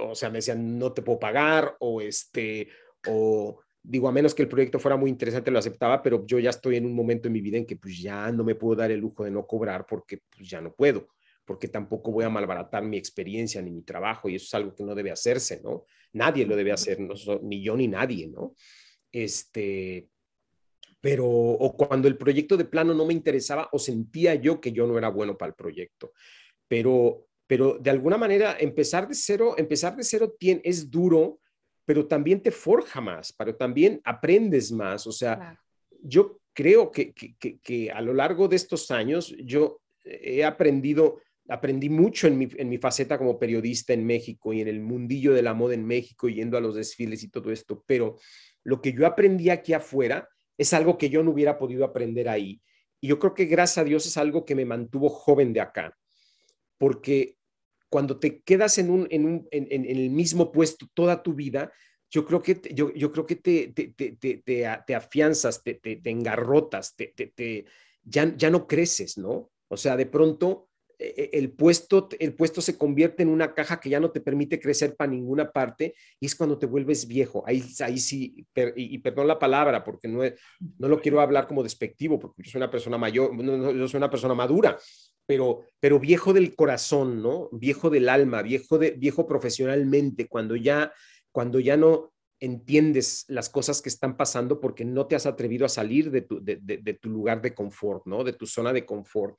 o 0.00 0.14
sea, 0.14 0.30
me 0.30 0.38
decían, 0.38 0.78
no 0.78 0.92
te 0.92 1.02
puedo 1.02 1.18
pagar 1.18 1.76
o 1.80 2.00
este, 2.00 2.68
o 3.06 3.60
digo, 3.82 4.08
a 4.08 4.12
menos 4.12 4.34
que 4.34 4.42
el 4.42 4.48
proyecto 4.48 4.78
fuera 4.78 4.96
muy 4.96 5.10
interesante, 5.10 5.50
lo 5.50 5.58
aceptaba, 5.58 6.02
pero 6.02 6.26
yo 6.26 6.38
ya 6.38 6.50
estoy 6.50 6.76
en 6.76 6.86
un 6.86 6.94
momento 6.94 7.28
en 7.28 7.32
mi 7.32 7.40
vida 7.40 7.58
en 7.58 7.66
que 7.66 7.76
pues 7.76 8.00
ya 8.00 8.30
no 8.32 8.44
me 8.44 8.54
puedo 8.54 8.76
dar 8.76 8.90
el 8.90 9.00
lujo 9.00 9.24
de 9.24 9.30
no 9.30 9.46
cobrar 9.46 9.86
porque 9.86 10.22
pues 10.30 10.48
ya 10.48 10.60
no 10.60 10.72
puedo 10.72 11.08
porque 11.50 11.66
tampoco 11.66 12.12
voy 12.12 12.24
a 12.24 12.28
malbaratar 12.30 12.84
mi 12.84 12.96
experiencia 12.96 13.60
ni 13.60 13.72
mi 13.72 13.82
trabajo 13.82 14.28
y 14.28 14.36
eso 14.36 14.44
es 14.44 14.54
algo 14.54 14.72
que 14.72 14.84
no 14.84 14.94
debe 14.94 15.10
hacerse, 15.10 15.60
¿no? 15.60 15.84
Nadie 16.12 16.46
lo 16.46 16.54
debe 16.54 16.70
hacer, 16.70 16.98
ni 17.42 17.60
yo 17.60 17.76
ni 17.76 17.88
nadie, 17.88 18.28
¿no? 18.28 18.54
Este, 19.10 20.08
pero 21.00 21.26
o 21.26 21.76
cuando 21.76 22.08
el 22.08 22.16
proyecto 22.16 22.56
de 22.56 22.66
plano 22.66 22.94
no 22.94 23.06
me 23.06 23.14
interesaba 23.14 23.68
o 23.72 23.78
sentía 23.78 24.34
yo 24.34 24.60
que 24.60 24.72
yo 24.72 24.86
no 24.86 24.98
era 24.98 25.08
bueno 25.08 25.36
para 25.36 25.50
el 25.50 25.54
proyecto. 25.54 26.12
Pero, 26.68 27.26
pero 27.46 27.78
de 27.80 27.90
alguna 27.90 28.18
manera 28.18 28.56
empezar 28.58 29.08
de 29.08 29.14
cero, 29.14 29.54
empezar 29.56 29.96
de 29.96 30.04
cero 30.04 30.34
tiene, 30.38 30.60
es 30.64 30.90
duro, 30.90 31.40
pero 31.84 32.06
también 32.06 32.42
te 32.42 32.50
forja 32.50 33.00
más, 33.00 33.32
pero 33.32 33.56
también 33.56 34.00
aprendes 34.04 34.70
más. 34.70 35.06
O 35.06 35.12
sea, 35.12 35.58
yo 36.02 36.40
creo 36.52 36.90
que, 36.90 37.12
que, 37.12 37.58
que, 37.58 37.90
a 37.90 38.00
lo 38.00 38.12
largo 38.12 38.46
de 38.46 38.56
estos 38.56 38.90
años 38.90 39.34
yo 39.42 39.80
he 40.04 40.44
aprendido 40.44 41.18
aprendí 41.48 41.88
mucho 41.88 42.28
en 42.28 42.38
mi, 42.38 42.48
en 42.56 42.68
mi, 42.68 42.78
faceta 42.78 43.18
como 43.18 43.38
periodista 43.38 43.92
en 43.92 44.06
México 44.06 44.52
y 44.52 44.60
en 44.60 44.68
el 44.68 44.80
mundillo 44.80 45.34
de 45.34 45.42
la 45.42 45.52
moda 45.52 45.74
en 45.74 45.84
México, 45.84 46.28
yendo 46.28 46.56
a 46.56 46.60
los 46.60 46.76
desfiles 46.76 47.24
y 47.24 47.28
todo 47.28 47.50
esto, 47.50 47.82
pero 47.88 48.18
lo 48.62 48.80
que 48.80 48.92
yo 48.92 49.04
aprendí 49.04 49.50
aquí 49.50 49.72
afuera 49.72 50.28
es 50.60 50.74
algo 50.74 50.98
que 50.98 51.08
yo 51.08 51.22
no 51.22 51.30
hubiera 51.30 51.56
podido 51.56 51.86
aprender 51.86 52.28
ahí. 52.28 52.60
Y 53.00 53.08
yo 53.08 53.18
creo 53.18 53.32
que 53.32 53.46
gracias 53.46 53.78
a 53.78 53.84
Dios 53.84 54.04
es 54.04 54.18
algo 54.18 54.44
que 54.44 54.54
me 54.54 54.66
mantuvo 54.66 55.08
joven 55.08 55.54
de 55.54 55.62
acá, 55.62 55.96
porque 56.76 57.38
cuando 57.88 58.18
te 58.18 58.42
quedas 58.42 58.76
en, 58.76 58.90
un, 58.90 59.06
en, 59.10 59.24
un, 59.24 59.48
en, 59.52 59.86
el 59.86 60.10
mismo 60.10 60.52
puesto 60.52 60.86
toda 60.92 61.22
tu 61.22 61.32
vida, 61.32 61.72
yo 62.10 62.26
creo 62.26 62.42
que, 62.42 62.60
yo, 62.74 62.92
yo 62.92 63.10
creo 63.10 63.24
que 63.24 63.36
te, 63.36 63.68
te, 63.68 63.88
te, 63.88 64.42
te 64.44 64.94
afianzas, 64.94 65.62
te, 65.62 65.80
engarrotas, 66.04 66.94
te, 66.94 67.64
ya, 68.02 68.36
ya 68.36 68.50
no 68.50 68.66
creces, 68.66 69.16
¿no? 69.16 69.50
O 69.68 69.78
sea, 69.78 69.96
de 69.96 70.06
pronto 70.06 70.68
el 71.00 71.52
puesto, 71.52 72.08
el 72.18 72.34
puesto 72.34 72.60
se 72.60 72.76
convierte 72.76 73.22
en 73.22 73.30
una 73.30 73.54
caja 73.54 73.80
que 73.80 73.88
ya 73.88 74.00
no 74.00 74.10
te 74.10 74.20
permite 74.20 74.60
crecer 74.60 74.96
para 74.96 75.10
ninguna 75.10 75.50
parte 75.50 75.94
y 76.18 76.26
es 76.26 76.34
cuando 76.34 76.58
te 76.58 76.66
vuelves 76.66 77.06
viejo. 77.06 77.42
Ahí, 77.46 77.64
ahí 77.80 77.98
sí, 77.98 78.46
y, 78.76 78.98
perdón 78.98 79.26
la 79.26 79.38
palabra 79.38 79.82
porque 79.82 80.08
no, 80.08 80.22
no 80.78 80.88
lo 80.88 81.00
quiero 81.00 81.20
hablar 81.20 81.46
como 81.46 81.62
despectivo 81.62 82.18
porque 82.18 82.42
yo 82.42 82.50
soy 82.50 82.58
una 82.58 82.70
persona 82.70 82.98
mayor, 82.98 83.30
yo 83.76 83.88
soy 83.88 83.98
una 83.98 84.10
persona 84.10 84.34
madura, 84.34 84.78
pero, 85.26 85.62
pero 85.78 85.98
viejo 85.98 86.32
del 86.32 86.54
corazón, 86.54 87.22
¿no? 87.22 87.48
Viejo 87.52 87.88
del 87.88 88.08
alma, 88.08 88.42
viejo, 88.42 88.78
de, 88.78 88.90
viejo 88.90 89.26
profesionalmente, 89.26 90.28
cuando 90.28 90.56
ya, 90.56 90.92
cuando 91.32 91.60
ya 91.60 91.76
no 91.76 92.12
entiendes 92.40 93.26
las 93.28 93.48
cosas 93.48 93.80
que 93.80 93.90
están 93.90 94.16
pasando 94.16 94.60
porque 94.60 94.84
no 94.84 95.06
te 95.06 95.14
has 95.14 95.26
atrevido 95.26 95.66
a 95.66 95.68
salir 95.68 96.10
de 96.10 96.22
tu, 96.22 96.42
de, 96.42 96.56
de, 96.60 96.94
tu 96.94 97.10
lugar 97.10 97.40
de 97.42 97.54
confort, 97.54 98.06
¿no? 98.06 98.24
De 98.24 98.32
tu 98.32 98.46
zona 98.46 98.72
de 98.72 98.84
confort. 98.84 99.38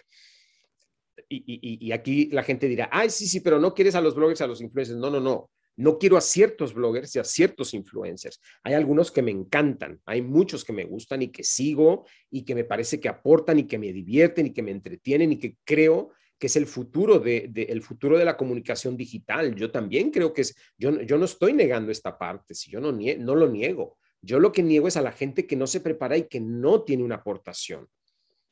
Y, 1.34 1.92
aquí 1.92 2.26
la 2.32 2.44
gente 2.44 2.68
dirá, 2.68 2.90
ay, 2.92 3.10
sí, 3.10 3.26
sí, 3.26 3.40
pero 3.40 3.60
no 3.60 3.74
quieres 3.74 3.96
a 3.96 4.02
los 4.02 4.16
bloggers, 4.16 4.42
a 4.42 4.48
los 4.48 4.62
influencers. 4.62 5.00
No, 5.00 5.10
no, 5.10 5.20
no. 5.20 5.50
No 5.78 5.98
quiero 5.98 6.18
a 6.18 6.22
ciertos 6.22 6.74
bloggers 6.74 7.16
y 7.16 7.20
a 7.20 7.24
ciertos 7.24 7.74
influencers. 7.74 8.42
Hay 8.64 8.74
algunos 8.74 9.10
que 9.10 9.22
me 9.22 9.32
encantan, 9.32 10.02
hay 10.06 10.22
muchos 10.22 10.66
que 10.66 10.74
me 10.74 10.84
gustan 10.84 11.22
y 11.22 11.30
que 11.30 11.44
sigo 11.44 12.06
y 12.30 12.44
que 12.44 12.54
me 12.54 12.66
parece 12.66 13.00
que 13.00 13.08
aportan 13.08 13.58
y 13.60 13.64
que 13.64 13.80
me 13.80 13.94
divierten 13.94 14.48
y 14.48 14.54
que 14.54 14.62
me 14.62 14.72
entretienen 14.72 15.32
y 15.32 15.40
que 15.40 15.56
creo 15.64 16.12
que 16.38 16.48
es 16.48 16.56
el 16.56 16.66
futuro 16.66 17.20
de, 17.20 17.50
el 17.70 17.82
futuro 17.82 18.18
de 18.18 18.26
la 18.26 18.36
comunicación 18.36 18.98
digital. 18.98 19.56
Yo 19.56 19.72
también 19.72 20.12
creo 20.12 20.34
que 20.34 20.42
es, 20.42 20.56
yo, 20.78 21.02
yo 21.02 21.18
no 21.18 21.26
estoy 21.26 21.54
negando 21.54 21.92
esta 21.92 22.18
parte, 22.18 22.54
si 22.54 22.70
yo 22.70 22.82
no, 22.82 22.92
no 22.92 23.36
lo 23.36 23.48
niego. 23.48 23.98
Yo 24.22 24.40
lo 24.40 24.52
que 24.52 24.64
niego 24.64 24.88
es 24.88 24.98
a 24.98 25.02
la 25.02 25.12
gente 25.12 25.48
que 25.48 25.56
no 25.56 25.68
se 25.68 25.80
prepara 25.80 26.18
y 26.18 26.28
que 26.28 26.40
no 26.40 26.84
tiene 26.84 27.04
una 27.04 27.16
aportación. 27.16 27.88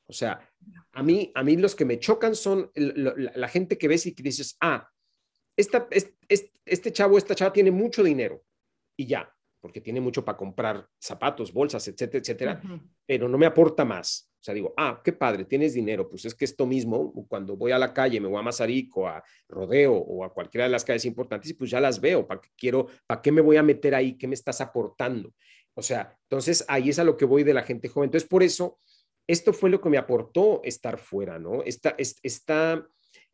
O 0.09 0.13
sea, 0.13 0.39
a 0.93 1.03
mí, 1.03 1.31
a 1.35 1.43
mí 1.43 1.55
los 1.55 1.75
que 1.75 1.85
me 1.85 1.99
chocan 1.99 2.35
son 2.35 2.71
la, 2.73 3.13
la 3.15 3.47
gente 3.47 3.77
que 3.77 3.87
ves 3.87 4.07
y 4.07 4.15
que 4.15 4.23
dices, 4.23 4.57
ah, 4.59 4.89
esta, 5.55 5.87
este, 6.65 6.91
chavo, 6.91 7.17
esta 7.17 7.35
chava 7.35 7.53
tiene 7.53 7.69
mucho 7.69 8.01
dinero 8.01 8.43
y 8.97 9.05
ya, 9.05 9.31
porque 9.61 9.81
tiene 9.81 10.01
mucho 10.01 10.25
para 10.25 10.37
comprar 10.37 10.87
zapatos, 10.97 11.53
bolsas, 11.53 11.87
etcétera, 11.87 12.21
etcétera, 12.21 12.61
pero 13.05 13.29
no 13.29 13.37
me 13.37 13.45
aporta 13.45 13.85
más. 13.85 14.31
O 14.39 14.41
sea, 14.41 14.53
digo, 14.53 14.73
ah, 14.77 15.01
qué 15.03 15.11
padre, 15.11 15.43
tienes 15.43 15.73
dinero. 15.73 16.07
Pues 16.07 16.23
es 16.23 16.33
que 16.33 16.45
esto 16.45 16.65
mismo, 16.65 17.13
cuando 17.27 17.57
voy 17.57 17.73
a 17.73 17.77
la 17.77 17.93
calle, 17.93 18.21
me 18.21 18.29
voy 18.29 18.39
a 18.39 18.41
Mazarico, 18.41 19.05
a 19.05 19.21
Rodeo 19.49 19.93
o 19.93 20.23
a 20.23 20.33
cualquiera 20.33 20.63
de 20.63 20.71
las 20.71 20.85
calles 20.85 21.03
importantes, 21.03 21.53
pues 21.53 21.69
ya 21.69 21.81
las 21.81 21.99
veo. 21.99 22.25
¿Para 22.25 22.39
qué 22.39 22.49
quiero, 22.55 22.87
para 23.05 23.21
qué 23.21 23.33
me 23.33 23.41
voy 23.41 23.57
a 23.57 23.63
meter 23.63 23.93
ahí? 23.95 24.17
¿Qué 24.17 24.29
me 24.29 24.35
estás 24.35 24.61
aportando? 24.61 25.33
O 25.73 25.81
sea, 25.81 26.17
entonces 26.23 26.63
ahí 26.69 26.89
es 26.89 26.99
a 26.99 27.03
lo 27.03 27.17
que 27.17 27.25
voy 27.25 27.43
de 27.43 27.53
la 27.53 27.63
gente 27.63 27.89
joven. 27.89 28.07
Entonces, 28.07 28.29
por 28.29 28.43
eso, 28.43 28.79
esto 29.29 29.53
fue 29.53 29.69
lo 29.69 29.79
que 29.79 29.89
me 29.89 29.99
aportó 29.99 30.59
estar 30.63 30.97
fuera, 30.97 31.37
¿no? 31.37 31.61
Esta, 31.61 31.95
esta, 32.23 32.89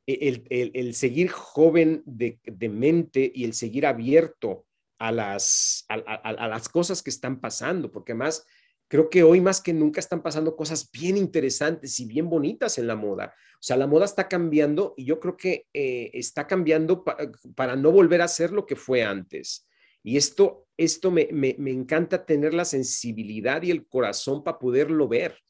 el, 0.05 0.93
seguir 0.93 1.29
joven 1.29 2.03
de, 2.05 2.37
mente 2.69 3.31
y 3.33 3.45
el 3.45 3.53
seguir 3.53 3.85
abierto 3.85 4.65
a 4.99 5.13
las, 5.13 5.85
a, 5.87 6.47
las 6.49 6.67
cosas 6.67 7.01
que 7.01 7.09
están 7.09 7.39
pasando, 7.39 7.93
porque 7.93 8.13
más 8.13 8.45
creo 8.89 9.09
que 9.09 9.23
hoy 9.23 9.39
más 9.39 9.61
que 9.61 9.71
nunca 9.71 10.01
están 10.01 10.21
pasando 10.21 10.57
cosas 10.57 10.91
bien 10.91 11.15
interesantes 11.15 11.97
y 12.01 12.05
bien 12.05 12.29
bonitas 12.29 12.77
en 12.77 12.87
la 12.87 12.97
moda. 12.97 13.33
O 13.53 13.63
sea, 13.63 13.77
la 13.77 13.87
moda 13.87 14.03
está 14.03 14.27
cambiando 14.27 14.95
y 14.97 15.05
yo 15.05 15.21
creo 15.21 15.37
que 15.37 15.67
eh, 15.71 16.11
está 16.13 16.45
cambiando 16.45 17.05
para 17.55 17.77
no 17.77 17.93
volver 17.93 18.21
a 18.21 18.27
ser 18.27 18.51
lo 18.51 18.65
que 18.65 18.75
fue 18.75 19.05
antes. 19.05 19.65
Y 20.03 20.17
esto, 20.17 20.67
esto 20.75 21.09
me, 21.09 21.29
me, 21.31 21.55
me 21.57 21.71
encanta 21.71 22.25
tener 22.25 22.53
la 22.53 22.65
sensibilidad 22.65 23.63
y 23.63 23.71
el 23.71 23.87
corazón 23.87 24.43
para 24.43 24.59
poderlo 24.59 25.07
ver. 25.07 25.44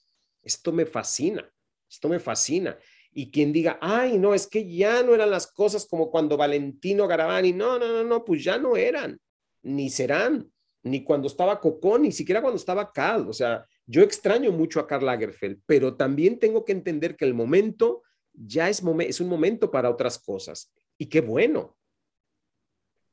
Esto 0.46 0.72
me 0.72 0.86
fascina, 0.86 1.52
esto 1.90 2.08
me 2.08 2.20
fascina 2.20 2.78
y 3.18 3.32
quien 3.32 3.54
diga, 3.54 3.80
ay, 3.82 4.18
no, 4.18 4.34
es 4.34 4.46
que 4.46 4.70
ya 4.70 5.02
no 5.02 5.16
eran 5.16 5.32
las 5.32 5.48
cosas 5.48 5.88
como 5.88 6.12
cuando 6.12 6.36
Valentino 6.36 7.08
Garavani, 7.08 7.54
no, 7.54 7.80
no, 7.80 7.88
no, 7.88 8.04
no, 8.04 8.26
pues 8.26 8.44
ya 8.44 8.58
no 8.58 8.76
eran, 8.76 9.18
ni 9.64 9.90
serán, 9.90 10.52
ni 10.84 11.02
cuando 11.02 11.28
estaba 11.28 11.62
Cocón, 11.62 12.02
ni 12.02 12.12
siquiera 12.12 12.42
cuando 12.42 12.58
estaba 12.58 12.92
Cal. 12.92 13.30
O 13.30 13.34
sea, 13.34 13.66
yo 13.88 14.02
extraño 14.02 14.52
mucho 14.52 14.82
a 14.82 14.86
Karl 14.86 15.06
Lagerfeld, 15.06 15.62
pero 15.66 15.96
también 15.96 16.40
tengo 16.40 16.66
que 16.66 16.74
entender 16.74 17.16
que 17.16 17.24
el 17.24 17.34
momento 17.34 18.04
ya 18.34 18.68
es, 18.70 18.84
es 19.00 19.22
un 19.22 19.30
momento 19.30 19.72
para 19.72 19.90
otras 19.90 20.20
cosas. 20.20 20.74
Y 20.98 21.06
qué 21.06 21.22
bueno. 21.22 21.78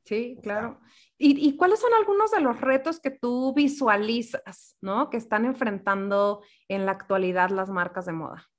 Sí, 0.05 0.37
claro. 0.43 0.81
¿Y, 1.17 1.47
¿Y, 1.47 1.55
cuáles 1.55 1.79
son 1.79 1.93
algunos 1.93 2.31
de 2.31 2.41
los 2.41 2.59
retos 2.59 2.99
que 2.99 3.11
tú 3.11 3.53
visualizas, 3.53 4.77
¿no? 4.81 5.09
Que 5.09 5.17
están 5.17 5.45
enfrentando 5.45 6.43
en 6.67 6.85
la 6.85 6.91
actualidad 6.91 7.49
las 7.51 7.69
marcas 7.69 8.05
de 8.05 8.13
moda? 8.13 8.49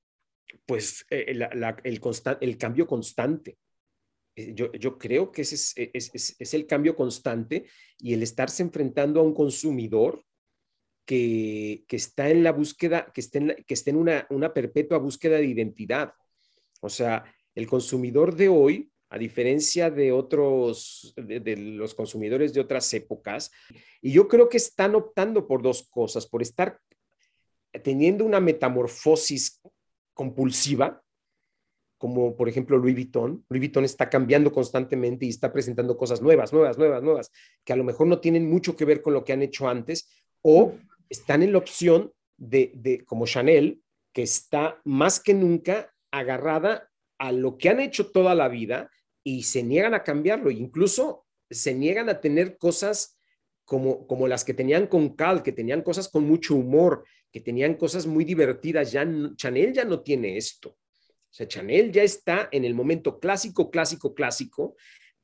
pues 0.66 1.04
eh, 1.10 1.24
el, 1.28 2.00
el 2.40 2.58
cambio 2.58 2.86
constante. 2.86 3.58
Eh, 4.36 4.52
yo, 4.54 4.72
yo, 4.72 4.98
creo 4.98 5.30
que 5.30 5.42
ese 5.42 5.54
es, 5.54 5.74
es, 5.76 6.36
es, 6.38 6.54
el 6.54 6.66
cambio 6.66 6.96
constante 6.96 7.66
y 7.98 8.14
el 8.14 8.22
estarse 8.22 8.62
enfrentando 8.62 9.20
a 9.20 9.22
un 9.22 9.34
consumidor 9.34 10.24
que, 11.06 11.84
que 11.86 11.96
está 11.96 12.30
en 12.30 12.42
la 12.42 12.52
búsqueda, 12.52 13.10
que 13.12 13.20
está 13.20 13.38
en, 13.38 13.64
que 13.66 13.74
esté 13.74 13.90
en 13.90 13.96
una, 13.96 14.26
una, 14.30 14.52
perpetua 14.52 14.98
búsqueda 14.98 15.36
de 15.36 15.46
identidad. 15.46 16.12
O 16.80 16.88
sea, 16.88 17.24
el 17.54 17.66
consumidor 17.66 18.34
de 18.34 18.48
hoy, 18.48 18.90
a 19.10 19.18
diferencia 19.18 19.90
de 19.90 20.12
otros, 20.12 21.14
de, 21.16 21.40
de 21.40 21.56
los 21.56 21.94
consumidores 21.94 22.52
de 22.52 22.60
otras 22.60 22.92
épocas, 22.94 23.50
y 24.00 24.12
yo 24.12 24.26
creo 24.28 24.48
que 24.48 24.56
están 24.56 24.94
optando 24.94 25.46
por 25.46 25.62
dos 25.62 25.88
cosas, 25.88 26.26
por 26.26 26.42
estar 26.42 26.78
teniendo 27.82 28.24
una 28.24 28.40
metamorfosis 28.40 29.60
compulsiva, 30.14 31.02
como 31.98 32.36
por 32.36 32.48
ejemplo 32.48 32.76
Louis 32.76 32.94
Vuitton. 32.94 33.44
Louis 33.48 33.60
Vuitton 33.60 33.84
está 33.84 34.10
cambiando 34.10 34.52
constantemente 34.52 35.26
y 35.26 35.30
está 35.30 35.52
presentando 35.52 35.96
cosas 35.96 36.20
nuevas, 36.20 36.52
nuevas, 36.52 36.76
nuevas, 36.76 37.02
nuevas, 37.02 37.30
que 37.64 37.72
a 37.72 37.76
lo 37.76 37.84
mejor 37.84 38.06
no 38.06 38.20
tienen 38.20 38.48
mucho 38.48 38.76
que 38.76 38.84
ver 38.84 39.00
con 39.00 39.14
lo 39.14 39.24
que 39.24 39.32
han 39.32 39.42
hecho 39.42 39.68
antes, 39.68 40.08
o 40.42 40.74
están 41.08 41.42
en 41.42 41.52
la 41.52 41.58
opción 41.58 42.12
de, 42.36 42.72
de 42.74 43.04
como 43.04 43.26
Chanel, 43.26 43.80
que 44.12 44.22
está 44.22 44.80
más 44.84 45.18
que 45.18 45.34
nunca 45.34 45.92
agarrada 46.10 46.90
a 47.18 47.32
lo 47.32 47.56
que 47.58 47.68
han 47.68 47.80
hecho 47.80 48.10
toda 48.10 48.34
la 48.34 48.48
vida 48.48 48.90
y 49.22 49.44
se 49.44 49.62
niegan 49.62 49.94
a 49.94 50.02
cambiarlo, 50.02 50.50
incluso 50.50 51.26
se 51.50 51.74
niegan 51.74 52.08
a 52.08 52.20
tener 52.20 52.58
cosas 52.58 53.18
como, 53.64 54.06
como 54.06 54.28
las 54.28 54.44
que 54.44 54.54
tenían 54.54 54.86
con 54.86 55.16
Cal, 55.16 55.42
que 55.42 55.52
tenían 55.52 55.82
cosas 55.82 56.08
con 56.08 56.24
mucho 56.24 56.54
humor, 56.54 57.04
que 57.32 57.40
tenían 57.40 57.74
cosas 57.74 58.06
muy 58.06 58.24
divertidas, 58.24 58.92
ya 58.92 59.06
Chanel 59.36 59.72
ya 59.72 59.84
no 59.84 60.00
tiene 60.00 60.36
esto. 60.36 60.70
O 60.70 61.36
sea, 61.36 61.48
Chanel 61.48 61.90
ya 61.90 62.02
está 62.02 62.48
en 62.52 62.64
el 62.64 62.74
momento 62.74 63.18
clásico, 63.18 63.70
clásico, 63.70 64.14
clásico, 64.14 64.76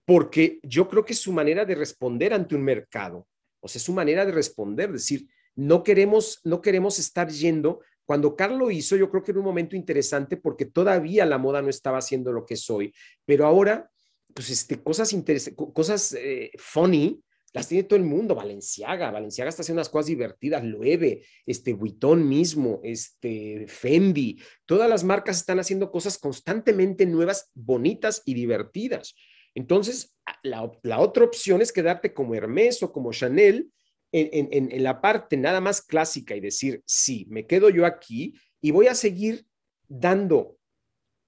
porque 0.05 0.59
yo 0.65 0.89
creo 0.89 1.05
que 1.05 1.13
es 1.13 1.21
su 1.21 1.33
manera 1.33 1.65
de 1.65 1.77
responder 1.77 2.35
ante 2.35 2.57
un 2.57 2.63
mercado. 2.63 3.29
O 3.61 3.69
sea, 3.69 3.79
es 3.79 3.85
su 3.85 3.93
manera 3.93 4.27
de 4.27 4.33
responder, 4.33 4.91
decir, 4.91 5.29
no 5.55 5.85
queremos, 5.85 6.41
no 6.43 6.61
queremos 6.61 6.99
estar 6.99 7.29
yendo. 7.29 7.81
Cuando 8.11 8.35
Carl 8.35 8.73
hizo, 8.73 8.97
yo 8.97 9.09
creo 9.09 9.23
que 9.23 9.31
era 9.31 9.39
un 9.39 9.47
momento 9.47 9.77
interesante 9.77 10.37
porque 10.37 10.67
todavía 10.67 11.25
la 11.25 11.39
moda 11.39 11.63
no 11.63 11.69
estaba 11.69 11.99
haciendo 11.99 12.33
lo 12.33 12.45
que 12.45 12.57
soy, 12.57 12.93
pero 13.25 13.47
ahora, 13.47 13.89
pues, 14.35 14.51
este, 14.51 14.83
cosas 14.83 15.13
interesantes, 15.13 15.65
cosas 15.73 16.15
eh, 16.19 16.51
funny, 16.59 17.23
las 17.53 17.69
tiene 17.69 17.85
todo 17.85 17.97
el 17.97 18.05
mundo, 18.05 18.35
Valenciaga, 18.35 19.13
Valenciaga 19.13 19.49
está 19.49 19.63
haciendo 19.63 19.79
unas 19.79 19.91
cosas 19.91 20.07
divertidas, 20.09 20.65
Loewe, 20.65 21.23
este 21.47 21.73
Vuitton 21.73 22.29
mismo, 22.29 22.81
este 22.83 23.67
Fendi, 23.69 24.43
todas 24.67 24.91
las 24.91 25.05
marcas 25.05 25.37
están 25.37 25.61
haciendo 25.61 25.93
cosas 25.93 26.19
constantemente 26.19 27.07
nuevas, 27.07 27.53
bonitas 27.55 28.23
y 28.25 28.35
divertidas. 28.35 29.15
Entonces, 29.55 30.17
la, 30.43 30.69
otra 30.99 31.25
opción 31.25 31.63
es 31.63 31.71
quedarte 31.71 32.13
como 32.13 32.35
Hermes 32.35 32.83
o 32.83 32.91
como 32.91 33.13
Chanel 33.13 33.71
en, 34.13 34.83
la 34.83 35.01
parte 35.01 35.37
nada 35.37 35.61
más 35.61 35.83
clásica 35.83 36.35
y 36.35 36.41
decir, 36.41 36.83
sí, 36.85 37.27
me 37.29 37.47
quedo 37.47 37.71
yo 37.71 37.87
aquí 37.87 38.35
y 38.61 38.71
voy 38.71 38.87
a 38.89 38.95
seguir 38.95 39.47
dando 39.89 40.59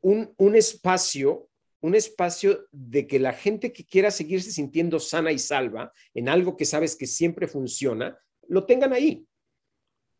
un, 0.00 0.34
un 0.36 0.56
espacio 0.56 1.48
un 1.82 1.96
espacio 1.96 2.68
de 2.70 3.06
que 3.06 3.18
la 3.18 3.32
gente 3.32 3.72
que 3.72 3.84
quiera 3.84 4.10
seguirse 4.10 4.52
sintiendo 4.52 5.00
sana 5.00 5.32
y 5.32 5.38
salva 5.38 5.92
en 6.14 6.28
algo 6.28 6.56
que 6.56 6.64
sabes 6.64 6.94
que 6.94 7.08
siempre 7.08 7.48
funciona, 7.48 8.16
lo 8.48 8.64
tengan 8.64 8.92
ahí. 8.92 9.26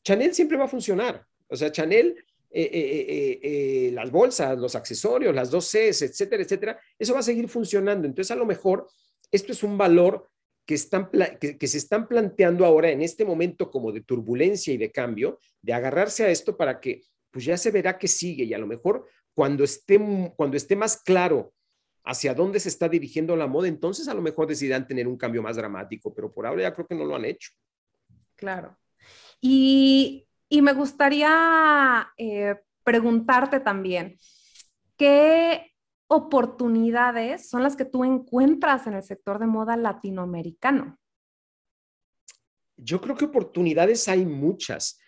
Chanel 0.05 0.35
siempre 0.35 0.57
va 0.59 0.65
a 0.65 0.69
funcionar. 0.69 1.25
O 1.47 1.55
sea, 1.57 1.71
Chanel, 1.71 2.17
eh, 2.51 2.69
eh, 2.73 3.41
eh, 3.43 3.91
las 3.93 4.11
bolsas, 4.11 4.59
los 4.59 4.75
accesorios, 4.75 5.33
las 5.33 5.53
dos 5.53 5.71
Cs, 5.71 6.03
etcétera, 6.03 6.43
etcétera, 6.43 6.81
eso 6.99 7.15
va 7.15 7.21
a 7.21 7.25
seguir 7.25 7.49
funcionando. 7.49 8.09
Entonces, 8.09 8.33
a 8.33 8.37
lo 8.37 8.45
mejor, 8.45 8.89
esto 9.31 9.53
es 9.53 9.63
un 9.63 9.79
valor 9.79 10.29
que, 10.65 10.75
están, 10.75 11.11
que, 11.41 11.67
se 11.67 11.79
están 11.79 12.07
planteando 12.07 12.65
ahora 12.65 12.91
en 12.91 13.03
este 13.03 13.25
momento 13.25 13.71
como 13.71 13.93
de 13.93 14.03
turbulencia 14.03 14.73
y 14.73 14.77
de 14.77 14.91
cambio, 14.91 15.39
de 15.61 15.73
agarrarse 15.73 16.25
a 16.25 16.31
esto 16.31 16.57
para 16.57 16.81
que, 16.81 17.03
pues 17.31 17.45
ya 17.45 17.57
se 17.57 17.71
verá 17.71 17.99
que 17.99 18.09
sigue 18.09 18.45
y 18.45 18.55
a 18.55 18.59
lo 18.59 18.67
mejor 18.67 19.07
cuando 19.35 19.65
esté, 19.65 19.99
cuando 20.37 20.57
esté 20.57 20.77
más 20.77 21.03
claro 21.03 21.53
hacia 22.05 22.35
dónde 22.35 22.61
se 22.61 22.69
está 22.69 22.89
dirigiendo 22.89 23.37
la 23.37 23.47
moda, 23.47 23.69
entonces 23.69 24.09
a 24.09 24.15
lo 24.15 24.23
mejor 24.23 24.47
decidirán 24.47 24.87
tener 24.87 25.07
un 25.07 25.17
cambio 25.17 25.43
más 25.43 25.57
dramático, 25.57 26.13
pero 26.15 26.33
por 26.33 26.47
ahora 26.47 26.63
ya 26.63 26.75
creo 26.75 26.87
que 26.87 26.95
no 26.95 27.05
lo 27.05 27.17
han 27.17 27.25
hecho. 27.25 27.51
Claro. 28.37 28.77
Y, 29.41 30.27
me 30.51 30.75
gustaría 30.75 32.13
eh, 32.17 32.57
preguntarte 32.85 33.61
también, 33.61 34.19
¿qué 34.97 35.72
oportunidades 36.13 37.49
son 37.49 37.63
las 37.63 37.75
que 37.75 37.85
tú 37.85 38.05
encuentras 38.05 38.87
en 38.87 38.95
el 38.95 39.03
sector 39.03 39.39
de 39.39 39.47
moda 39.47 39.77
latinoamericano? 39.77 40.99
Yo 42.77 43.01
creo 43.01 43.17
que 43.17 43.25
oportunidades 43.25 44.09
hay 44.09 44.27
muchas. 44.27 45.01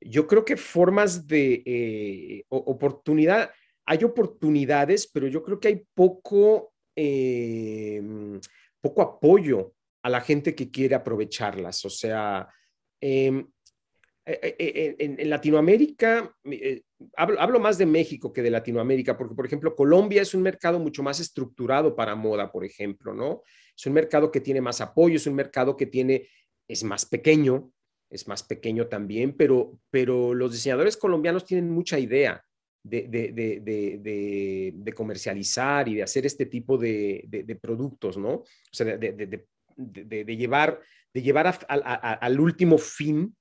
Yo 0.00 0.26
creo 0.26 0.44
que 0.44 0.56
formas 0.56 1.26
de 1.26 1.62
eh, 1.66 2.44
oportunidad, 2.48 3.50
hay 3.86 4.04
oportunidades, 4.04 5.08
pero 5.12 5.26
yo 5.26 5.42
creo 5.42 5.58
que 5.58 5.68
hay 5.68 5.86
poco, 5.94 6.72
em, 6.94 8.40
poco 8.80 9.02
apoyo 9.02 9.74
a 10.02 10.10
la 10.10 10.20
gente 10.20 10.54
que 10.54 10.70
quiere 10.70 10.94
aprovecharlas. 10.94 11.84
O 11.84 11.90
sea, 11.90 12.48
em, 13.00 13.46
e, 14.24 14.56
e, 14.58 14.96
e, 14.98 15.04
en, 15.04 15.30
Latinoamérica, 15.30 16.36
eh, 17.16 17.36
hablo, 17.38 17.60
más 17.60 17.78
de 17.78 17.86
México 17.86 18.32
que 18.32 18.42
de 18.42 18.50
Latinoamérica, 18.50 19.16
porque, 19.16 19.34
por 19.34 19.46
ejemplo, 19.46 19.74
Colombia 19.74 20.22
es 20.22 20.34
un 20.34 20.42
mercado 20.42 20.78
mucho 20.78 21.02
más 21.02 21.20
estructurado 21.20 21.94
para 21.94 22.14
moda, 22.14 22.50
por 22.50 22.64
ejemplo, 22.64 23.14
¿no? 23.14 23.42
Es 23.76 23.86
un 23.86 23.92
mercado 23.92 24.30
que 24.30 24.40
tiene 24.40 24.60
más 24.60 24.80
apoyo, 24.80 25.16
es 25.16 25.26
un 25.26 25.34
mercado 25.34 25.76
que 25.76 25.86
tiene, 25.86 26.28
es 26.68 26.84
más 26.84 27.06
pequeño, 27.06 27.72
es 28.10 28.28
más 28.28 28.42
pequeño 28.42 28.88
también, 28.88 29.34
pero, 29.36 29.78
pero 29.90 30.34
los 30.34 30.52
diseñadores 30.52 30.96
colombianos 30.96 31.44
tienen 31.46 31.70
mucha 31.70 31.98
idea 31.98 32.44
de, 32.82 33.08
de, 34.74 34.92
comercializar 34.94 35.88
y 35.88 35.94
de 35.94 36.02
hacer 36.02 36.26
este 36.26 36.46
tipo 36.46 36.76
de, 36.76 37.58
productos, 37.60 38.18
¿no? 38.18 38.30
O 38.34 38.46
sea, 38.70 38.96
de, 38.96 39.46
llevar, 40.36 40.80
de 41.14 41.22
llevar 41.22 41.58
al 41.68 42.40
último 42.40 42.78
fin 42.78 43.34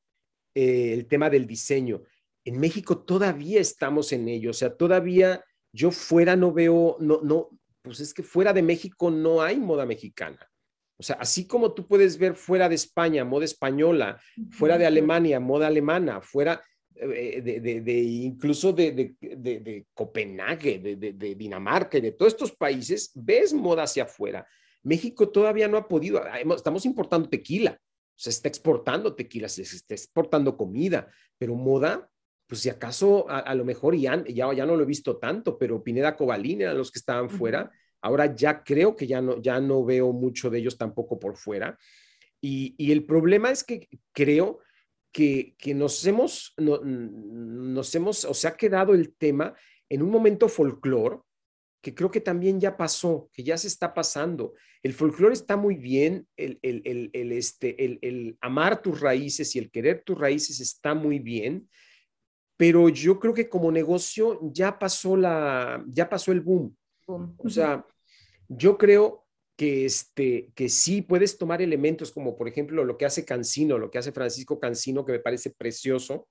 eh, 0.53 0.93
el 0.93 1.07
tema 1.07 1.29
del 1.29 1.47
diseño. 1.47 2.03
En 2.45 2.59
México 2.59 2.99
todavía 2.99 3.59
estamos 3.59 4.11
en 4.11 4.27
ello, 4.27 4.51
o 4.51 4.53
sea, 4.53 4.75
todavía 4.75 5.43
yo 5.73 5.91
fuera 5.91 6.35
no 6.35 6.51
veo, 6.51 6.97
no, 6.99 7.21
no, 7.21 7.49
pues 7.81 7.99
es 7.99 8.13
que 8.13 8.23
fuera 8.23 8.53
de 8.53 8.61
México 8.61 9.11
no 9.11 9.41
hay 9.41 9.57
moda 9.57 9.85
mexicana. 9.85 10.39
O 10.97 11.03
sea, 11.03 11.15
así 11.15 11.47
como 11.47 11.73
tú 11.73 11.87
puedes 11.87 12.17
ver 12.17 12.35
fuera 12.35 12.69
de 12.69 12.75
España, 12.75 13.25
moda 13.25 13.45
española, 13.45 14.21
fuera 14.51 14.77
de 14.77 14.85
Alemania, 14.85 15.39
moda 15.39 15.65
alemana, 15.65 16.21
fuera 16.21 16.61
eh, 16.93 17.41
de, 17.41 17.99
incluso 17.99 18.71
de, 18.71 19.15
de 19.19 19.87
Copenhague, 19.95 20.77
de, 20.77 21.35
Dinamarca 21.35 21.97
y 21.97 22.01
de 22.01 22.11
todos 22.11 22.33
estos 22.33 22.51
países, 22.51 23.11
ves 23.15 23.51
moda 23.51 23.83
hacia 23.83 24.03
afuera. 24.03 24.45
México 24.83 25.29
todavía 25.29 25.67
no 25.67 25.77
ha 25.77 25.87
podido, 25.87 26.21
estamos 26.55 26.85
importando 26.85 27.27
tequila, 27.27 27.79
se 28.15 28.29
está 28.29 28.47
exportando 28.47 29.15
tequila, 29.15 29.49
se 29.49 29.63
está 29.63 29.95
exportando 29.95 30.55
comida, 30.55 31.11
pero 31.39 31.55
moda, 31.55 32.10
pues 32.51 32.61
si 32.61 32.69
acaso 32.69 33.29
a, 33.29 33.55
lo 33.55 33.63
mejor 33.63 33.95
ya, 33.95 34.21
ya, 34.27 34.51
ya 34.53 34.65
no 34.65 34.75
lo 34.75 34.83
he 34.83 34.85
visto 34.85 35.15
tanto, 35.15 35.57
pero 35.57 35.81
Pineda 35.81 36.17
Cobalín 36.17 36.59
eran 36.59 36.77
los 36.77 36.91
que 36.91 36.99
estaban 36.99 37.29
fuera, 37.29 37.71
Ahora 38.01 38.35
ya 38.35 38.63
creo 38.63 38.95
que 38.95 39.07
ya 39.07 39.21
no, 39.21 39.41
ya 39.41 39.59
no 39.59 39.85
veo 39.85 40.11
mucho 40.11 40.49
de 40.49 40.59
ellos 40.59 40.77
tampoco 40.77 41.19
por 41.19 41.37
fuera. 41.37 41.77
Y, 42.41 42.91
el 42.91 43.05
problema 43.05 43.51
es 43.51 43.63
que 43.63 43.87
creo 44.11 44.59
que, 45.11 45.55
nos 45.75 46.03
hemos, 46.07 46.55
nos 46.57 47.95
hemos, 47.95 48.25
o 48.25 48.33
se 48.33 48.47
ha 48.47 48.57
quedado 48.57 48.95
el 48.95 49.13
tema 49.13 49.53
en 49.89 50.01
un 50.01 50.09
momento 50.09 50.49
folclore 50.49 51.19
que 51.81 51.93
creo 51.93 52.11
que 52.11 52.21
también 52.21 52.59
ya 52.59 52.77
pasó, 52.77 53.29
que 53.33 53.43
ya 53.43 53.57
se 53.57 53.67
está 53.67 53.93
pasando. 53.93 54.53
El 54.83 54.93
folclore 54.93 55.33
está 55.33 55.57
muy 55.57 55.75
bien, 55.75 56.27
el, 56.35 56.59
el, 56.63 57.31
este, 57.31 57.83
el, 57.83 58.37
amar 58.41 58.81
tus 58.81 58.99
raíces 58.99 59.55
y 59.55 59.59
el 59.59 59.69
querer 59.69 60.03
tus 60.03 60.17
raíces 60.17 60.59
está 60.59 60.95
muy 60.95 61.19
bien, 61.19 61.67
pero 62.61 62.89
yo 62.89 63.19
creo 63.19 63.33
que 63.33 63.49
como 63.49 63.71
negocio 63.71 64.39
ya 64.53 64.77
pasó, 64.77 65.17
la, 65.17 65.83
ya 65.87 66.07
pasó 66.07 66.31
el 66.31 66.41
boom. 66.41 66.77
O 67.07 67.49
sea, 67.49 67.83
yo 68.47 68.77
creo 68.77 69.25
que, 69.57 69.85
este, 69.85 70.51
que 70.53 70.69
sí 70.69 71.01
puedes 71.01 71.39
tomar 71.39 71.63
elementos 71.63 72.11
como, 72.11 72.37
por 72.37 72.47
ejemplo, 72.47 72.85
lo 72.85 72.99
que 72.99 73.05
hace 73.05 73.25
Cancino, 73.25 73.79
lo 73.79 73.89
que 73.89 73.97
hace 73.97 74.11
Francisco 74.11 74.59
Cancino, 74.59 75.03
que 75.03 75.13
me 75.13 75.19
parece 75.19 75.49
precioso. 75.49 76.27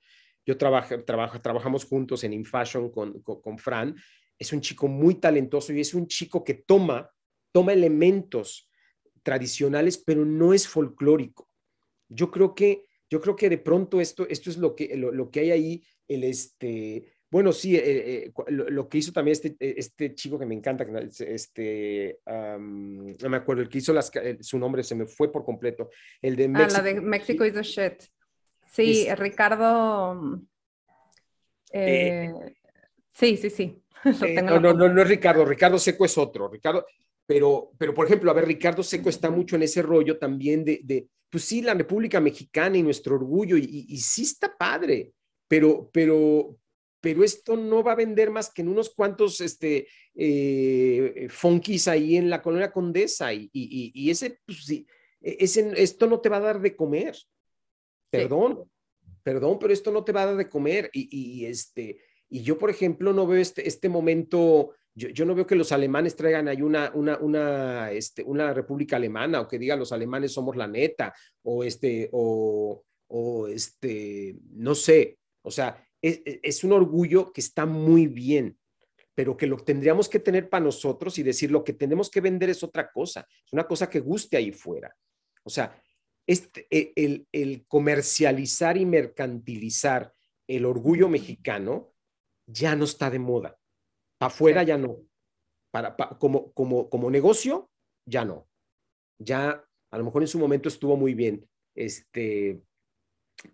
Yo 0.46 0.56
trabajo, 0.56 1.02
trabajo, 1.02 1.40
trabajamos 1.40 1.84
juntos 1.84 2.22
en 2.22 2.32
InFashion 2.32 2.92
con, 2.92 3.20
con, 3.22 3.42
con 3.42 3.58
Fran. 3.58 3.96
Es 4.38 4.52
un 4.52 4.60
chico 4.60 4.86
muy 4.86 5.16
talentoso 5.16 5.72
y 5.72 5.80
es 5.80 5.94
un 5.94 6.06
chico 6.06 6.44
que 6.44 6.54
toma, 6.54 7.10
toma 7.50 7.72
elementos 7.72 8.70
tradicionales, 9.24 9.98
pero 9.98 10.24
no 10.24 10.54
es 10.54 10.68
folclórico. 10.68 11.48
Yo 12.08 12.30
creo 12.30 12.54
que, 12.54 12.84
yo 13.10 13.20
creo 13.20 13.34
que 13.34 13.50
de 13.50 13.58
pronto 13.58 14.00
esto, 14.00 14.28
esto 14.28 14.48
es 14.48 14.58
lo 14.58 14.76
que, 14.76 14.96
lo, 14.96 15.10
lo 15.10 15.28
que 15.32 15.40
hay 15.40 15.50
ahí, 15.50 15.84
el, 16.10 16.24
este, 16.24 17.04
bueno, 17.30 17.52
sí, 17.52 17.76
eh, 17.76 18.24
eh, 18.24 18.32
lo, 18.48 18.88
que 18.88 18.98
hizo 18.98 19.12
también 19.12 19.32
este, 19.32 19.56
eh, 19.60 19.74
este 19.76 20.14
chico 20.16 20.36
que 20.36 20.46
me 20.46 20.54
encanta, 20.54 20.84
este, 21.20 22.18
no 22.26 23.28
me 23.28 23.36
acuerdo, 23.36 23.62
el 23.62 23.68
que 23.68 23.78
hizo 23.78 23.92
las, 23.92 24.10
su 24.40 24.58
nombre 24.58 24.82
se 24.82 24.96
me 24.96 25.06
fue 25.06 25.30
por 25.30 25.44
completo, 25.44 25.90
el 26.20 26.34
de 26.34 26.48
México. 26.48 26.68
Ah, 26.72 26.78
la 26.78 26.82
de 26.82 27.00
México 27.00 27.44
is 27.44 27.54
the 27.54 27.62
shit. 27.62 28.02
Sí, 28.66 29.08
Ricardo. 29.14 30.40
sí, 33.12 33.36
sí, 33.36 33.50
sí. 33.50 33.82
no, 34.42 34.58
no, 34.58 34.72
no, 34.72 34.88
no 34.88 35.02
es 35.02 35.08
Ricardo, 35.08 35.44
Ricardo 35.44 35.78
Seco 35.78 36.06
es 36.06 36.18
otro, 36.18 36.48
Ricardo, 36.48 36.84
pero, 37.26 37.70
pero 37.78 37.94
por 37.94 38.06
ejemplo, 38.06 38.30
a 38.32 38.34
ver, 38.34 38.46
Ricardo 38.46 38.82
Seco 38.82 39.08
está 39.08 39.30
mucho 39.30 39.54
en 39.54 39.62
ese 39.62 39.82
rollo 39.82 40.18
también 40.18 40.64
de, 40.64 40.80
de 40.82 41.06
pues 41.28 41.44
sí, 41.44 41.62
la 41.62 41.74
República 41.74 42.18
Mexicana 42.18 42.76
y 42.76 42.82
nuestro 42.82 43.14
orgullo, 43.14 43.56
y, 43.56 43.86
y 43.88 43.98
sí 43.98 44.22
está 44.22 44.56
padre, 44.56 45.12
pero, 45.50 45.90
pero, 45.92 46.56
pero 47.00 47.24
esto 47.24 47.56
no 47.56 47.82
va 47.82 47.92
a 47.92 47.96
vender 47.96 48.30
más 48.30 48.52
que 48.52 48.62
en 48.62 48.68
unos 48.68 48.94
cuantos 48.94 49.40
este, 49.40 49.88
eh, 50.14 51.26
funkis 51.28 51.88
ahí 51.88 52.16
en 52.16 52.30
la 52.30 52.40
colonia 52.40 52.70
Condesa 52.70 53.34
y, 53.34 53.50
y, 53.52 54.10
ese, 54.10 54.38
pues, 54.46 54.64
sí, 54.64 54.86
e, 55.20 55.38
ese, 55.40 55.72
esto 55.76 56.06
no 56.06 56.20
te 56.20 56.28
va 56.28 56.36
a 56.36 56.40
dar 56.40 56.60
de 56.60 56.76
comer. 56.76 57.16
Perdón, 58.10 58.70
perdón, 59.24 59.58
pero 59.58 59.72
esto 59.72 59.90
no 59.90 60.04
te 60.04 60.12
va 60.12 60.22
a 60.22 60.26
dar 60.26 60.36
de 60.36 60.48
comer. 60.48 60.88
Y, 60.92 61.44
este, 61.46 61.98
y 62.28 62.42
yo, 62.42 62.56
por 62.56 62.70
ejemplo, 62.70 63.12
no 63.12 63.26
veo 63.26 63.40
este, 63.40 63.66
este 63.66 63.88
momento, 63.88 64.74
yo, 64.94 65.08
yo 65.08 65.24
no 65.24 65.34
veo 65.34 65.48
que 65.48 65.56
los 65.56 65.72
alemanes 65.72 66.14
traigan 66.14 66.46
ahí 66.46 66.62
una, 66.62 66.92
una, 66.94 67.18
una, 67.18 67.90
este, 67.90 68.22
una 68.22 68.54
república 68.54 68.94
alemana 68.94 69.40
o 69.40 69.48
que 69.48 69.58
digan 69.58 69.80
los 69.80 69.90
alemanes 69.90 70.32
somos 70.32 70.54
la 70.54 70.68
neta 70.68 71.12
o 71.42 71.64
este, 71.64 72.08
o, 72.12 72.84
o 73.08 73.48
este, 73.48 74.36
no 74.52 74.76
sé, 74.76 75.18
o 75.42 75.50
sea, 75.50 75.86
es, 76.02 76.64
un 76.64 76.72
orgullo 76.72 77.32
que 77.32 77.40
está 77.40 77.66
muy 77.66 78.06
bien, 78.06 78.58
pero 79.14 79.36
que 79.36 79.46
lo 79.46 79.58
tendríamos 79.58 80.08
que 80.08 80.18
tener 80.18 80.48
para 80.48 80.64
nosotros 80.64 81.18
y 81.18 81.22
decir 81.22 81.50
lo 81.50 81.62
que 81.62 81.74
tenemos 81.74 82.10
que 82.10 82.20
vender 82.20 82.50
es 82.50 82.62
otra 82.62 82.90
cosa, 82.90 83.26
es 83.44 83.52
una 83.52 83.66
cosa 83.66 83.88
que 83.90 84.00
guste 84.00 84.36
ahí 84.36 84.52
fuera. 84.52 84.94
O 85.44 85.50
sea, 85.50 85.82
este, 86.26 86.66
e, 86.70 86.92
el, 86.96 87.26
el 87.32 87.66
comercializar 87.66 88.76
y 88.76 88.86
mercantilizar 88.86 90.12
el 90.46 90.64
orgullo 90.64 91.08
mexicano 91.08 91.92
ya 92.46 92.74
no 92.76 92.84
está 92.84 93.10
de 93.10 93.18
moda. 93.18 93.58
Para 94.18 94.32
afuera 94.32 94.62
ya 94.62 94.76
no. 94.76 94.98
Para, 95.70 95.96
como, 96.18 96.52
como, 96.52 96.90
como 96.90 97.10
negocio, 97.10 97.70
ya 98.04 98.24
no. 98.24 98.48
Ya 99.18 99.64
a 99.90 99.98
lo 99.98 100.04
mejor 100.04 100.22
en 100.22 100.28
su 100.28 100.38
momento 100.38 100.68
estuvo 100.68 100.96
muy 100.96 101.14
bien. 101.14 101.48
Este, 101.74 102.62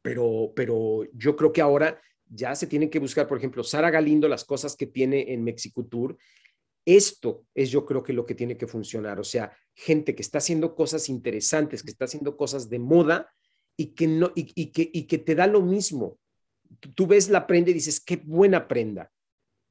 pero, 0.02 0.52
pero 0.54 1.04
yo 1.12 1.36
creo 1.36 1.52
que 1.52 1.60
ahora 1.60 2.00
ya 2.28 2.54
se 2.54 2.66
tienen 2.66 2.90
que 2.90 2.98
buscar, 2.98 3.26
por 3.26 3.38
ejemplo, 3.38 3.62
Sara 3.62 3.90
Galindo, 3.90 4.28
las 4.28 4.44
cosas 4.44 4.76
que 4.76 4.86
tiene 4.86 5.32
en 5.32 5.44
Mexiculture. 5.44 6.16
Esto 6.84 7.44
es 7.54 7.70
yo 7.70 7.84
creo 7.84 8.02
que 8.02 8.12
lo 8.12 8.26
que 8.26 8.34
tiene 8.34 8.56
que 8.56 8.66
funcionar, 8.66 9.18
o 9.18 9.24
sea, 9.24 9.52
gente 9.74 10.14
que 10.14 10.22
está 10.22 10.38
haciendo 10.38 10.74
cosas 10.74 11.08
interesantes, 11.08 11.82
que 11.82 11.90
está 11.90 12.04
haciendo 12.04 12.36
cosas 12.36 12.68
de 12.68 12.78
moda 12.78 13.32
y 13.76 13.86
que, 13.86 14.06
no, 14.06 14.32
y, 14.34 14.70
que, 14.70 14.90
y 14.92 15.06
que 15.06 15.18
te 15.18 15.34
da 15.34 15.46
lo 15.46 15.62
mismo. 15.62 16.18
Tú 16.94 17.06
ves 17.06 17.28
la 17.28 17.46
prenda 17.46 17.70
y 17.70 17.74
dices, 17.74 18.00
qué 18.00 18.16
buena 18.16 18.68
prenda. 18.68 19.10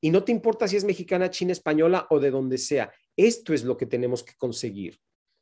Y 0.02 0.12
no 0.12 0.24
te 0.24 0.32
importa 0.32 0.68
si 0.68 0.76
es 0.76 0.84
mexicana, 0.84 1.30
china, 1.30 1.52
española 1.52 2.06
o 2.10 2.20
de 2.20 2.32
donde 2.32 2.58
sea. 2.58 2.92
Esto 3.16 3.54
es 3.54 3.64
lo 3.64 3.78
que 3.78 3.86
tenemos 3.86 4.24
que 4.24 4.34
conseguir. 4.38 5.00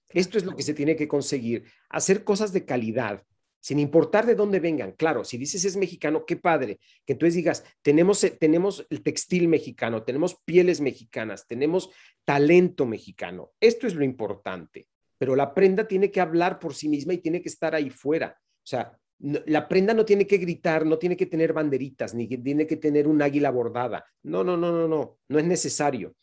Esto 0.09 0.37
es 0.37 0.45
lo 0.45 0.55
que 0.55 0.63
se 0.63 0.73
tiene 0.73 0.95
que 0.95 1.07
conseguir. 1.07 1.65
Hacer 1.89 2.23
cosas 2.23 2.53
de 2.53 2.65
calidad, 2.65 3.23
sin 3.63 3.79
importar 3.79 4.25
de 4.25 4.35
dónde 4.35 4.59
vengan. 4.59 4.91
Claro, 4.91 5.23
si 5.23 5.37
dices 5.37 5.63
es 5.63 5.77
mexicano, 5.77 6.25
qué 6.25 6.35
padre, 6.35 6.81
que 7.05 7.13
entonces 7.13 7.35
digas, 7.35 7.63
tenemos, 7.81 8.21
eh, 8.25 8.31
tenemos 8.31 8.85
el 8.89 9.01
textil 9.01 9.47
mexicano, 9.47 10.03
tenemos 10.03 10.35
pieles 10.43 10.81
mexicanas, 10.81 11.47
tenemos 11.47 11.89
talento 12.25 12.85
mexicano. 12.85 13.53
Esto 13.61 13.87
es 13.87 13.95
lo 13.95 14.03
importante, 14.03 14.89
pero 15.17 15.33
la 15.37 15.53
prenda 15.53 15.87
tiene 15.87 16.11
que 16.11 16.19
hablar 16.19 16.59
por 16.59 16.75
sí 16.75 16.89
misma 16.89 17.13
y 17.13 17.19
tiene 17.19 17.41
que 17.41 17.47
estar 17.47 17.73
ahí 17.73 17.89
fuera. 17.89 18.37
O 18.37 18.67
sea, 18.67 18.99
la 19.19 19.69
prenda 19.69 19.93
no 19.93 20.03
tiene 20.03 20.27
que 20.27 20.39
gritar, 20.39 20.85
no 20.85 20.99
tiene 20.99 21.15
que 21.15 21.27
tener 21.27 21.53
banderitas, 21.53 22.13
ni 22.13 22.27
tiene 22.27 22.67
que 22.67 22.75
tener 22.75 23.07
un 23.07 23.21
águila 23.21 23.49
bordada. 23.49 24.05
No, 24.23 24.43
no, 24.43 24.57
no, 24.57 24.73
no, 24.73 24.89
no, 24.89 25.19
no 25.29 25.39
es 25.39 25.45
necesario. 25.45 26.17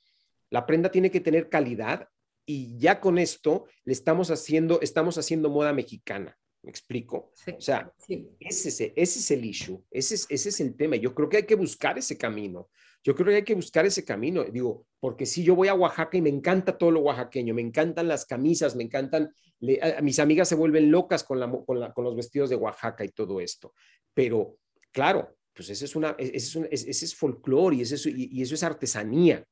La 0.50 0.66
prenda 0.66 0.90
tiene 0.90 1.10
que 1.10 1.20
tener 1.20 1.48
calidad 1.48 2.06
y 2.44 2.76
ya 2.76 3.00
con 3.00 3.16
esto 3.16 3.64
le 3.84 3.94
estamos 3.94 4.30
haciendo, 4.30 4.82
estamos 4.82 5.16
haciendo 5.16 5.48
moda 5.48 5.72
mexicana. 5.72 6.36
¿Me 6.62 6.70
explico? 6.70 7.32
o 7.56 7.60
sea, 7.60 7.90
ese, 8.06 8.28
es, 8.38 8.66
ese, 8.66 8.92
es, 8.94 9.30
el 9.30 9.44
issue, 9.44 9.82
ese 9.90 10.14
es, 10.14 10.26
ese 10.28 10.48
es 10.50 10.60
el 10.60 10.76
tema. 10.76 10.96
Yo 10.96 11.14
creo 11.14 11.28
que 11.28 11.38
hay 11.38 11.46
que 11.46 11.54
buscar 11.54 11.96
ese 11.96 12.18
camino. 12.18 12.68
Yo 13.02 13.14
creo 13.14 13.28
que 13.28 13.36
hay 13.36 13.44
que 13.44 13.54
buscar 13.54 13.86
ese 13.86 14.04
camino. 14.04 14.44
Digo, 14.44 14.86
porque 15.00 15.24
si 15.24 15.42
yo 15.42 15.54
voy 15.54 15.68
a 15.68 15.74
Oaxaca 15.74 16.18
y 16.18 16.20
me 16.20 16.28
encanta 16.28 16.76
todo 16.76 16.90
lo 16.90 17.00
oaxaqueño, 17.00 17.54
me 17.54 17.62
encantan 17.62 18.08
las 18.08 18.26
camisas, 18.26 18.76
me 18.76 18.84
encantan, 18.84 19.32
mis 19.60 20.18
amigas 20.18 20.48
se 20.48 20.54
vuelven 20.54 20.90
locas 20.90 21.24
con, 21.24 21.40
la, 21.40 21.50
con, 21.50 22.04
los 22.04 22.14
vestidos 22.14 22.50
de 22.50 22.56
Oaxaca 22.56 23.04
y 23.04 23.08
todo 23.08 23.40
esto. 23.40 23.72
Pero, 24.12 24.58
claro, 24.92 25.36
pues 25.54 25.70
ese 25.70 25.86
es, 25.86 25.96
una, 25.96 26.14
ese 26.18 26.36
es, 26.36 26.56
un, 26.56 26.68
ese 26.70 26.90
es 26.90 27.14
folclore 27.14 27.76
y, 27.76 27.80
eso, 27.82 28.08
y 28.10 28.42
eso 28.42 28.54
es 28.54 28.62
artesanía. 28.62 29.46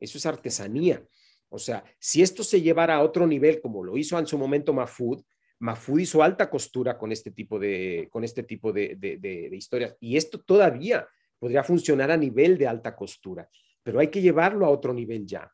Eso 0.00 0.16
es 0.16 0.24
artesanía. 0.24 1.06
O 1.48 1.58
sea, 1.58 1.84
si 1.98 2.22
esto 2.22 2.42
se 2.42 2.60
llevara 2.60 2.96
a 2.96 3.02
otro 3.02 3.26
nivel, 3.26 3.60
como 3.60 3.84
lo 3.84 3.96
hizo 3.96 4.18
en 4.18 4.26
su 4.26 4.38
momento 4.38 4.72
Mafud, 4.72 5.22
Mafud 5.58 6.00
hizo 6.00 6.22
alta 6.22 6.50
costura 6.50 6.98
con 6.98 7.12
este 7.12 7.30
tipo 7.30 7.58
de, 7.58 8.08
con 8.10 8.24
este 8.24 8.42
tipo 8.42 8.72
de, 8.72 9.50
historias. 9.52 9.96
Y 10.00 10.16
esto 10.16 10.40
todavía 10.40 11.06
podría 11.38 11.62
funcionar 11.62 12.10
a 12.10 12.16
nivel 12.16 12.58
de 12.58 12.66
alta 12.66 12.94
costura, 12.94 13.48
pero 13.82 14.00
hay 14.00 14.08
que 14.08 14.20
llevarlo 14.20 14.66
a 14.66 14.70
otro 14.70 14.92
nivel 14.92 15.26
ya. 15.26 15.50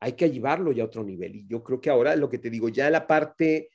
Hay 0.00 0.12
que 0.14 0.30
llevarlo 0.30 0.72
ya 0.72 0.82
a 0.82 0.86
otro 0.86 1.04
nivel. 1.04 1.36
Y 1.36 1.46
yo 1.46 1.62
creo 1.62 1.80
que 1.80 1.90
ahora 1.90 2.16
lo 2.16 2.28
que 2.28 2.38
te 2.38 2.50
digo, 2.50 2.68
ya 2.68 2.90
la 2.90 3.06
parte, 3.06 3.70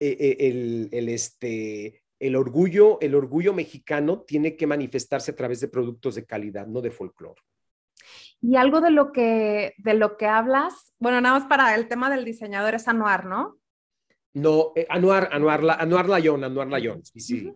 eh, 0.00 0.16
eh, 0.18 0.88
el, 0.92 1.08
este, 1.08 2.02
el 2.18 2.36
orgullo, 2.36 2.98
el 3.00 3.14
orgullo 3.14 3.52
mexicano 3.52 4.22
tiene 4.22 4.56
que 4.56 4.66
manifestarse 4.66 5.32
a 5.32 5.36
través 5.36 5.60
de 5.60 5.68
productos 5.68 6.14
de 6.14 6.24
calidad, 6.24 6.66
no 6.66 6.80
de 6.80 6.90
folclore. 6.90 7.42
Y 8.40 8.56
algo 8.56 8.80
de 8.80 8.90
lo 8.90 9.12
que, 9.12 9.74
de 9.78 9.94
lo 9.94 10.16
que 10.16 10.26
hablas, 10.26 10.92
bueno, 10.98 11.20
nada 11.20 11.40
más 11.40 11.48
para 11.48 11.74
el 11.74 11.88
tema 11.88 12.10
del 12.10 12.24
diseñador 12.24 12.74
es 12.74 12.86
Anuar, 12.88 13.26
¿no? 13.26 13.58
No, 14.36 14.72
eh, 14.76 14.86
Anuar, 14.90 15.30
Anuar, 15.32 15.62
Anuar 15.78 16.08
Layón, 16.10 16.44
Anuar 16.44 16.68
Layón, 16.68 17.02
sí, 17.02 17.20
sí. 17.20 17.54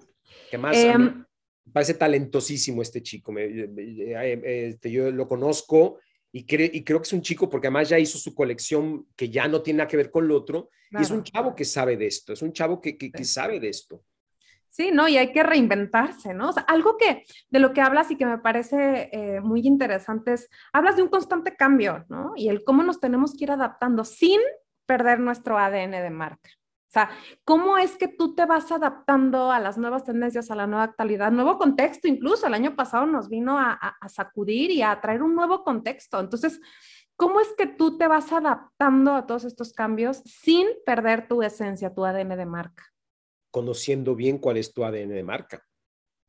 Que 0.51 0.57
más, 0.57 0.75
em, 0.79 1.23
parece 1.71 1.93
talentosísimo 1.93 2.81
este 2.81 3.03
chico. 3.03 3.35
Eh, 3.37 4.41
este, 4.43 4.91
yo 4.91 5.11
lo 5.11 5.29
conozco 5.29 5.99
y, 6.33 6.39
y, 6.41 6.83
creo 6.83 6.99
que 6.99 7.07
es 7.07 7.13
un 7.13 7.21
chico 7.21 7.51
porque 7.51 7.67
además 7.67 7.91
ya 7.91 7.99
hizo 7.99 8.17
su 8.17 8.35
colección 8.35 9.07
que 9.15 9.29
ya 9.29 9.47
no 9.47 9.61
tiene 9.61 9.79
nada 9.79 9.89
que 9.89 9.99
ver 9.99 10.11
con 10.11 10.27
lo 10.27 10.35
otro. 10.35 10.71
Y 10.91 11.03
es 11.03 11.11
un 11.11 11.23
chavo 11.23 11.55
que 11.55 11.67
sabe 11.67 11.99
de 11.99 12.07
esto, 12.07 12.33
es 12.33 12.41
un 12.41 12.53
chavo 12.55 12.81
que, 12.81 12.97
que, 12.97 13.13
que 13.13 13.25
sabe 13.25 13.61
de 13.61 13.69
esto. 13.69 14.03
Sí, 14.71 14.91
¿no? 14.91 15.07
Y 15.07 15.19
hay 15.19 15.33
que 15.33 15.43
reinventarse, 15.43 16.33
¿no? 16.33 16.49
O 16.49 16.53
sea, 16.53 16.63
algo 16.63 16.97
que 16.97 17.25
de 17.51 17.59
lo 17.59 17.75
que 17.75 17.83
hablas 17.83 18.11
y 18.11 18.17
que 18.17 18.25
me 18.25 18.39
parece 18.39 19.11
eh, 19.13 19.41
muy 19.43 19.67
interesante 19.67 20.33
es, 20.33 20.49
hablas 20.73 20.97
de 20.97 21.03
un 21.03 21.09
constante 21.09 21.57
cambio, 21.57 22.07
¿no? 22.09 22.33
Y 22.37 22.49
el 22.49 22.65
cómo 22.65 22.83
nos 22.83 23.01
tenemos 23.01 23.37
que 23.37 23.45
ir 23.45 23.51
adaptando 23.51 24.05
sin 24.05 24.41
perder 24.87 25.21
nuestro 25.21 25.59
ADN 25.59 25.91
de 25.91 26.11
marca. 26.11 26.51
O 26.91 26.93
sea, 26.93 27.11
¿cómo 27.45 27.79
es 27.79 27.97
que 27.97 28.09
tú 28.09 28.35
te 28.35 28.47
vas 28.47 28.73
adaptando 28.73 29.53
a 29.53 29.61
las 29.61 29.79
nuevas 29.79 30.05
tendencias, 30.05 30.51
a 30.51 30.57
la 30.57 30.67
nueva 30.67 30.85
actualidad, 30.85 31.31
nuevo 31.31 31.57
contexto? 31.57 32.09
Incluso 32.09 32.49
el 32.49 32.55
año 32.55 32.75
pasado 32.75 33.07
nos 33.07 33.29
vino 33.29 33.59
a, 33.59 33.73
a 33.73 34.09
sacudir 34.09 34.73
y 34.73 34.83
a 34.83 35.01
traer 35.01 35.23
un 35.23 35.35
nuevo 35.35 35.63
contexto. 35.63 36.19
Entonces, 36.19 36.61
¿cómo 37.17 37.41
es 37.41 37.49
que 37.57 37.67
tú 37.67 37.97
te 37.97 38.09
vas 38.09 38.33
adaptando 38.33 39.15
a 39.15 39.27
todos 39.27 39.45
estos 39.45 39.73
cambios 39.73 40.23
sin 40.25 40.67
perder 40.85 41.29
tu 41.29 41.43
esencia, 41.43 41.95
tu 41.95 42.05
ADN 42.05 42.37
de 42.37 42.47
marca? 42.47 42.91
conociendo 43.51 44.15
bien 44.15 44.39
cuál 44.39 44.57
es 44.57 44.73
tu 44.73 44.85
ADN 44.85 45.09
de 45.09 45.23
marca. 45.23 45.67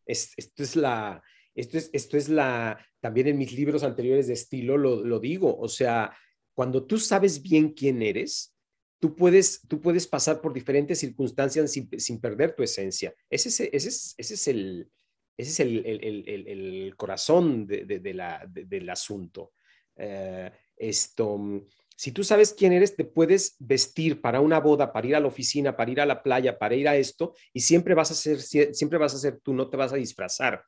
esto 0.06 0.64
es 0.64 0.76
la, 0.76 1.24
esto 1.56 1.78
es, 1.78 1.90
esto 1.94 2.18
es 2.18 2.30
la, 2.30 2.86
también 3.00 3.28
en 3.28 3.38
mis 3.38 3.54
libros 3.54 3.84
anteriores 3.84 4.28
de 4.28 4.34
estilo 4.34 4.78
lo, 4.78 5.20
digo, 5.20 5.58
o 5.58 5.68
sea, 5.68 6.16
cuando 6.54 6.86
tú 6.86 6.98
sabes 6.98 7.42
bien 7.42 7.74
quién 7.74 8.02
eres, 8.02 8.56
tú 9.02 9.16
puedes, 9.16 9.62
tú 9.68 9.82
puedes 9.82 10.06
pasar 10.06 10.40
por 10.40 10.54
diferentes 10.54 11.00
circunstancias 11.00 11.72
sin, 11.72 12.22
perder 12.22 12.56
tu 12.56 12.62
esencia. 12.62 13.14
Ese 13.30 13.50
es, 13.50 13.60
ese 13.60 13.90
es, 13.90 14.14
ese 14.16 14.34
es 14.36 14.48
el, 14.48 14.90
ese 15.36 15.50
es 15.50 15.60
el, 15.60 15.86
el, 15.86 16.48
el, 16.48 16.96
corazón 16.96 17.66
de, 17.66 17.86
de, 17.86 18.14
la, 18.14 18.48
del 18.48 18.88
asunto. 18.92 19.54
Eh, 19.96 20.52
esto, 20.78 21.66
si 21.96 22.12
tú 22.12 22.24
sabes 22.24 22.54
quién 22.54 22.74
eres, 22.74 22.96
te 22.96 23.04
puedes 23.04 23.56
vestir 23.58 24.22
para 24.22 24.40
una 24.40 24.60
boda, 24.60 24.94
para 24.94 25.08
ir 25.08 25.16
a 25.16 25.20
la 25.20 25.28
oficina, 25.28 25.76
para 25.76 25.90
ir 25.90 26.00
a 26.00 26.06
la 26.06 26.22
playa, 26.22 26.60
para 26.60 26.76
ir 26.76 26.88
a 26.88 26.96
esto, 26.96 27.34
y 27.54 27.62
siempre 27.62 27.96
vas 27.96 28.12
a 28.12 28.14
ser, 28.14 28.40
siempre 28.40 29.00
vas 29.00 29.16
a 29.16 29.18
ser 29.18 29.40
tú, 29.40 29.56
no 29.56 29.68
te 29.68 29.78
vas 29.78 29.94
a 29.94 29.98
disfrazar. 29.98 30.64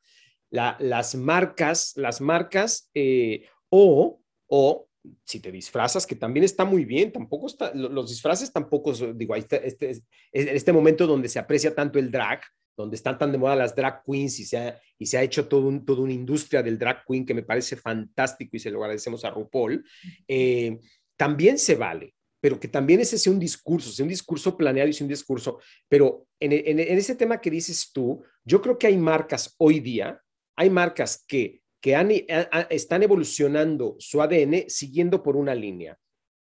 las 0.50 1.14
marcas, 1.14 1.92
las 1.94 2.20
marcas, 2.20 2.90
eh, 2.94 3.46
o, 3.68 4.20
o 4.48 4.88
si 5.24 5.40
te 5.40 5.52
disfrazas, 5.52 6.06
que 6.06 6.16
también 6.16 6.44
está 6.44 6.64
muy 6.64 6.84
bien, 6.84 7.12
tampoco 7.12 7.46
está, 7.46 7.72
los 7.74 8.08
disfraces 8.08 8.52
tampoco, 8.52 8.92
digo, 8.92 9.36
este, 9.36 9.66
este, 9.66 10.02
este 10.32 10.72
momento 10.72 11.06
donde 11.06 11.28
se 11.28 11.38
aprecia 11.38 11.74
tanto 11.74 11.98
el 11.98 12.10
drag, 12.10 12.40
donde 12.76 12.96
están 12.96 13.18
tan 13.18 13.30
de 13.30 13.38
moda 13.38 13.56
las 13.56 13.74
drag 13.74 14.02
queens 14.04 14.40
y 14.40 14.44
se 14.44 14.58
ha, 14.58 14.80
y 14.98 15.06
se 15.06 15.18
ha 15.18 15.22
hecho 15.22 15.46
todo 15.46 15.68
un, 15.68 15.84
toda 15.84 16.02
una 16.02 16.12
industria 16.12 16.62
del 16.62 16.78
drag 16.78 17.04
queen 17.06 17.24
que 17.24 17.34
me 17.34 17.42
parece 17.42 17.76
fantástico 17.76 18.56
y 18.56 18.60
se 18.60 18.70
lo 18.70 18.80
agradecemos 18.82 19.24
a 19.24 19.30
RuPaul. 19.30 19.84
Eh, 20.26 20.78
también 21.16 21.58
se 21.58 21.76
vale, 21.76 22.14
pero 22.40 22.58
que 22.58 22.68
también 22.68 23.00
ese 23.00 23.16
sea 23.16 23.32
un 23.32 23.38
discurso, 23.38 23.90
sea 23.90 24.04
un 24.04 24.10
discurso 24.10 24.56
planeado 24.56 24.88
y 24.88 24.92
sea 24.92 25.04
un 25.04 25.10
discurso. 25.10 25.60
Pero 25.88 26.26
en, 26.40 26.78
ese 26.78 27.14
tema 27.14 27.40
que 27.40 27.50
dices 27.50 27.90
tú, 27.92 28.22
yo 28.44 28.60
creo 28.60 28.76
que 28.76 28.88
hay 28.88 28.98
marcas 28.98 29.54
hoy 29.58 29.80
día, 29.80 30.20
hay 30.56 30.70
marcas 30.70 31.24
que, 31.26 31.62
que 31.84 32.24
están 32.70 33.02
evolucionando 33.02 33.96
su 33.98 34.22
ADN 34.22 34.70
siguiendo 34.70 35.22
por 35.22 35.36
una 35.36 35.54
línea. 35.54 35.98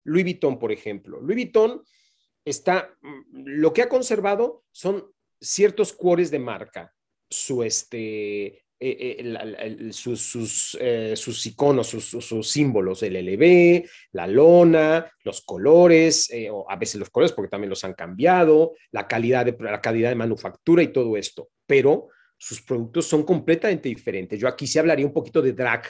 Louis 0.03 0.25
Vuitton, 0.25 0.59
por 0.59 0.73
ejemplo. 0.73 1.21
Louis 1.21 1.35
Vuitton 1.35 1.81
está, 2.43 2.93
mm, 3.01 3.43
lo 3.45 3.71
que 3.71 3.83
ha 3.83 3.87
conservado 3.87 4.65
son 4.73 5.09
ciertos 5.39 5.93
cuores 5.93 6.29
de 6.29 6.39
marca, 6.39 6.93
su, 7.29 7.63
este, 7.63 8.47
eh, 8.47 8.65
eh, 8.81 9.89
sus, 9.93 10.19
sus, 10.21 10.77
eh, 10.81 11.13
sus, 11.15 11.45
iconos, 11.45 11.87
sus, 11.87 12.49
símbolos, 12.51 13.01
el 13.03 13.15
LB, 13.15 13.87
la 14.11 14.27
lona, 14.27 15.09
los 15.23 15.39
colores, 15.39 16.29
o 16.51 16.69
a 16.69 16.75
veces 16.75 16.99
los 16.99 17.11
colores 17.11 17.31
porque 17.31 17.49
también 17.49 17.69
los 17.69 17.85
han 17.85 17.93
cambiado, 17.93 18.73
la 18.91 19.07
calidad, 19.07 19.45
de, 19.45 19.55
la 19.57 19.79
calidad 19.79 20.09
de 20.09 20.15
manufactura 20.15 20.83
y 20.83 20.91
todo 20.91 21.15
esto, 21.15 21.47
pero 21.65 22.09
sus 22.39 22.61
productos 22.61 23.05
son 23.05 23.23
completamente 23.23 23.89
diferentes. 23.89 24.39
Yo 24.39 24.47
aquí 24.47 24.65
sí 24.65 24.79
hablaría 24.79 25.05
un 25.05 25.13
poquito 25.13 25.41
de 25.41 25.51
drag, 25.51 25.83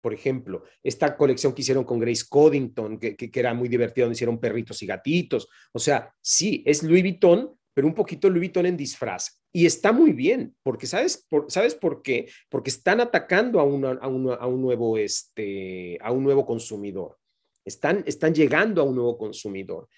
por 0.00 0.14
ejemplo, 0.14 0.64
esta 0.82 1.16
colección 1.16 1.52
que 1.52 1.60
hicieron 1.60 1.84
con 1.84 1.98
Grace 1.98 2.24
Coddington, 2.28 2.98
que, 2.98 3.14
que, 3.14 3.30
era 3.34 3.52
muy 3.52 3.68
divertida, 3.68 4.06
donde 4.06 4.14
hicieron 4.14 4.40
perritos 4.40 4.82
y 4.82 4.86
gatitos. 4.86 5.48
O 5.72 5.78
sea, 5.78 6.12
sí, 6.20 6.62
es 6.64 6.82
Louis 6.82 7.02
Vuitton, 7.02 7.54
pero 7.74 7.86
un 7.86 7.94
poquito 7.94 8.30
Louis 8.30 8.40
Vuitton 8.40 8.66
en 8.66 8.76
disfraz. 8.76 9.42
Y 9.52 9.66
está 9.66 9.92
muy 9.92 10.12
bien, 10.12 10.54
porque 10.62 10.86
¿sabes 10.86 11.26
por, 11.28 11.50
¿sabes 11.50 11.74
por 11.74 12.02
qué? 12.02 12.28
Porque 12.48 12.70
están 12.70 13.00
atacando 13.00 13.58
a, 13.60 13.62
a, 13.62 14.06
un 14.46 14.62
nuevo, 14.62 14.96
este, 14.96 15.98
a 16.00 16.10
un 16.12 16.22
nuevo 16.22 16.46
consumidor. 16.46 17.18
Están, 17.64 18.02
están 18.06 18.34
llegando 18.34 18.80
a 18.80 18.84
un 18.84 18.94
nuevo 18.94 19.18
consumidor. 19.18 19.88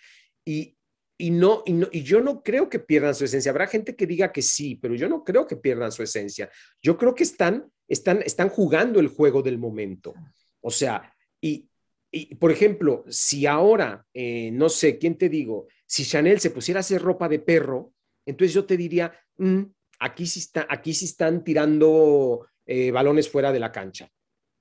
Y, 0.45 0.78
y, 1.19 1.31
no, 1.31 1.65
y, 1.67 1.73
no, 1.73 1.89
y 1.91 2.03
yo 2.05 2.21
no 2.21 2.43
creo 2.43 2.71
que 2.71 2.79
pierdan 2.79 3.15
su 3.15 3.25
esencia. 3.25 3.51
Habrá 3.51 3.67
gente 3.67 3.97
que 3.97 4.07
diga 4.07 4.33
que 4.33 4.41
sí, 4.41 4.77
pero 4.77 4.95
yo 4.95 5.09
no 5.09 5.25
creo 5.25 5.47
que 5.47 5.57
pierdan 5.57 5.91
su 5.91 6.05
esencia. 6.05 6.49
Yo 6.81 6.97
creo 6.97 7.15
que 7.15 7.25
están, 7.25 7.71
están, 7.89 8.23
están 8.23 8.49
jugando 8.49 9.01
el 9.01 9.09
juego 9.09 9.43
del 9.43 9.59
momento. 9.59 10.15
O 10.61 10.71
sea, 10.71 11.13
y, 11.41 11.69
y 12.11 12.37
por 12.37 12.53
ejemplo, 12.53 13.05
si 13.09 13.47
ahora, 13.47 14.07
eh, 14.15 14.51
no 14.53 14.69
sé, 14.69 14.97
¿quién 14.97 15.19
te 15.19 15.29
digo? 15.29 15.67
Si 15.87 16.05
Chanel 16.05 16.39
se 16.39 16.51
pusiera 16.51 16.79
a 16.79 16.81
hacer 16.81 17.03
ropa 17.03 17.29
de 17.29 17.41
perro, 17.41 17.93
entonces 18.25 18.55
yo 18.55 18.65
te 18.65 18.77
diría, 18.77 19.13
mm, 19.39 19.63
aquí, 19.99 20.27
sí 20.27 20.39
está, 20.39 20.67
aquí 20.71 20.95
sí 20.95 21.07
están 21.07 21.43
tirando 21.43 22.47
eh, 22.65 22.91
balones 22.93 23.29
fuera 23.29 23.51
de 23.51 23.61
la 23.61 23.73
cancha. 23.73 24.09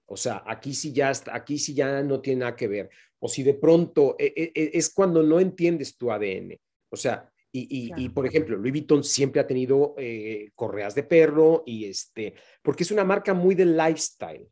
O 0.08 0.18
sea, 0.18 0.44
aquí 0.46 0.74
sí 0.74 0.92
ya 0.92 1.12
aquí 1.32 1.58
sí 1.58 1.74
ya 1.74 2.02
no 2.02 2.20
tiene 2.22 2.42
nada 2.42 2.56
que 2.56 2.68
ver. 2.68 2.90
O 3.20 3.28
si 3.28 3.44
de 3.44 3.54
pronto 3.54 4.16
e, 4.18 4.34
e, 4.36 4.52
e, 4.56 4.72
es 4.74 4.90
cuando 4.94 5.22
no 5.22 5.40
entiendes 5.40 5.98
tu 5.98 6.12
ADN. 6.12 6.58
O 6.90 6.96
sea, 6.96 7.30
y, 7.52 8.10
por 8.10 8.28
ejemplo, 8.28 8.56
Louis 8.56 8.72
Vuitton 8.72 9.04
siempre 9.04 9.42
ha 9.42 9.48
tenido 9.48 9.96
eh, 9.98 10.52
correas 10.54 10.94
de 10.94 11.04
perro 11.04 11.64
y 11.66 11.86
este, 11.86 12.36
porque 12.62 12.84
es 12.84 12.92
una 12.92 13.04
marca 13.04 13.34
muy 13.34 13.56
de 13.56 13.66
lifestyle, 13.66 14.48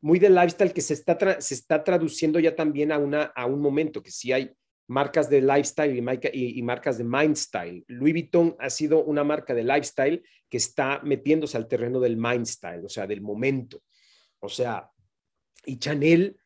muy 0.00 0.18
de 0.18 0.30
lifestyle 0.30 0.72
que 0.72 0.80
se 0.80 0.94
está, 0.94 1.40
se 1.40 1.54
está 1.54 1.84
traduciendo 1.84 2.38
ya 2.38 2.54
también 2.54 2.92
a, 2.92 2.98
una, 2.98 3.24
a 3.24 3.44
un 3.46 3.60
momento 3.60 4.02
que 4.02 4.10
sí 4.10 4.32
hay 4.32 4.50
marcas 4.86 5.30
de 5.30 5.40
lifestyle 5.40 5.96
y, 6.32 6.62
marcas 6.62 6.98
de 6.98 7.04
mindstyle. 7.04 7.84
Louis 7.88 8.12
Vuitton 8.12 8.56
ha 8.58 8.70
sido 8.70 9.04
una 9.04 9.24
marca 9.24 9.54
de 9.54 9.64
lifestyle 9.64 10.22
que 10.48 10.56
está 10.58 11.00
metiéndose 11.02 11.56
al 11.56 11.68
terreno 11.68 12.00
del 12.00 12.16
mindstyle, 12.16 12.84
o 12.84 12.88
sea, 12.88 13.06
del 13.06 13.20
momento. 13.20 13.82
O 14.44 14.48
sea, 14.48 14.90
y 15.64 15.78
Chanel, 15.78 16.36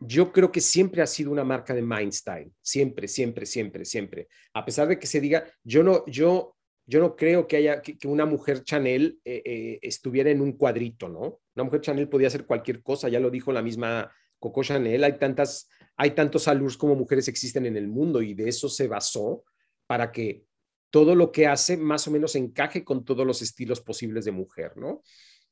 yo 0.00 0.30
creo 0.30 0.52
que 0.52 0.60
siempre 0.60 1.02
ha 1.02 1.06
sido 1.06 1.30
una 1.30 1.44
marca 1.44 1.74
de 1.74 1.82
mindstyle, 1.82 2.52
siempre, 2.60 3.08
siempre, 3.08 3.46
siempre, 3.46 3.84
siempre. 3.84 4.28
A 4.52 4.64
pesar 4.64 4.88
de 4.88 4.98
que 4.98 5.06
se 5.06 5.20
diga, 5.20 5.50
yo 5.64 5.82
no, 5.82 6.04
yo, 6.06 6.56
yo 6.84 7.00
no 7.00 7.16
creo 7.16 7.46
que 7.46 7.56
haya 7.56 7.80
que, 7.80 7.96
una 8.06 8.26
mujer 8.26 8.62
Chanel 8.62 9.18
eh, 9.24 9.42
eh, 9.44 9.78
estuviera 9.80 10.30
en 10.30 10.42
un 10.42 10.52
cuadrito, 10.52 11.08
¿no? 11.08 11.40
Una 11.54 11.64
mujer 11.64 11.80
Chanel 11.80 12.08
podía 12.08 12.28
hacer 12.28 12.44
cualquier 12.44 12.82
cosa, 12.82 13.08
ya 13.08 13.20
lo 13.20 13.30
dijo 13.30 13.52
la 13.52 13.62
misma 13.62 14.12
Coco 14.38 14.62
Chanel, 14.62 15.02
hay 15.02 15.18
tantas, 15.18 15.70
hay 15.96 16.10
tantos 16.10 16.46
alurs 16.48 16.76
como 16.76 16.94
mujeres 16.94 17.28
existen 17.28 17.64
en 17.64 17.76
el 17.76 17.88
mundo 17.88 18.20
y 18.20 18.34
de 18.34 18.48
eso 18.48 18.68
se 18.68 18.86
basó 18.86 19.44
para 19.86 20.12
que 20.12 20.44
todo 20.90 21.14
lo 21.14 21.32
que 21.32 21.46
hace 21.46 21.76
más 21.76 22.06
o 22.06 22.10
menos 22.10 22.34
encaje 22.36 22.84
con 22.84 23.04
todos 23.04 23.26
los 23.26 23.40
estilos 23.40 23.80
posibles 23.80 24.24
de 24.26 24.32
mujer, 24.32 24.76
¿no? 24.76 25.02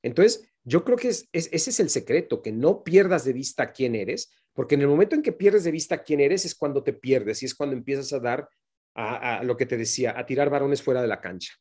Entonces, 0.04 0.46
yo 0.64 0.84
creo 0.84 0.98
que 0.98 1.08
ese 1.08 1.28
es 1.32 1.80
el 1.80 1.88
secreto, 1.88 2.42
que 2.42 2.52
no 2.52 2.84
pierdas 2.84 3.24
de 3.24 3.32
vista 3.32 3.72
quién 3.72 3.94
eres, 3.94 4.30
porque 4.52 4.74
en 4.74 4.82
el 4.82 4.86
momento 4.86 5.14
en 5.14 5.22
que 5.22 5.32
pierdes 5.32 5.64
de 5.64 5.70
vista 5.70 6.02
quién 6.02 6.20
eres 6.20 6.44
es 6.44 6.54
cuando 6.54 6.82
te 6.82 6.92
pierdes 6.92 7.42
y 7.42 7.46
es 7.46 7.54
cuando 7.54 7.74
empiezas 7.74 8.12
a 8.12 8.20
dar 8.20 8.48
a, 8.94 9.42
lo 9.42 9.56
que 9.56 9.66
te 9.66 9.76
decía, 9.78 10.14
a 10.16 10.26
tirar 10.26 10.50
varones 10.50 10.82
fuera 10.82 11.00
de 11.00 11.08
la 11.08 11.20
cancha. 11.20 11.54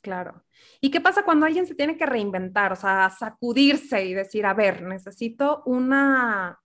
Claro. 0.00 0.44
¿Y 0.80 0.90
qué 0.90 1.00
pasa 1.00 1.24
cuando 1.24 1.44
alguien 1.44 1.66
se 1.66 1.74
tiene 1.74 1.96
que 1.96 2.06
reinventar, 2.06 2.72
o 2.72 2.76
sea, 2.76 3.10
sacudirse 3.10 4.04
y 4.04 4.14
decir, 4.14 4.46
a 4.46 4.54
ver, 4.54 4.82
necesito 4.82 5.62
una, 5.66 6.58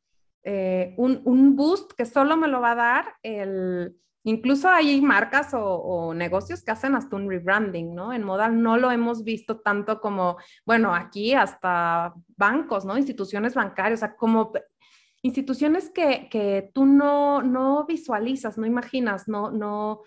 eh, 0.43 0.93
un, 0.97 1.21
un, 1.25 1.55
boost 1.55 1.93
que 1.93 2.05
solo 2.05 2.37
me 2.37 2.47
lo 2.47 2.61
va 2.61 2.71
a 2.71 2.75
dar 2.75 3.05
el, 3.21 3.95
Incluso 4.27 4.67
hay 4.67 4.99
marcas 4.99 5.51
o, 5.53 6.13
negocios 6.13 6.61
que 6.61 6.71
hacen 6.71 6.95
hasta 6.95 7.15
un 7.15 7.29
rebranding, 7.29 7.95
¿no? 7.95 8.11
En 8.11 8.23
moda 8.23 8.49
no 8.49 8.75
lo 8.75 8.91
hemos 8.91 9.23
visto 9.23 9.61
tanto 9.61 10.01
como, 10.01 10.35
bueno, 10.65 10.93
aquí 10.93 11.33
hasta 11.33 12.13
bancos, 12.35 12.83
¿no? 12.83 12.97
Instituciones 12.97 13.53
bancarias, 13.53 13.99
o 13.99 14.05
sea, 14.05 14.17
como 14.17 14.51
instituciones 15.27 15.89
que, 15.89 16.27
que 16.29 16.71
tú 16.73 16.85
no, 16.85 17.41
no 17.41 17.85
visualizas, 17.85 18.57
no 18.57 18.65
imaginas, 18.65 19.27
no, 19.27 19.51
no, 19.51 20.01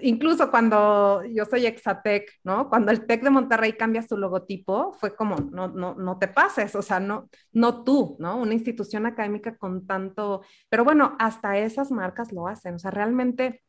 incluso 0.00 0.50
cuando 0.50 1.22
yo 1.24 1.44
soy 1.44 1.66
Exatec, 1.66 2.40
¿no? 2.44 2.68
Cuando 2.68 2.90
el 2.90 3.06
TEC 3.06 3.22
de 3.22 3.30
Monterrey 3.30 3.74
cambia 3.74 4.02
su 4.02 4.16
logotipo, 4.16 4.92
fue 4.94 5.14
como, 5.14 5.36
no, 5.36 5.68
no, 5.68 5.94
no 5.94 6.18
te 6.18 6.28
pases, 6.28 6.74
o 6.74 6.82
sea, 6.82 7.00
no, 7.00 7.28
no 7.52 7.84
tú, 7.84 8.16
¿no? 8.18 8.38
Una 8.38 8.54
institución 8.54 9.06
académica 9.06 9.56
con 9.56 9.86
tanto, 9.86 10.42
pero 10.68 10.84
bueno, 10.84 11.16
hasta 11.18 11.58
esas 11.58 11.90
marcas 11.90 12.32
lo 12.32 12.48
hacen, 12.48 12.74
o 12.74 12.78
sea, 12.78 12.90
realmente, 12.90 13.62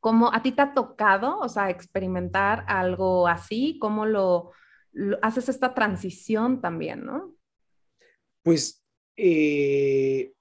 ¿cómo 0.00 0.32
a 0.32 0.42
ti 0.42 0.52
te 0.52 0.62
ha 0.62 0.74
tocado, 0.74 1.38
o 1.38 1.48
sea, 1.48 1.70
experimentar 1.70 2.64
algo 2.68 3.26
así? 3.26 3.78
¿Cómo 3.80 4.06
lo, 4.06 4.52
haces 5.22 5.48
esta 5.48 5.74
transición 5.74 6.60
también, 6.60 7.04
¿no? 7.04 7.34
Pues 8.42 8.84
eh, 9.16 10.33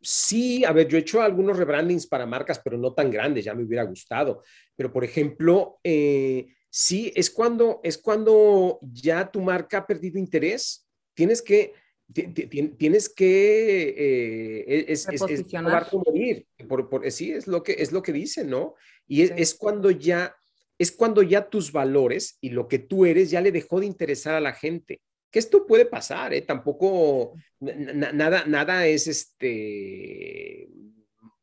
sí, 0.00 0.64
a 0.64 0.72
ver, 0.72 0.88
yo 0.88 0.96
he 0.96 1.00
hecho 1.00 1.20
algunos 1.20 1.56
rebrandings 1.56 2.06
para 2.06 2.26
marcas, 2.26 2.60
pero 2.62 2.78
no 2.78 2.92
tan 2.92 3.10
grandes, 3.10 3.44
ya 3.44 3.54
me 3.54 3.64
hubiera 3.64 3.84
gustado. 3.84 4.42
Pero, 4.74 4.92
por 4.92 5.04
ejemplo, 5.04 5.78
eh, 5.82 6.46
sí, 6.70 7.12
es 7.14 7.30
cuando, 7.30 7.80
es 7.82 7.98
cuando 7.98 8.78
ya 8.82 9.30
tu 9.30 9.40
marca 9.40 9.78
ha 9.78 9.86
perdido 9.86 10.18
interés. 10.18 10.86
Tienes 11.14 11.42
que, 11.42 11.72
tienes 12.12 13.08
que, 13.08 13.88
eh, 13.88 14.84
es, 14.88 15.08
es, 15.08 15.22
es 15.22 15.52
morir. 15.92 16.46
Por, 16.68 16.88
por, 16.88 17.10
sí, 17.10 17.32
es 17.32 17.46
lo 17.46 17.62
que, 17.62 17.76
es 17.78 17.92
lo 17.92 18.02
que 18.02 18.12
dicen, 18.12 18.50
¿no? 18.50 18.74
Y 19.06 19.22
es, 19.22 19.32
es 19.36 19.54
cuando 19.54 19.90
ya, 19.90 20.36
es 20.78 20.92
cuando 20.92 21.22
ya 21.22 21.48
tus 21.48 21.72
valores 21.72 22.38
y 22.40 22.50
lo 22.50 22.68
que 22.68 22.78
tú 22.78 23.06
eres 23.06 23.30
ya 23.30 23.40
le 23.40 23.52
dejó 23.52 23.80
de 23.80 23.86
interesar 23.86 24.34
a 24.34 24.40
la 24.40 24.52
gente 24.52 25.00
que 25.36 25.40
esto 25.40 25.66
puede 25.66 25.84
pasar, 25.84 26.32
¿eh? 26.32 26.40
Tampoco, 26.40 27.34
nada, 27.60 28.46
nada 28.46 28.86
es 28.86 29.06
este, 29.06 30.66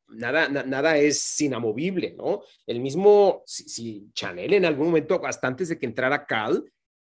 nada, 0.07 0.49
nada 0.49 0.97
es 0.97 1.39
inamovible, 1.39 2.15
¿no? 2.17 2.41
El 2.65 2.79
mismo, 2.79 3.43
si, 3.45 4.09
Chanel 4.11 4.55
en 4.55 4.65
algún 4.65 4.87
momento, 4.87 5.23
hasta 5.23 5.45
antes 5.45 5.69
de 5.69 5.77
que 5.77 5.85
entrara 5.85 6.25
Cal, 6.25 6.65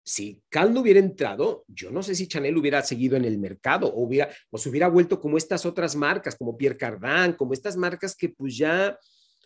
si 0.04 0.42
Cal 0.50 0.74
no 0.74 0.82
hubiera 0.82 1.00
entrado, 1.00 1.66
yo 1.68 1.92
no 1.92 2.02
sé 2.02 2.16
si 2.16 2.28
Chanel 2.28 2.58
hubiera 2.58 2.82
seguido 2.82 3.16
en 3.16 3.26
el 3.26 3.38
mercado 3.38 3.86
o, 3.86 4.02
hubiera, 4.02 4.32
o 4.50 4.58
se 4.58 4.70
hubiera 4.70 4.88
vuelto 4.88 5.22
como 5.22 5.38
estas 5.38 5.64
otras 5.68 5.96
marcas, 5.96 6.36
como 6.36 6.58
Pierre 6.58 6.78
Cardin, 6.78 7.34
como 7.34 7.54
estas 7.54 7.78
marcas 7.78 8.16
que 8.16 8.30
pues 8.30 8.58
ya 8.58 8.98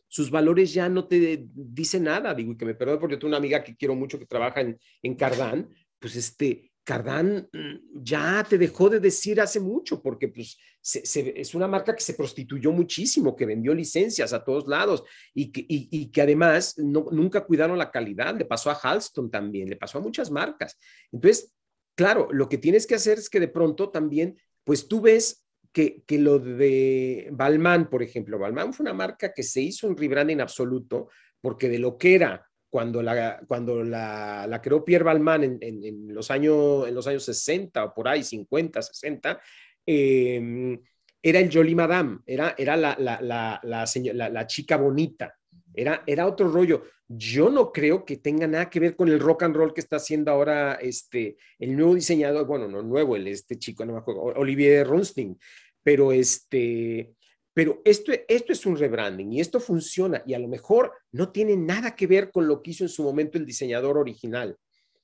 sus 0.07 0.31
valores 0.31 0.73
ya 0.73 0.88
no 0.88 1.05
te 1.05 1.45
dicen 1.53 2.03
nada, 2.03 2.33
digo, 2.33 2.53
y 2.53 2.57
que 2.57 2.65
me 2.65 2.75
perdone 2.75 3.01
porque 3.01 3.17
tengo 3.17 3.27
una 3.27 3.39
amiga 3.39 3.61
que 3.61 3.75
quiero 3.75 3.93
mucho 3.93 4.17
que 4.17 4.25
trabaja 4.25 4.61
en, 4.61 4.79
en 5.01 5.15
Cardin, 5.15 5.67
pues 5.99 6.15
este, 6.15 6.71
Cardán 6.86 7.49
mm, 7.51 8.03
ya 8.03 8.45
te 8.47 8.57
dejó 8.57 8.89
de 8.89 8.99
decir 8.99 9.41
hace 9.41 9.59
mucho, 9.59 10.01
porque 10.01 10.27
pues, 10.29 10.57
es 10.81 11.55
una 11.55 11.67
marca 11.67 11.95
que 11.95 12.03
se 12.03 12.13
prostituyó 12.13 12.71
muchísimo, 12.71 13.36
que 13.36 13.47
vendió 13.47 13.73
licencias 13.73 14.31
a 14.33 14.43
todos 14.43 14.67
lados 14.67 15.03
y 15.33 15.51
que, 15.51 16.21
además 16.21 16.77
nunca 16.77 17.43
cuidaron 17.43 17.77
la 17.77 17.91
calidad. 17.91 18.38
Le 18.38 18.45
pasó 18.45 18.69
a 18.69 18.79
Halston 18.81 19.31
también, 19.31 19.67
le 19.67 19.77
pasó 19.77 19.97
a 19.97 20.01
muchas 20.01 20.29
marcas. 20.29 20.77
Entonces, 21.11 21.55
claro, 21.95 22.29
lo 22.31 22.47
que 22.47 22.59
tienes 22.59 22.86
que 22.86 22.95
hacer 22.95 23.17
es 23.17 23.31
que 23.31 23.39
de 23.39 23.47
pronto 23.47 23.89
también, 23.89 24.39
pues 24.63 24.88
tú 24.88 25.01
ves 25.01 25.43
que, 25.71 26.03
que 26.05 26.19
lo 26.19 26.38
de 26.38 27.29
Balmain, 27.31 27.88
por 27.88 28.03
ejemplo, 28.03 28.38
Balmain 28.38 28.71
fue 28.71 28.83
una 28.83 28.93
marca 28.93 29.33
que 29.33 29.43
se 29.43 29.61
hizo 29.61 29.88
un 29.88 29.97
rebranding 29.97 30.39
absoluto, 30.39 31.09
porque 31.41 31.67
de 31.67 31.79
lo 31.79 31.97
que 31.97 32.13
era 32.13 32.47
cuando 32.76 33.01
la, 33.01 33.39
cuando 33.47 33.86
la, 33.86 34.45
la 34.49 34.61
creó 34.61 34.84
Pierre 34.84 35.05
Balmain 35.05 35.57
en, 35.61 35.82
en, 35.82 36.13
los 36.13 36.30
años, 36.30 36.86
en 36.86 36.93
los 36.93 37.07
años 37.07 37.23
60 37.23 37.86
o 37.86 37.93
por 37.93 38.05
ahí, 38.05 38.21
50, 38.21 38.82
60, 38.82 39.39
eh, 39.86 40.78
era 41.23 41.39
el 41.39 41.49
Jolie 41.49 41.73
Madame, 41.73 42.19
era, 42.26 42.53
era 42.57 42.76
la, 42.76 42.97
la, 42.99 43.61
la 43.63 44.45
chica 44.45 44.76
bonita, 44.76 45.34
era, 45.73 46.03
era 46.05 46.28
otro 46.28 46.49
rollo. 46.49 46.84
Yo 47.07 47.49
no 47.49 47.71
creo 47.71 48.03
que 48.03 48.17
tenga 48.17 48.45
nada 48.45 48.69
que 48.69 48.82
ver 48.82 48.97
con 48.97 49.07
el 49.07 49.21
rock 49.21 49.43
and 49.43 49.55
roll 49.55 49.73
que 49.73 49.80
está 49.80 49.95
haciendo 49.95 50.32
ahora 50.32 50.73
este, 50.73 51.38
el 51.57 51.78
nuevo 51.78 51.95
diseñador, 51.95 52.45
bueno, 52.45 52.67
no 52.67 52.82
nuevo, 52.82 53.15
el, 53.15 53.26
este 53.30 53.57
chico, 53.57 53.86
no 53.86 53.93
me 53.93 53.99
acuerdo, 53.99 54.21
Olivier 54.21 54.86
Runstein, 54.86 55.39
pero 55.82 56.11
este, 56.11 57.13
pero 57.56 57.82
esto, 57.86 58.12
esto 58.28 58.51
es 58.51 58.66
un 58.66 58.78
rebranding 58.78 59.32
y 59.32 59.39
esto 59.39 59.62
funciona 59.62 60.22
y 60.28 60.34
a 60.34 60.39
lo 60.39 60.49
mejor 60.49 60.91
no 61.14 61.32
tiene 61.32 61.56
nada 61.56 61.95
que 61.95 62.06
ver 62.06 62.30
con 62.30 62.49
lo 62.49 62.62
que 62.62 62.72
hizo 62.72 62.84
en 62.84 62.89
su 62.89 63.01
momento 63.01 63.38
el 63.38 63.45
diseñador 63.45 63.97
original. 63.97 64.58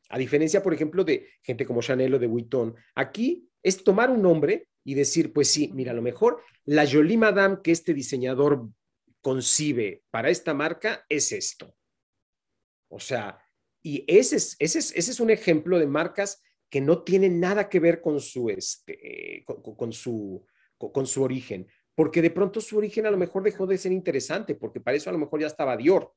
A 0.09 0.17
diferencia, 0.17 0.61
por 0.61 0.73
ejemplo, 0.73 1.05
de 1.05 1.29
gente 1.41 1.65
como 1.65 1.81
Chanel 1.81 2.13
o 2.13 2.19
de 2.19 2.27
Vuitton, 2.27 2.75
aquí 2.93 3.47
es 3.63 3.81
tomar 3.85 4.09
un 4.09 4.21
nombre 4.21 4.67
y 4.83 4.95
decir, 4.95 5.31
pues 5.31 5.47
sí, 5.47 5.71
mira, 5.73 5.93
a 5.93 5.95
lo 5.95 6.01
mejor 6.01 6.41
la 6.65 6.85
Jolie 6.85 7.17
Madame 7.17 7.59
que 7.63 7.71
este 7.71 7.93
diseñador 7.93 8.67
concibe 9.21 10.03
para 10.11 10.29
esta 10.29 10.53
marca 10.53 11.05
es 11.07 11.31
esto. 11.31 11.73
O 12.89 12.99
sea, 12.99 13.39
y 13.81 14.03
ese 14.07 14.35
es, 14.35 14.57
ese 14.59 14.79
es, 14.79 14.93
ese 14.93 15.11
es 15.11 15.21
un 15.21 15.29
ejemplo 15.29 15.79
de 15.79 15.87
marcas 15.87 16.43
que 16.69 16.81
no 16.81 17.03
tienen 17.03 17.39
nada 17.39 17.69
que 17.69 17.79
ver 17.79 18.01
con 18.01 18.19
su, 18.19 18.49
este, 18.49 19.45
con, 19.45 19.93
su, 19.93 20.45
con 20.77 21.07
su 21.07 21.23
origen 21.23 21.65
porque 22.01 22.23
de 22.23 22.31
pronto 22.31 22.59
su 22.61 22.79
origen 22.79 23.05
a 23.05 23.11
lo 23.11 23.17
mejor 23.17 23.43
dejó 23.43 23.67
de 23.67 23.77
ser 23.77 23.91
interesante, 23.91 24.55
porque 24.55 24.79
para 24.79 24.97
eso 24.97 25.11
a 25.11 25.13
lo 25.13 25.19
mejor 25.19 25.39
ya 25.39 25.45
estaba 25.45 25.77
Dior. 25.77 26.11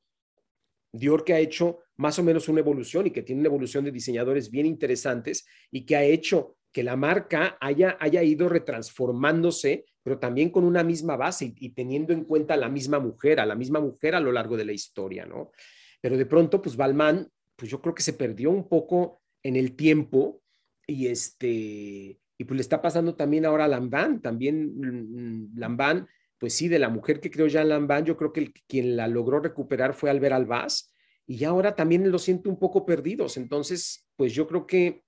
Dior 0.91 1.23
que 1.23 1.35
ha 1.35 1.39
hecho 1.39 1.77
más 1.97 2.17
o 2.17 2.23
menos 2.23 2.49
una 2.49 2.61
evolución 2.61 3.05
y 3.05 3.11
que 3.11 3.21
tiene 3.21 3.41
una 3.41 3.49
evolución 3.49 3.85
de 3.85 3.91
diseñadores 3.91 4.49
bien 4.49 4.65
interesantes 4.65 5.45
y 5.69 5.85
que 5.85 5.95
ha 5.95 6.03
hecho 6.03 6.57
que 6.71 6.81
la 6.81 6.95
marca 6.95 7.55
haya, 7.61 7.97
haya 7.99 8.23
ido 8.23 8.49
retransformándose, 8.49 9.85
pero 10.01 10.17
también 10.17 10.49
con 10.49 10.63
una 10.63 10.83
misma 10.83 11.17
base 11.17 11.53
y, 11.55 11.69
teniendo 11.69 12.13
en 12.13 12.23
cuenta 12.23 12.57
la 12.57 12.67
misma 12.67 12.97
mujer, 12.97 13.39
a 13.39 13.45
la 13.45 13.53
misma 13.53 13.79
mujer 13.79 14.15
a 14.15 14.19
lo 14.19 14.31
largo 14.31 14.57
de 14.57 14.65
la 14.65 14.73
historia, 14.73 15.27
¿no? 15.27 15.51
Pero 16.01 16.17
de 16.17 16.25
pronto, 16.25 16.63
pues 16.63 16.75
Balmain, 16.75 17.27
pues 17.55 17.69
yo 17.69 17.79
creo 17.79 17.93
que 17.93 18.01
se 18.01 18.13
perdió 18.13 18.49
un 18.49 18.67
poco 18.67 19.21
en 19.43 19.55
el 19.55 19.75
tiempo 19.75 20.41
y 20.87 21.05
este, 21.05 22.17
y 22.37 22.43
pues 22.43 22.57
le 22.57 22.61
está 22.61 22.81
pasando 22.81 23.15
también 23.15 23.45
ahora 23.45 23.65
a 23.65 23.67
Lamban, 23.67 24.21
también 24.21 24.73
mm, 24.75 25.57
Lamban, 25.57 26.07
pues 26.37 26.53
sí, 26.53 26.67
de 26.67 26.79
la 26.79 26.89
mujer 26.89 27.19
que 27.19 27.31
creó 27.31 27.47
Jean 27.47 27.69
Lamban, 27.69 28.05
yo 28.05 28.17
creo 28.17 28.33
que 28.33 28.51
quien 28.67 28.95
la 28.95 29.07
logró 29.07 29.39
recuperar 29.39 29.93
fue 29.93 30.09
Albert 30.09 30.35
Albaz, 30.35 30.91
y 31.27 31.43
ahora 31.43 31.75
también 31.75 32.11
lo 32.11 32.19
siento 32.19 32.49
un 32.49 32.59
poco 32.59 32.85
perdidos. 32.85 33.37
Entonces, 33.37 34.07
pues 34.15 34.33
yo 34.33 34.47
creo 34.47 34.67
que 34.67 35.04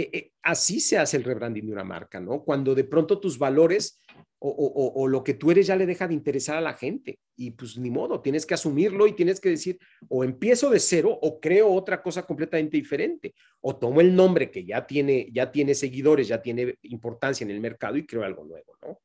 eh, 0.00 0.10
eh, 0.12 0.32
así 0.42 0.80
se 0.80 0.98
hace 0.98 1.16
el 1.16 1.24
rebranding 1.24 1.66
de 1.66 1.72
una 1.72 1.84
marca, 1.84 2.20
¿no? 2.20 2.42
Cuando 2.42 2.74
de 2.74 2.84
pronto 2.84 3.20
tus 3.20 3.38
valores 3.38 4.00
o, 4.42 5.06
lo 5.06 5.22
que 5.22 5.34
tú 5.34 5.50
eres 5.50 5.66
ya 5.66 5.76
le 5.76 5.84
deja 5.84 6.08
de 6.08 6.14
interesar 6.14 6.56
a 6.56 6.62
la 6.62 6.72
gente. 6.72 7.18
Y 7.36 7.50
pues 7.50 7.76
ni 7.76 7.90
modo, 7.90 8.22
tienes 8.22 8.46
que 8.46 8.54
asumirlo 8.54 9.06
y 9.06 9.12
tienes 9.12 9.38
que 9.38 9.50
decir, 9.50 9.78
o 10.08 10.24
empiezo 10.24 10.70
de 10.70 10.80
cero 10.80 11.10
o 11.20 11.38
creo 11.38 11.70
otra 11.70 12.02
cosa 12.02 12.22
completamente 12.22 12.78
diferente. 12.78 13.34
O 13.60 13.76
tomo 13.76 14.00
el 14.00 14.16
nombre 14.16 14.50
que 14.50 14.64
ya 14.64 14.86
tiene, 14.86 15.28
ya 15.30 15.52
tiene 15.52 15.74
seguidores, 15.74 16.28
ya 16.28 16.40
tiene 16.40 16.78
importancia 16.84 17.44
en 17.44 17.50
el 17.50 17.60
mercado 17.60 17.98
y 17.98 18.06
creo 18.06 18.24
algo 18.24 18.44
nuevo, 18.44 18.76
¿no? 18.82 18.98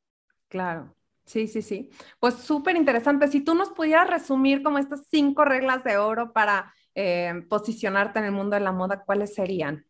Claro. 0.48 0.94
Sí, 1.26 1.48
sí, 1.48 1.60
sí. 1.60 1.90
Pues 2.20 2.36
súper 2.36 2.76
interesante. 2.76 3.28
Si 3.28 3.40
tú 3.42 3.54
nos 3.54 3.70
pudieras 3.70 4.08
resumir 4.08 4.62
como 4.62 4.78
estas 4.78 5.06
cinco 5.10 5.44
reglas 5.44 5.84
de 5.84 5.98
oro 5.98 6.32
para 6.32 6.72
eh, 6.94 7.42
posicionarte 7.48 8.20
en 8.20 8.26
el 8.26 8.32
mundo 8.32 8.54
de 8.54 8.60
la 8.60 8.72
moda, 8.72 9.02
¿cuáles 9.04 9.34
serían? 9.34 9.84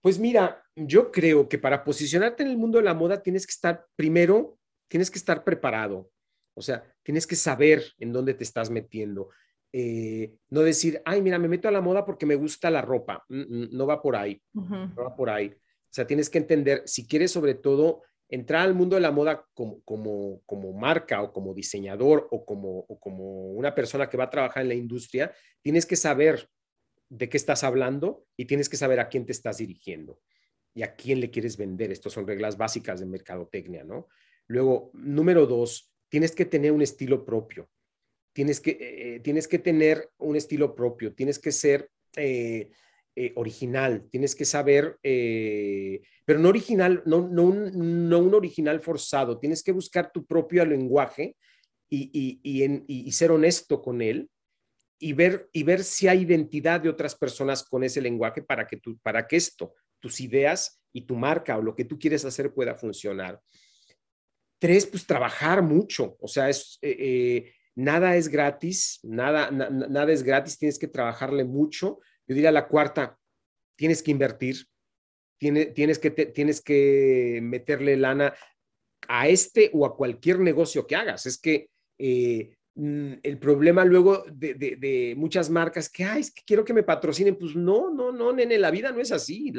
Pues 0.00 0.18
mira, 0.18 0.62
yo 0.76 1.10
creo 1.10 1.48
que 1.48 1.58
para 1.58 1.84
posicionarte 1.84 2.42
en 2.42 2.50
el 2.50 2.56
mundo 2.56 2.78
de 2.78 2.84
la 2.84 2.94
moda 2.94 3.22
tienes 3.22 3.46
que 3.46 3.52
estar, 3.52 3.84
primero, 3.96 4.58
tienes 4.88 5.10
que 5.10 5.18
estar 5.18 5.44
preparado. 5.44 6.10
O 6.54 6.62
sea, 6.62 6.84
tienes 7.02 7.26
que 7.26 7.36
saber 7.36 7.84
en 7.98 8.12
dónde 8.12 8.34
te 8.34 8.44
estás 8.44 8.70
metiendo. 8.70 9.30
Eh, 9.72 10.34
no 10.50 10.62
decir, 10.62 11.02
ay, 11.04 11.20
mira, 11.20 11.38
me 11.38 11.48
meto 11.48 11.68
a 11.68 11.72
la 11.72 11.80
moda 11.80 12.04
porque 12.04 12.26
me 12.26 12.36
gusta 12.36 12.70
la 12.70 12.82
ropa. 12.82 13.24
Mm, 13.28 13.40
mm, 13.40 13.68
no 13.72 13.86
va 13.86 14.00
por 14.00 14.16
ahí. 14.16 14.40
No 14.52 14.94
va 14.96 15.14
por 15.14 15.30
ahí. 15.30 15.48
O 15.48 15.92
sea, 15.92 16.06
tienes 16.06 16.30
que 16.30 16.38
entender, 16.38 16.82
si 16.86 17.06
quieres 17.06 17.30
sobre 17.30 17.54
todo 17.54 18.02
entrar 18.28 18.62
al 18.62 18.74
mundo 18.74 18.96
de 18.96 19.00
la 19.00 19.10
moda 19.10 19.46
como, 19.54 19.80
como, 19.84 20.42
como 20.44 20.72
marca 20.72 21.22
o 21.22 21.32
como 21.32 21.54
diseñador 21.54 22.28
o 22.30 22.44
como, 22.44 22.80
o 22.88 22.98
como 22.98 23.52
una 23.52 23.74
persona 23.74 24.08
que 24.08 24.16
va 24.16 24.24
a 24.24 24.30
trabajar 24.30 24.62
en 24.62 24.68
la 24.68 24.74
industria, 24.74 25.32
tienes 25.62 25.86
que 25.86 25.96
saber 25.96 26.48
de 27.08 27.28
qué 27.28 27.36
estás 27.36 27.64
hablando 27.64 28.26
y 28.36 28.44
tienes 28.44 28.68
que 28.68 28.76
saber 28.76 29.00
a 29.00 29.08
quién 29.08 29.24
te 29.26 29.32
estás 29.32 29.58
dirigiendo 29.58 30.20
y 30.74 30.82
a 30.82 30.94
quién 30.94 31.20
le 31.20 31.30
quieres 31.30 31.56
vender. 31.56 31.90
Estas 31.90 32.12
son 32.12 32.26
reglas 32.26 32.56
básicas 32.56 33.00
de 33.00 33.06
mercadotecnia, 33.06 33.84
¿no? 33.84 34.08
Luego, 34.46 34.90
número 34.94 35.46
dos, 35.46 35.92
tienes 36.08 36.32
que 36.32 36.44
tener 36.44 36.72
un 36.72 36.82
estilo 36.82 37.24
propio. 37.24 37.68
Tienes 38.32 38.60
que, 38.60 38.78
eh, 38.80 39.20
tienes 39.20 39.48
que 39.48 39.58
tener 39.58 40.10
un 40.18 40.36
estilo 40.36 40.74
propio, 40.74 41.14
tienes 41.14 41.38
que 41.38 41.50
ser 41.50 41.90
eh, 42.16 42.70
eh, 43.16 43.32
original, 43.34 44.06
tienes 44.10 44.34
que 44.36 44.44
saber, 44.44 44.96
pero 45.02 46.38
no 46.38 46.48
original, 46.48 47.02
no, 47.04 47.26
no, 47.28 47.44
un, 47.44 48.08
no 48.08 48.18
un 48.20 48.34
original 48.34 48.80
forzado, 48.80 49.38
tienes 49.40 49.62
que 49.62 49.72
buscar 49.72 50.12
tu 50.12 50.24
propio 50.24 50.64
lenguaje 50.64 51.36
y, 51.90 52.38
y, 52.42 53.12
ser 53.12 53.32
honesto 53.32 53.82
con 53.82 54.02
él 54.02 54.30
y 54.98 55.12
ver, 55.12 55.48
y 55.52 55.62
ver 55.62 55.84
si 55.84 56.08
hay 56.08 56.22
identidad 56.22 56.80
de 56.80 56.88
otras 56.88 57.14
personas 57.14 57.62
con 57.62 57.84
ese 57.84 58.00
lenguaje 58.00 58.42
para 58.42 58.66
que, 58.66 58.76
tú, 58.76 58.98
para 58.98 59.26
que 59.26 59.36
esto, 59.36 59.74
tus 60.00 60.20
ideas 60.20 60.82
y 60.92 61.02
tu 61.02 61.16
marca 61.16 61.56
o 61.56 61.62
lo 61.62 61.74
que 61.74 61.84
tú 61.84 61.98
quieres 61.98 62.24
hacer 62.24 62.52
pueda 62.52 62.74
funcionar. 62.74 63.40
Tres, 64.58 64.86
pues 64.86 65.06
trabajar 65.06 65.62
mucho, 65.62 66.16
o 66.20 66.26
sea, 66.26 66.48
es, 66.48 66.78
eh, 66.82 66.96
eh, 66.98 67.52
nada 67.76 68.16
es 68.16 68.28
gratis, 68.28 68.98
nada, 69.04 69.50
nada 69.52 70.12
es 70.12 70.24
gratis, 70.24 70.58
tienes 70.58 70.78
que 70.78 70.88
trabajarle 70.88 71.44
mucho. 71.44 72.00
Yo 72.26 72.34
diría 72.34 72.50
la 72.50 72.66
cuarta, 72.66 73.16
tienes 73.76 74.02
que 74.02 74.10
invertir, 74.10 74.66
tienes, 75.38 75.72
tienes, 75.74 76.00
que, 76.00 76.10
tienes 76.10 76.60
que 76.60 77.38
meterle 77.40 77.96
lana 77.96 78.34
a 79.06 79.28
este 79.28 79.70
o 79.72 79.86
a 79.86 79.96
cualquier 79.96 80.40
negocio 80.40 80.88
que 80.88 80.96
hagas. 80.96 81.26
Es 81.26 81.38
que 81.38 81.70
eh, 81.98 82.57
el 82.78 83.38
problema 83.38 83.84
luego 83.84 84.24
de, 84.30 85.14
muchas 85.16 85.50
marcas 85.50 85.88
que, 85.88 86.04
ay, 86.04 86.20
es 86.20 86.30
que 86.30 86.42
quiero 86.46 86.64
que 86.64 86.72
me 86.72 86.84
patrocinen, 86.84 87.36
pues 87.36 87.56
no, 87.56 87.90
no, 87.90 88.12
no, 88.12 88.32
nene, 88.32 88.56
la 88.56 88.70
vida 88.70 88.92
no 88.92 89.00
es 89.00 89.10
así. 89.10 89.52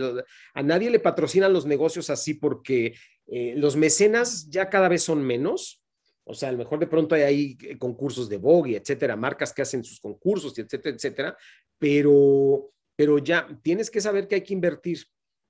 A 0.54 0.64
nadie 0.64 0.90
le 0.90 1.00
patrocinan 1.00 1.52
los 1.52 1.66
negocios 1.66 2.10
así 2.10 2.36
porque 2.36 2.96
eh, 3.28 3.54
los 3.58 3.76
mecenas 3.76 4.50
ya 4.50 4.70
cada 4.70 4.88
vez 4.88 5.04
son 5.04 5.22
menos. 5.22 5.84
O 6.24 6.34
sea, 6.34 6.50
a 6.50 6.52
lo 6.54 6.60
mejor 6.60 6.80
de 6.80 6.88
pronto 6.88 7.14
hay 7.14 7.22
ahí 7.24 7.58
eh, 7.64 7.78
concursos 7.78 8.30
de 8.30 8.38
Vogue, 8.38 8.78
etcétera, 8.78 9.18
marcas 9.18 9.52
que 9.52 9.64
hacen 9.64 9.84
sus 9.84 10.00
concursos, 10.00 10.58
etcétera, 10.58 10.96
etcétera, 10.96 11.38
pero, 11.78 12.72
pero 12.96 13.18
ya 13.18 13.50
tienes 13.62 13.90
que 13.92 14.00
saber 14.00 14.28
que 14.28 14.36
hay 14.36 14.44
que 14.44 14.54
invertir, 14.54 15.00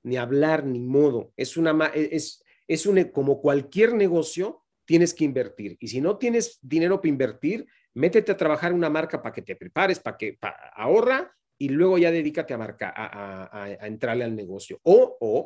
ni 0.03 0.17
hablar, 0.17 0.65
ni 0.65 0.79
modo. 0.79 1.33
Es 1.37 1.55
una, 1.55 1.91
e, 1.93 2.15
es, 2.15 2.43
es 2.67 2.85
un, 2.87 3.03
como 3.05 3.41
cualquier 3.41 3.93
negocio, 3.93 4.63
tienes 4.89 5.13
que 5.13 5.23
invertir. 5.23 5.77
Y 5.79 5.87
si 5.87 6.01
no 6.01 6.17
tienes 6.17 6.57
dinero 6.63 6.99
para 6.99 7.09
invertir, 7.09 7.67
métete 7.93 8.31
a 8.31 8.37
trabajar 8.37 8.71
en 8.71 8.77
una 8.77 8.89
marca 8.89 9.21
para 9.21 9.31
que 9.31 9.43
te 9.43 9.55
prepares, 9.55 9.99
para 9.99 10.17
que 10.17 10.39
ahorra 10.73 11.31
y 11.59 11.69
luego 11.69 11.99
ya 11.99 12.09
dedícate 12.09 12.55
a, 12.55 12.57
marca, 12.57 12.91
a, 12.95 13.85
entrarle 13.85 14.23
al 14.23 14.35
negocio. 14.35 14.79
O, 14.81 15.15
o 15.21 15.45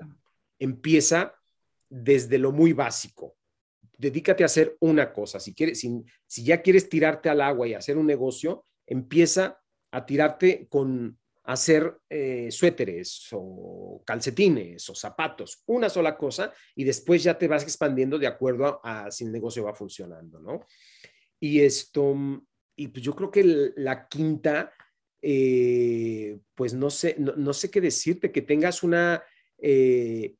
empieza 0.58 1.36
desde 1.90 2.38
lo 2.38 2.54
muy 2.54 2.72
básico. 2.72 3.36
Dedícate 3.98 4.44
a 4.44 4.46
hacer 4.46 4.78
una 4.80 5.12
cosa. 5.12 5.42
Si, 5.42 5.54
quieres, 5.54 5.78
si, 5.82 5.92
si 6.26 6.46
ya 6.46 6.62
quieres 6.62 6.88
tirarte 6.88 7.28
al 7.28 7.42
agua 7.42 7.68
y 7.68 7.74
hacer 7.74 7.98
un 7.98 8.08
negocio, 8.08 8.66
empieza 8.88 9.60
a 9.92 10.06
tirarte 10.06 10.68
con 10.70 11.20
hacer 11.44 11.98
eh, 12.10 12.50
suéteres 12.52 13.28
o 13.34 14.02
calcetines 14.06 14.90
o 14.90 14.96
zapatos, 14.96 15.62
una 15.66 15.90
sola 15.90 16.18
cosa, 16.18 16.54
y 16.76 16.84
después 16.84 17.24
ya 17.24 17.38
te 17.38 17.48
vas 17.48 17.64
expandiendo 17.64 18.18
de 18.18 18.28
acuerdo 18.28 18.80
a, 18.84 19.12
si 19.12 19.26
el 19.26 19.32
negocio 19.32 19.64
va 19.64 19.74
funcionando, 19.74 20.40
¿no? 20.40 20.66
Y 21.40 21.60
esto, 21.60 22.16
y 22.78 22.88
pues 22.88 23.04
yo 23.04 23.14
creo 23.14 23.30
que 23.30 23.74
la 23.76 24.08
quinta, 24.08 24.72
eh, 25.22 26.40
pues 26.56 26.74
no 26.74 26.90
sé, 26.90 27.18
no, 27.20 27.54
sé 27.54 27.70
qué 27.70 27.82
decirte, 27.82 28.32
que 28.32 28.42
tengas 28.42 28.82
una, 28.82 29.22
eh, 29.58 30.36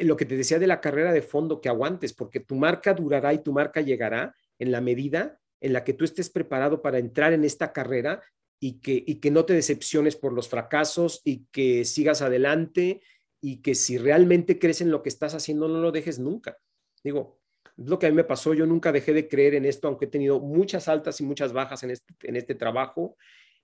lo 0.00 0.16
que 0.16 0.24
te 0.24 0.36
decía 0.36 0.58
de 0.58 0.66
la 0.66 0.80
carrera 0.80 1.12
de 1.12 1.22
fondo, 1.22 1.60
que 1.60 1.68
aguantes, 1.68 2.12
porque 2.12 2.40
tu 2.40 2.56
marca 2.56 2.92
durará 2.92 3.32
y 3.32 3.42
tu 3.42 3.52
marca 3.52 3.80
llegará 3.80 4.34
en 4.58 4.72
la 4.72 4.80
medida 4.80 5.38
en 5.60 5.72
la 5.72 5.84
que 5.84 5.92
tú 5.92 6.04
estés 6.04 6.28
preparado 6.28 6.82
para 6.82 6.98
entrar 6.98 7.32
en 7.32 7.44
esta 7.44 7.72
carrera 7.72 8.20
y 8.64 8.74
que, 8.74 9.02
y 9.04 9.16
que 9.16 9.32
no 9.32 9.44
te 9.44 9.54
decepciones 9.54 10.14
por 10.14 10.32
los 10.32 10.48
fracasos 10.48 11.20
y 11.24 11.46
que 11.50 11.84
sigas 11.84 12.22
adelante 12.22 13.02
y 13.40 13.56
que 13.56 13.74
si 13.74 13.98
realmente 13.98 14.60
crees 14.60 14.80
en 14.80 14.92
lo 14.92 15.02
que 15.02 15.08
estás 15.08 15.34
haciendo, 15.34 15.66
no 15.66 15.80
lo 15.80 15.90
dejes 15.90 16.20
nunca. 16.20 16.56
Digo, 17.02 17.40
es 17.76 17.88
lo 17.88 17.98
que 17.98 18.06
a 18.06 18.10
mí 18.10 18.14
me 18.14 18.22
pasó, 18.22 18.54
yo 18.54 18.64
nunca 18.64 18.92
dejé 18.92 19.14
de 19.14 19.26
creer 19.26 19.56
en 19.56 19.64
esto, 19.64 19.88
aunque 19.88 20.04
he 20.04 20.08
tenido 20.08 20.38
muchas 20.38 20.86
altas 20.86 21.20
y 21.20 21.24
muchas 21.24 21.52
bajas 21.52 21.82
en 21.82 21.90
este, 21.90 22.14
en 22.22 22.36
este 22.36 22.54
trabajo. 22.54 23.16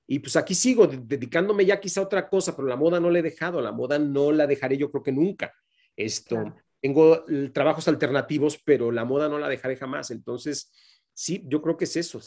Y 0.04 0.18
pues 0.18 0.34
aquí 0.34 0.56
sigo 0.56 0.88
dedicándome 0.88 1.64
ya 1.64 1.78
quizá 1.78 2.00
a 2.00 2.04
otra 2.04 2.28
cosa, 2.28 2.56
pero 2.56 2.66
la 2.66 2.74
moda 2.74 2.98
no 2.98 3.08
la 3.08 3.20
he 3.20 3.22
dejado, 3.22 3.60
la 3.60 3.70
moda 3.70 4.00
no 4.00 4.32
la 4.32 4.48
dejaré 4.48 4.76
yo 4.76 4.90
creo 4.90 5.04
que 5.04 5.12
nunca. 5.12 5.54
Esto, 5.94 6.56
tengo 6.80 7.24
trabajos 7.52 7.86
alternativos, 7.86 8.60
pero 8.64 8.90
la 8.90 9.04
moda 9.04 9.28
no 9.28 9.38
la 9.38 9.48
dejaré 9.48 9.76
jamás. 9.76 10.10
Entonces, 10.10 10.72
sí, 11.12 11.44
yo 11.46 11.62
creo 11.62 11.76
que 11.76 11.84
es 11.84 11.94
eso 11.94 12.20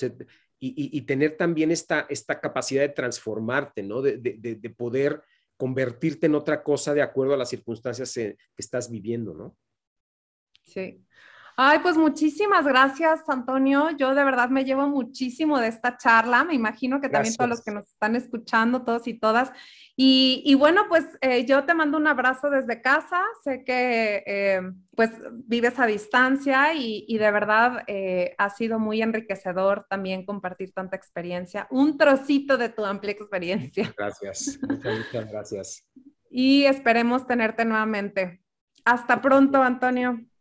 y, 0.64 1.02
tener 1.02 1.38
también 1.38 1.72
esta, 1.72 2.06
esta 2.08 2.40
capacidad 2.40 2.84
de 2.84 2.90
transformarte, 2.90 3.82
¿no? 3.82 4.02
De, 4.04 4.18
de, 4.18 4.70
poder 4.70 5.24
convertirte 5.58 6.28
en 6.28 6.36
otra 6.36 6.62
cosa 6.62 6.94
de 6.94 7.02
acuerdo 7.02 7.34
a 7.34 7.38
las 7.38 7.50
circunstancias 7.50 8.14
que 8.14 8.38
estás 8.56 8.92
viviendo, 8.92 9.34
¿no? 9.34 9.58
Sí. 10.64 11.04
Ay, 11.64 11.78
pues 11.78 11.96
muchísimas 11.96 12.66
gracias, 12.66 13.22
Antonio. 13.28 13.92
Yo 13.92 14.16
de 14.16 14.24
verdad 14.24 14.50
me 14.50 14.66
llevo 14.66 14.88
muchísimo 14.88 15.60
de 15.60 15.68
esta 15.68 15.96
charla. 15.96 16.44
Me 16.44 16.56
imagino 16.56 17.00
que 17.00 17.08
también 17.08 17.36
todos 17.36 17.52
los 17.52 17.62
que 17.62 17.70
nos 17.70 17.86
están 17.86 18.16
escuchando, 18.16 18.82
todos 18.82 19.06
y 19.06 19.14
todas. 19.14 19.52
Y, 19.96 20.56
bueno, 20.56 20.86
pues 20.90 21.06
eh, 21.22 21.46
yo 21.46 21.64
te 21.66 21.76
mando 21.76 22.00
un 22.00 22.08
abrazo 22.08 22.50
desde 22.50 22.82
casa. 22.82 23.22
Sé 23.44 23.64
que 23.64 24.24
eh, 24.26 24.62
pues 24.96 25.12
vives 25.46 25.78
a 25.78 25.86
distancia 25.86 26.74
y, 26.74 27.16
de 27.16 27.32
verdad 27.32 27.84
eh, 27.86 28.34
ha 28.40 28.50
sido 28.50 28.80
muy 28.80 29.04
enriquecedor 29.04 29.86
también 29.88 30.26
compartir 30.26 30.74
tanta 30.74 30.96
experiencia, 30.96 31.68
un 31.70 31.96
trocito 31.96 32.58
de 32.58 32.70
tu 32.70 32.84
amplia 32.84 33.12
experiencia. 33.12 33.94
Gracias, 33.96 34.58
muchas, 34.68 34.98
muchas 34.98 35.32
gracias. 35.32 35.88
Y 36.32 36.64
esperemos 36.64 37.28
tenerte 37.28 37.66
nuevamente. 37.66 38.42
Hasta 38.84 39.22
pronto, 39.22 39.62
Antonio. 39.62 40.26